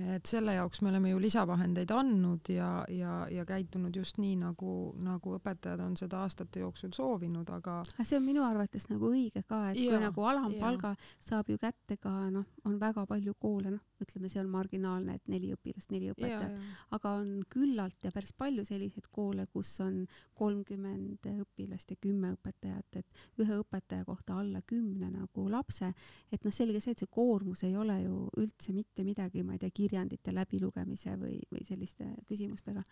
et 0.00 0.26
selle 0.26 0.54
jaoks 0.56 0.80
me 0.82 0.88
oleme 0.88 1.10
ju 1.10 1.18
lisavahendeid 1.20 1.90
andnud 1.92 2.48
ja, 2.52 2.70
ja, 2.88 3.26
ja 3.30 3.44
käitunud 3.44 3.96
just 3.96 4.18
nii, 4.22 4.36
nagu, 4.40 4.72
nagu 5.04 5.34
õpetajad 5.36 5.82
on 5.84 5.96
seda 6.00 6.22
aastate 6.24 6.62
jooksul 6.62 6.94
soovinud, 6.96 7.48
aga. 7.52 7.80
see 8.00 8.16
on 8.16 8.24
minu 8.24 8.44
arvates 8.46 8.88
nagu 8.88 9.10
õige 9.12 9.44
ka, 9.44 9.66
et 9.72 9.80
ja, 9.82 9.92
kui 9.92 10.00
nagu 10.06 10.26
alampalga 10.32 10.94
saab 11.20 11.52
ju 11.52 11.58
kätte 11.60 11.98
ka 12.00 12.12
noh, 12.32 12.48
on 12.64 12.78
väga 12.80 13.04
palju 13.08 13.34
koole, 13.40 13.74
noh, 13.74 13.84
ütleme, 14.02 14.30
see 14.32 14.40
on 14.40 14.48
marginaalne, 14.50 15.16
et 15.18 15.28
neli 15.30 15.52
õpilast, 15.54 15.92
neli 15.92 16.10
õpetajat, 16.10 16.56
aga 16.96 17.12
on 17.20 17.42
küllalt 17.52 18.08
ja 18.08 18.12
päris 18.14 18.32
palju 18.36 18.64
selliseid 18.66 19.06
koole, 19.12 19.46
kus 19.52 19.74
on 19.84 20.02
kolmkümmend 20.38 21.28
õpilast 21.36 21.92
ja 21.92 22.00
kümme 22.00 22.32
õpetajat, 22.34 23.02
et 23.02 23.42
ühe 23.44 23.60
õpetaja 23.60 24.06
kohta 24.08 24.40
alla 24.40 24.62
kümne 24.66 25.10
nagu 25.12 25.46
lapse, 25.52 25.92
et 26.32 26.42
noh, 26.48 26.54
selge 26.54 26.80
see, 26.80 26.96
et 26.96 27.04
see 27.04 27.12
koormus 27.12 27.62
ei 27.68 27.76
ole 27.78 28.00
ju 28.02 28.24
üldse 28.40 28.74
mitte 28.74 29.04
midagi, 29.06 29.44
ma 29.46 29.54
ei 29.54 29.62
tea, 29.62 29.74
kirjandite 29.82 30.34
läbilugemise 30.34 31.16
või, 31.20 31.40
või 31.50 31.66
selliste 31.68 32.08
küsimustega 32.28 32.84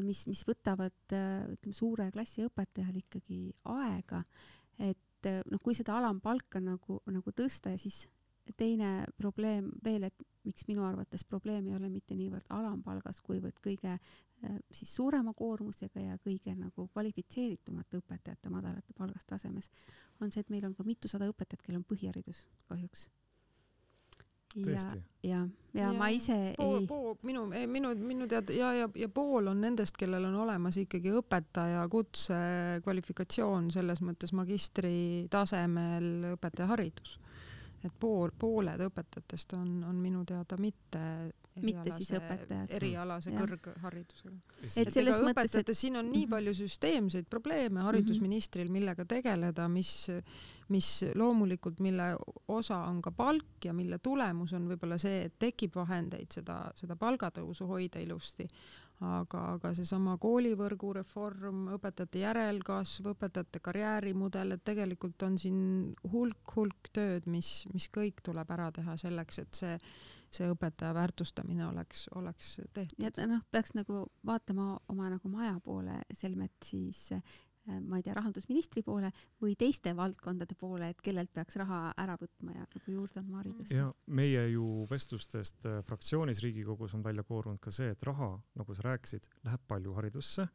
mis, 0.00 0.24
mis 0.30 0.42
võtavad 0.48 1.14
ütleme 1.52 1.76
suure 1.76 2.08
klassi 2.14 2.46
õpetajal 2.46 2.96
ikkagi 3.02 3.44
aega, 3.72 4.22
et 4.80 5.30
noh, 5.50 5.60
kui 5.62 5.76
seda 5.76 5.98
alampalka 5.98 6.62
nagu, 6.62 7.00
nagu 7.12 7.34
tõsta 7.36 7.74
ja 7.74 7.80
siis 7.80 8.06
teine 8.58 9.04
probleem 9.18 9.70
veel, 9.84 10.08
et 10.08 10.26
miks 10.46 10.66
minu 10.66 10.82
arvates 10.86 11.24
probleem 11.24 11.68
ei 11.68 11.76
ole 11.76 11.90
mitte 11.92 12.16
niivõrd 12.18 12.48
alampalgas, 12.50 13.20
kuivõrd 13.22 13.60
kõige 13.62 13.98
siis 14.74 14.90
suurema 14.90 15.30
koormusega 15.38 16.02
ja 16.02 16.18
kõige 16.18 16.54
nagu 16.58 16.88
kvalifitseeritumate 16.90 18.00
õpetajate 18.00 18.50
madalate 18.50 18.94
palgastasemes, 18.98 19.70
on 20.20 20.32
see, 20.32 20.42
et 20.42 20.50
meil 20.50 20.66
on 20.66 20.74
ka 20.74 20.86
mitusada 20.86 21.28
õpetajat, 21.30 21.62
kellel 21.62 21.82
on 21.82 21.86
põhiharidus 21.86 22.46
kahjuks. 22.66 23.06
Ja, 24.56 24.84
ja, 25.22 25.40
ja, 25.72 25.82
ja 25.82 25.92
ma 25.96 26.08
ise 26.12 26.36
pool, 26.56 26.80
ei 26.80 26.86
pool, 26.86 27.14
minu, 27.26 27.44
minu, 27.70 27.92
minu 27.96 28.28
teada 28.30 28.54
ja, 28.56 28.72
ja, 28.76 28.88
ja 28.98 29.08
pool 29.08 29.48
on 29.52 29.60
nendest, 29.64 29.96
kellel 30.00 30.26
on 30.28 30.36
olemas 30.44 30.76
ikkagi 30.80 31.12
õpetaja 31.20 31.84
kutsekvalifikatsioon, 31.92 33.70
selles 33.74 34.02
mõttes 34.04 34.34
magistri 34.36 35.28
tasemel 35.32 36.34
õpetajaharidus. 36.34 37.18
Et 37.82 37.94
pool, 37.98 38.30
pooled 38.38 38.82
õpetajatest 38.84 39.56
on, 39.58 39.80
on 39.88 39.96
minu 39.98 40.22
teada 40.28 40.58
mitte 40.60 41.00
mitte 41.60 41.92
siis 41.96 42.12
õpetajad. 42.16 42.70
erialase 42.78 43.32
ja. 43.32 43.42
kõrgharidusega. 43.42 44.34
et, 44.62 44.76
et 44.86 44.92
selles 44.94 45.20
mõttes, 45.24 45.56
et 45.60 45.72
siin 45.76 45.98
on 46.00 46.08
nii 46.08 46.24
mhm. 46.24 46.32
palju 46.32 46.54
süsteemseid 46.62 47.28
probleeme 47.30 47.84
haridusministril, 47.86 48.70
millega 48.72 49.04
tegeleda, 49.08 49.68
mis, 49.72 49.92
mis 50.72 50.90
loomulikult, 51.18 51.82
mille 51.84 52.12
osa 52.52 52.82
on 52.88 53.02
ka 53.04 53.12
palk 53.16 53.68
ja 53.68 53.74
mille 53.76 53.98
tulemus 53.98 54.54
on 54.56 54.70
võib-olla 54.70 54.98
see, 55.02 55.26
et 55.28 55.36
tekib 55.38 55.76
vahendeid 55.76 56.32
seda, 56.40 56.62
seda 56.78 56.96
palgatõusu 56.96 57.68
hoida 57.68 58.00
ilusti, 58.00 58.48
aga, 59.02 59.42
aga 59.56 59.72
seesama 59.76 60.16
koolivõrgu 60.22 60.94
reform, 61.00 61.66
õpetajate 61.76 62.22
järelkasv, 62.22 63.12
õpetajate 63.12 63.60
karjäärimudel, 63.64 64.56
et 64.56 64.64
tegelikult 64.64 65.22
on 65.26 65.38
siin 65.40 65.60
hulk-hulk 66.12 66.92
tööd, 66.94 67.28
mis, 67.30 67.62
mis 67.74 67.88
kõik 67.92 68.22
tuleb 68.24 68.50
ära 68.54 68.70
teha 68.74 68.96
selleks, 69.00 69.42
et 69.42 69.62
see, 69.62 69.78
see 70.32 70.48
õpetaja 70.52 70.94
väärtustamine 70.96 71.66
oleks, 71.66 72.06
oleks 72.14 72.54
tehtud. 72.72 72.98
ja 73.02 73.26
noh, 73.26 73.42
peaks 73.50 73.74
nagu 73.78 74.06
vaatama 74.26 74.74
oma 74.88 75.10
nagu 75.12 75.28
maja 75.28 75.58
poole 75.64 76.00
selmet 76.16 76.54
siis 76.64 77.10
Äh, 77.68 77.78
ma 77.78 78.00
ei 78.00 78.02
tea, 78.02 78.14
rahandusministri 78.16 78.82
poole 78.82 79.12
või 79.42 79.52
teiste 79.58 79.92
valdkondade 79.94 80.56
poole, 80.58 80.88
et 80.90 81.02
kellelt 81.04 81.30
peaks 81.30 81.54
raha 81.60 81.92
ära 82.02 82.16
võtma 82.18 82.56
ja 82.56 82.64
nagu 82.64 82.94
juurde 82.94 83.20
andma 83.20 83.38
haridusse. 83.38 83.76
ja 83.76 83.86
meie 84.18 84.48
ju 84.50 84.64
vestlustest 84.90 85.68
äh, 85.70 85.78
fraktsioonis 85.86 86.42
Riigikogus 86.42 86.96
on 86.98 87.04
välja 87.06 87.22
koorunud 87.22 87.62
ka 87.62 87.70
see, 87.70 87.92
et 87.94 88.02
raha, 88.02 88.32
nagu 88.58 88.74
sa 88.74 88.88
rääkisid, 88.88 89.28
läheb 89.46 89.62
palju 89.70 89.94
haridusse, 89.94 90.48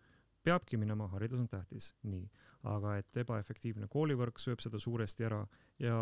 peabki 0.44 0.80
minema, 0.82 1.08
haridus 1.14 1.46
on 1.46 1.48
tähtis, 1.48 1.94
nii, 2.04 2.28
aga 2.76 2.98
et 3.00 3.24
ebaefektiivne 3.24 3.88
koolivõrk 3.88 4.44
sööb 4.44 4.60
seda 4.60 4.80
suuresti 4.80 5.30
ära 5.30 5.46
ja 5.80 5.98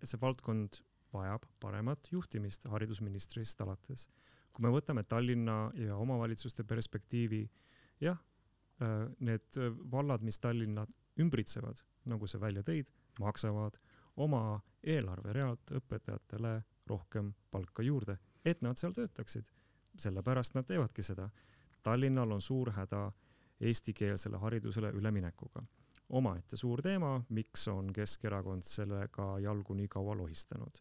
see 0.00 0.20
valdkond 0.24 0.80
vajab 1.14 1.46
paremat 1.60 2.10
juhtimist 2.12 2.66
haridusministrist 2.68 3.60
alates. 3.60 4.08
kui 4.52 4.62
me 4.62 4.70
võtame 4.70 5.02
Tallinna 5.02 5.70
ja 5.74 5.96
omavalitsuste 5.96 6.64
perspektiivi, 6.64 7.48
jah 8.00 8.18
Äh, 8.82 9.10
need 9.18 9.56
äh, 9.56 9.90
vallad, 9.90 10.22
mis 10.22 10.38
Tallinna 10.38 10.86
ümbritsevad, 11.20 11.78
nagu 12.10 12.26
sa 12.26 12.40
välja 12.42 12.62
tõid, 12.66 12.88
maksavad 13.22 13.76
oma 14.18 14.58
eelarverealt 14.82 15.70
õpetajatele 15.78 16.56
rohkem 16.90 17.30
palka 17.54 17.84
juurde, 17.86 18.16
et 18.44 18.62
nad 18.62 18.76
seal 18.76 18.92
töötaksid. 18.92 19.46
sellepärast 19.94 20.54
nad 20.54 20.66
teevadki 20.66 21.02
seda. 21.02 21.28
Tallinnal 21.82 22.32
on 22.32 22.40
suur 22.42 22.72
häda 22.74 23.12
eestikeelsele 23.60 24.36
haridusele 24.36 24.90
üleminekuga. 24.90 25.62
omaette 26.08 26.56
suur 26.56 26.82
teema, 26.82 27.22
miks 27.28 27.68
on 27.68 27.92
Keskerakond 27.92 28.62
sellega 28.62 29.38
jalgu 29.38 29.74
nii 29.74 29.88
kaua 29.88 30.16
lohistanud. 30.16 30.78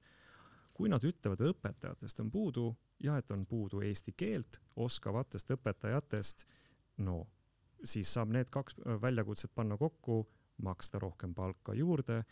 Kui 0.73 0.89
nad 0.89 1.03
ütlevad, 1.05 1.41
õpetajatest 1.51 2.19
on 2.23 2.31
puudu 2.31 2.67
ja 3.03 3.17
et 3.17 3.31
on 3.31 3.45
puudu 3.45 3.81
eesti 3.85 4.13
keelt 4.17 4.59
oskavatest 4.75 5.53
õpetajatest, 5.55 6.47
no 7.05 7.23
siis 7.83 8.13
saab 8.13 8.31
need 8.33 8.49
kaks 8.53 8.79
äh, 8.79 8.97
väljakutset 9.01 9.53
panna 9.55 9.77
kokku, 9.77 10.23
maksta 10.63 10.99
rohkem 10.99 11.33
palka 11.33 11.73
juurde. 11.73 12.23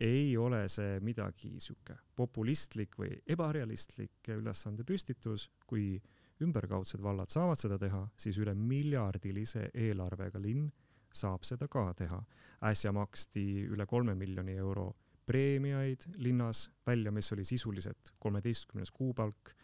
ei 0.00 0.36
ole 0.36 0.68
see 0.68 0.98
midagi 1.00 1.54
sihuke 1.60 1.94
populistlik 2.16 2.98
või 2.98 3.14
ebarealistlik 3.26 4.28
ülesande 4.28 4.84
püstitus, 4.84 5.48
kui 5.66 6.02
ümberkaudsed 6.44 7.00
vallad 7.02 7.32
saavad 7.32 7.56
seda 7.56 7.78
teha, 7.78 8.02
siis 8.16 8.36
üle 8.36 8.52
miljardilise 8.54 9.70
eelarvega 9.72 10.40
linn 10.40 10.68
saab 11.12 11.44
seda 11.48 11.68
ka 11.68 11.92
teha. 11.96 12.20
äsja 12.62 12.92
maksti 12.92 13.66
üle 13.72 13.86
kolme 13.86 14.14
miljoni 14.14 14.52
euro 14.52 14.92
preemiaid 15.26 16.06
linnas 16.22 16.70
välja, 16.86 17.12
mis 17.12 17.32
oli 17.32 17.44
sisuliselt 17.44 18.14
kolmeteistkümnes 18.18 18.90
kuupalk 18.90 19.54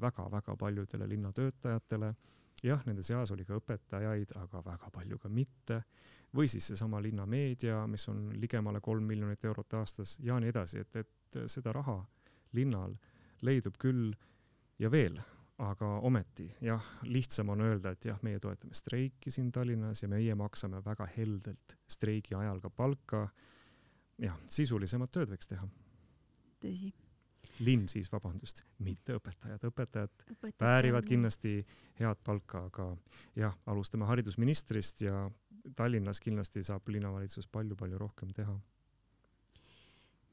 väga-väga 0.00 0.52
äh, 0.52 0.58
paljudele 0.58 1.08
linnatöötajatele 1.08 2.14
jah, 2.62 2.82
nende 2.86 3.04
seas 3.06 3.32
oli 3.34 3.44
ka 3.48 3.58
õpetajaid, 3.60 4.34
aga 4.40 4.62
väga 4.64 4.90
palju 4.94 5.18
ka 5.18 5.28
mitte. 5.32 5.82
või 6.36 6.46
siis 6.46 6.68
seesama 6.70 7.00
linnameedia, 7.02 7.86
mis 7.90 8.04
on 8.08 8.28
ligemale 8.38 8.78
kolm 8.80 9.02
miljonit 9.02 9.44
eurot 9.44 9.74
aastas 9.74 10.12
ja 10.22 10.36
nii 10.38 10.52
edasi, 10.52 10.78
et, 10.78 10.96
et 10.96 11.38
seda 11.50 11.72
raha 11.74 11.96
linnal 12.54 12.94
leidub 13.42 13.74
küll 13.78 14.12
ja 14.78 14.90
veel, 14.90 15.18
aga 15.58 15.88
ometi 16.06 16.46
jah, 16.62 16.84
lihtsam 17.02 17.50
on 17.50 17.64
öelda, 17.66 17.90
et 17.90 18.04
jah, 18.04 18.20
meie 18.22 18.38
toetame 18.38 18.74
streiki 18.74 19.30
siin 19.30 19.50
Tallinnas 19.52 20.04
ja 20.04 20.08
meie 20.08 20.34
maksame 20.38 20.84
väga 20.84 21.08
heldelt 21.16 21.76
streigi 21.88 22.34
ajal 22.34 22.60
ka 22.60 22.70
palka. 22.70 23.28
Jah, 24.20 24.40
sisulisemat 24.46 25.12
tööd 25.14 25.32
võiks 25.34 25.48
teha. 25.50 25.68
tõsi 26.60 26.92
linn 27.64 27.88
siis, 27.88 28.08
vabandust, 28.12 28.64
mitte 28.84 29.16
õpetajad, 29.18 29.64
õpetajad 29.68 30.24
Õpetajad 30.34 30.64
väärivad 30.64 31.06
kindlasti 31.08 31.54
head 32.00 32.20
palka, 32.24 32.64
aga 32.70 32.88
jah, 33.36 33.56
alustame 33.70 34.08
haridusministrist 34.08 35.04
ja 35.04 35.28
Tallinnas 35.76 36.20
kindlasti 36.24 36.62
saab 36.64 36.88
linnavalitsus 36.88 37.48
palju-palju 37.52 37.98
rohkem 38.00 38.32
teha. 38.36 38.54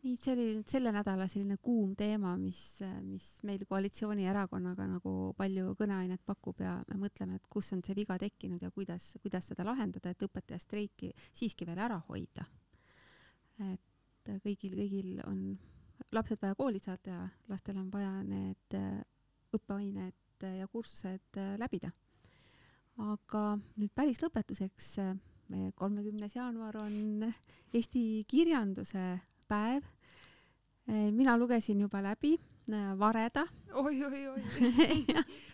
nii, 0.04 0.16
see 0.16 0.34
oli 0.36 0.46
nüüd 0.56 0.70
selle 0.72 0.92
nädala 0.96 1.26
selline 1.28 1.58
kuum 1.64 1.96
teema, 2.00 2.36
mis, 2.40 2.62
mis 3.04 3.26
meil 3.48 3.66
koalitsioonierakonnaga 3.68 4.86
nagu 4.94 5.16
palju 5.38 5.74
kõneainet 5.80 6.24
pakub 6.26 6.62
ja 6.64 6.78
me 6.88 7.00
mõtleme, 7.02 7.42
et 7.42 7.50
kus 7.52 7.74
on 7.76 7.84
see 7.84 7.98
viga 7.98 8.16
tekkinud 8.22 8.64
ja 8.64 8.72
kuidas, 8.72 9.16
kuidas 9.24 9.52
seda 9.52 9.68
lahendada, 9.68 10.14
et 10.14 10.24
õpetajastreiki 10.30 11.12
siiski 11.34 11.68
veel 11.68 11.84
ära 11.90 12.00
hoida. 12.08 12.48
Et 13.66 14.32
kõigil, 14.44 14.76
kõigil 14.78 15.22
on 15.28 15.42
lapsed 16.14 16.42
vaja 16.42 16.56
kooli 16.56 16.80
saada 16.80 17.14
ja 17.14 17.22
lastel 17.50 17.78
on 17.82 17.90
vaja 17.94 18.12
need 18.28 18.76
äh, 18.78 19.00
õppeained 19.56 20.46
ja 20.60 20.68
kursused 20.72 21.40
äh, 21.40 21.56
läbida. 21.60 21.92
aga 22.98 23.42
nüüd 23.78 23.92
päris 23.94 24.22
lõpetuseks, 24.24 24.88
meie 25.54 25.72
kolmekümnes 25.78 26.34
jaanuar 26.36 26.80
on 26.82 27.28
Eesti 27.74 28.24
kirjanduse 28.28 29.20
päev. 29.48 29.84
mina 30.88 31.38
lugesin 31.38 31.82
juba 31.84 32.02
läbi 32.02 32.34
äh, 32.40 32.57
Vareda. 32.98 33.46
oi, 33.80 34.04
oi, 34.04 34.22
oi. 34.28 34.42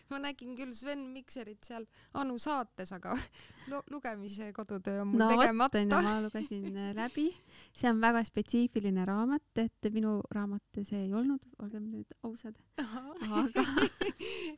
ma 0.09 0.20
nägin 0.24 0.55
küll 0.57 0.74
Sven 0.74 1.03
Mikserit 1.14 1.66
seal 1.68 1.86
Anu 2.18 2.38
saates, 2.41 2.91
aga 2.95 3.14
lu- 3.72 3.84
lugemise 3.93 4.51
kodutöö 4.53 5.01
on 5.01 5.11
mul 5.11 5.22
no 5.22 5.30
tegemata 5.30 5.82
onju, 5.82 6.01
ma 6.05 6.16
lugesin 6.24 6.66
äh, 6.72 6.93
läbi. 6.97 7.28
see 7.74 7.89
on 7.89 8.01
väga 8.01 8.24
spetsiifiline 8.26 9.05
raamat, 9.05 9.61
et 9.61 9.89
minu 9.93 10.20
raamat 10.34 10.82
see 10.82 11.03
ei 11.05 11.14
olnud, 11.14 11.45
olgem 11.61 11.86
nüüd 11.91 12.18
ausad. 12.24 12.57
aga, 12.82 13.66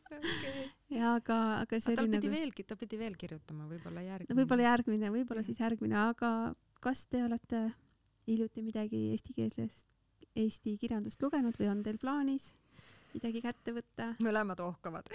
okay.. 0.01 0.67
ja 0.95 1.15
aga, 1.15 1.39
aga 1.63 1.79
see 1.79 1.93
aga 1.93 2.01
tal 2.01 2.11
pidi 2.11 2.21
nagu, 2.21 2.35
veelgi, 2.37 2.67
ta 2.67 2.79
pidi 2.79 2.99
veel 2.99 3.17
kirjutama, 3.19 3.67
võib-olla 3.71 4.05
järgmine. 4.05 4.39
võib-olla 4.41 4.69
järgmine, 4.69 5.11
võib-olla 5.17 5.43
siis 5.47 5.59
järgmine, 5.59 5.99
aga 6.09 6.31
kas 6.83 7.07
te 7.11 7.23
olete 7.25 7.67
hiljuti 8.27 8.63
midagi 8.65 9.09
eestikeelsest, 9.13 9.87
eesti 10.35 10.77
kirjandust 10.77 11.21
lugenud 11.23 11.57
või 11.59 11.71
on 11.71 11.83
teil 11.83 11.97
plaanis 12.01 12.53
midagi 13.15 13.41
kätte 13.43 13.73
võtta? 13.75 14.09
mõlemad 14.23 14.59
ohkavad. 14.65 15.11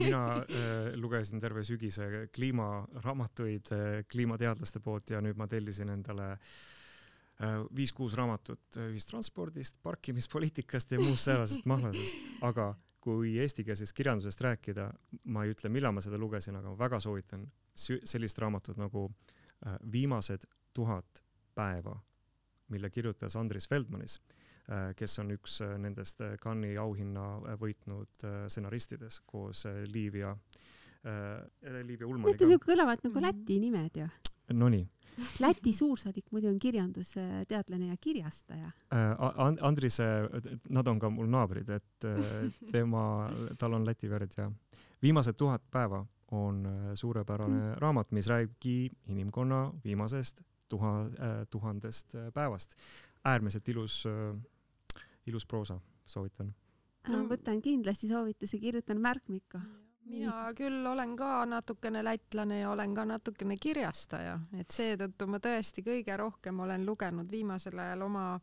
mina 0.00 0.22
äh, 0.38 0.94
lugesin 0.96 1.42
terve 1.42 1.64
sügise 1.66 2.28
kliimaraamatuid 2.34 3.74
äh, 3.76 3.98
kliimateadlaste 4.10 4.80
poolt 4.84 5.12
ja 5.14 5.20
nüüd 5.24 5.36
ma 5.40 5.48
tellisin 5.50 5.92
endale 5.92 6.30
äh, 6.34 7.60
viis-kuus 7.76 8.16
raamatut 8.18 8.78
äh, 8.78 8.88
ühistranspordist, 8.94 9.80
parkimispoliitikast 9.82 10.96
ja 10.96 11.02
muust 11.02 11.28
säärasest 11.28 11.68
mahlasest, 11.68 12.24
aga 12.46 12.72
kui 13.04 13.34
eestikeelsest 13.42 13.92
kirjandusest 13.92 14.40
rääkida, 14.40 14.88
ma 15.28 15.44
ei 15.44 15.52
ütle, 15.52 15.68
millal 15.72 15.92
ma 15.92 16.00
seda 16.04 16.16
lugesin, 16.20 16.56
aga 16.56 16.72
ma 16.72 16.78
väga 16.80 17.00
soovitan 17.04 17.44
sellist 17.76 18.40
raamatut 18.40 18.80
nagu 18.80 19.10
äh, 19.10 19.76
Viimased 19.92 20.48
tuhat 20.74 21.20
päeva, 21.54 21.98
mille 22.72 22.88
kirjutas 22.90 23.36
Andris 23.36 23.68
Feldmanis, 23.68 24.16
kes 24.96 25.18
on 25.18 25.30
üks 25.36 25.60
äh, 25.60 25.74
nendest 25.78 26.20
äh, 26.24 26.36
Cannes'i 26.40 26.78
auhinna 26.80 27.26
äh, 27.52 27.56
võitnud 27.60 28.24
äh, 28.24 28.46
stsenaristidest 28.48 29.22
koos 29.26 29.66
äh, 29.66 29.82
Liiv 29.90 30.14
ja 30.16 30.30
äh, 31.04 31.82
Liiv 31.82 32.00
ja 32.00 32.06
Need 32.06 32.08
Ulmaniga 32.08 32.44
on 32.46 32.52
ju. 32.56 32.58
kõlavad 32.64 33.04
nagu. 33.04 33.20
Läti 33.20 33.58
nimed 33.60 33.96
ju. 34.00 34.08
Nonii 34.52 34.86
Läti 35.40 35.70
suursaadik 35.72 36.26
muidu 36.34 36.48
on 36.50 36.56
kirjandusteadlane 36.58 37.86
ja 37.86 37.96
kirjastaja. 38.00 38.70
äh,, 38.92 39.62
Andrise, 39.62 40.02
nad 40.68 40.88
on 40.90 40.98
ka 40.98 41.10
mul 41.10 41.28
naabrid, 41.30 41.70
et 41.70 42.04
äh, 42.04 42.48
tema, 42.74 43.30
tal 43.58 43.76
on 43.78 43.86
Läti 43.86 44.10
verd 44.10 44.34
ja 44.36 44.48
viimased 45.02 45.36
tuhat 45.38 45.62
päeva 45.70 46.00
on 46.34 46.64
äh, 46.66 46.90
suurepärane 46.94 47.74
raamat, 47.78 48.10
mis 48.12 48.26
räägibki 48.26 48.90
inimkonna 49.06 49.72
viimasest 49.84 50.42
tuha- 50.68 51.06
äh,, 51.14 51.46
tuhandest 51.50 52.14
äh, 52.14 52.32
päevast. 52.34 52.74
äärmiselt 53.24 53.68
ilus 53.68 54.04
äh,, 54.06 54.34
ilus 55.26 55.46
proosa, 55.46 55.80
soovitan. 56.06 56.54
No- 57.08 57.24
võtan 57.28 57.60
kindlasti 57.62 58.08
soovituse, 58.08 58.58
kirjutan 58.58 59.00
märkmikku. 59.00 59.58
mina 60.04 60.52
küll 60.52 60.86
olen 60.86 61.16
ka 61.16 61.46
natukene 61.48 62.02
lätlane 62.04 62.58
ja 62.60 62.70
olen 62.70 62.94
ka 62.94 63.04
natukene 63.04 63.56
kirjastaja, 63.56 64.38
et 64.60 64.70
seetõttu 64.70 65.26
ma 65.26 65.38
tõesti 65.40 65.82
kõige 65.82 66.16
rohkem 66.16 66.60
olen 66.60 66.86
lugenud 66.86 67.30
viimasel 67.30 67.78
ajal 67.78 68.02
oma 68.02 68.40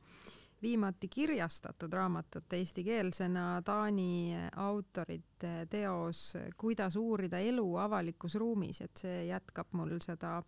viimati 0.61 1.07
kirjastatud 1.07 1.93
raamatut 1.93 2.53
eestikeelsena 2.53 3.61
Taani 3.65 4.37
autorite 4.55 5.67
teos 5.69 6.37
Kuidas 6.57 6.95
uurida 6.95 7.39
elu 7.39 7.75
avalikus 7.75 8.35
ruumis, 8.35 8.81
et 8.81 8.97
see 8.97 9.25
jätkab 9.27 9.73
mul 9.77 9.97
seda 10.01 10.41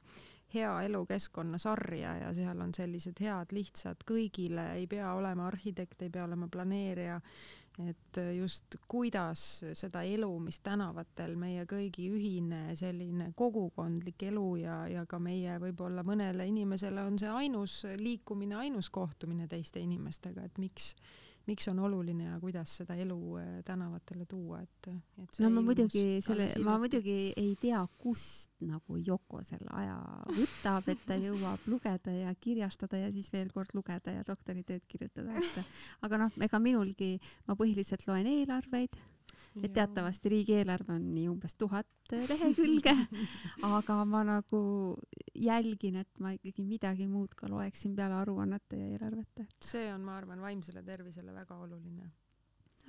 hea 0.54 0.74
elukeskkonna 0.88 1.58
sarja 1.58 2.16
ja 2.22 2.34
seal 2.34 2.62
on 2.62 2.74
sellised 2.76 3.20
head 3.24 3.56
lihtsad 3.56 4.06
kõigile, 4.08 4.74
ei 4.78 4.88
pea 4.88 5.14
olema 5.18 5.48
arhitekt, 5.50 6.02
ei 6.02 6.14
pea 6.14 6.28
olema 6.28 6.48
planeerija, 6.52 7.20
et 7.90 8.20
just 8.38 8.76
kuidas 8.88 9.64
seda 9.74 10.04
elu, 10.06 10.30
mis 10.44 10.60
tänavatel 10.62 11.34
meie 11.40 11.66
kõigi 11.70 12.06
ühine 12.14 12.76
selline 12.78 13.32
kogukondlik 13.36 14.28
elu 14.30 14.48
ja, 14.62 14.78
ja 14.92 15.06
ka 15.10 15.18
meie 15.20 15.58
võib-olla 15.62 16.06
mõnele 16.06 16.46
inimesele 16.52 17.02
on 17.02 17.18
see 17.20 17.32
ainus 17.34 17.80
liikumine, 17.98 18.60
ainus 18.62 18.92
kohtumine 18.94 19.48
teiste 19.50 19.82
inimestega, 19.82 20.46
et 20.46 20.62
miks, 20.62 20.94
miks 21.48 21.68
on 21.68 21.80
oluline 21.84 22.28
ja 22.30 22.40
kuidas 22.40 22.72
seda 22.80 22.96
elu 23.00 23.18
eh, 23.42 23.48
tänavatele 23.68 24.26
tuua, 24.30 24.62
et, 24.64 24.90
et 25.24 25.40
no 25.44 25.50
ma 25.54 25.64
muidugi 25.66 26.04
selle 26.24 26.48
ma 26.64 26.78
muidugi 26.82 27.18
ei 27.40 27.54
tea, 27.60 27.82
kust 28.00 28.52
nagu 28.64 29.00
Yoko 29.00 29.42
selle 29.48 29.72
aja 29.76 29.98
võtab, 30.30 30.88
et 30.94 31.04
ta 31.08 31.18
jõuab 31.20 31.68
lugeda 31.72 32.16
ja 32.16 32.34
kirjastada 32.40 33.02
ja 33.02 33.12
siis 33.14 33.32
veel 33.34 33.52
kord 33.54 33.74
lugeda 33.76 34.16
ja 34.20 34.28
doktoritööd 34.28 34.86
kirjutada, 34.88 35.36
et 35.40 35.60
aga 36.08 36.26
noh, 36.26 36.38
ega 36.48 36.62
minulgi, 36.64 37.18
ma 37.48 37.58
põhiliselt 37.60 38.08
loen 38.08 38.30
eelarveid, 38.30 38.96
et 39.62 39.74
teatavasti 39.74 40.32
riigieelarve 40.34 40.96
on 40.96 41.06
nii 41.14 41.28
umbes 41.30 41.56
tuhat 41.60 41.88
lehekülge, 42.12 42.94
aga 43.78 43.98
ma 44.10 44.24
nagu 44.28 44.62
jälgin, 45.36 46.00
et 46.02 46.20
ma 46.24 46.34
ikkagi 46.34 46.66
midagi 46.68 47.08
muud 47.10 47.36
ka 47.38 47.50
loeksin 47.52 47.96
peale 47.96 48.18
aruannete 48.22 48.80
ja 48.80 48.90
eelarvete. 48.96 49.48
see 49.62 49.92
on, 49.94 50.02
ma 50.02 50.18
arvan, 50.18 50.42
vaimsele 50.42 50.84
tervisele 50.84 51.36
väga 51.36 51.58
oluline. 51.66 52.10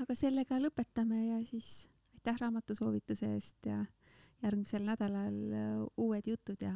aga 0.01 0.17
sellega 0.19 0.61
lõpetame 0.63 1.21
ja 1.27 1.45
siis 1.45 1.89
aitäh 2.17 2.41
raamatusoovituse 2.41 3.35
eest 3.35 3.67
ja 3.69 3.85
järgmisel 4.43 4.85
nädalal 4.89 5.39
äh, 5.53 5.71
uued 5.97 6.27
jutud 6.27 6.61
ja 6.61 6.75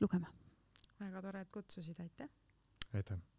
lugema. 0.00 0.32
väga 1.00 1.22
tore, 1.22 1.40
et 1.46 1.50
kutsusid, 1.52 2.00
aitäh! 2.00 2.30
aitäh 2.94 3.35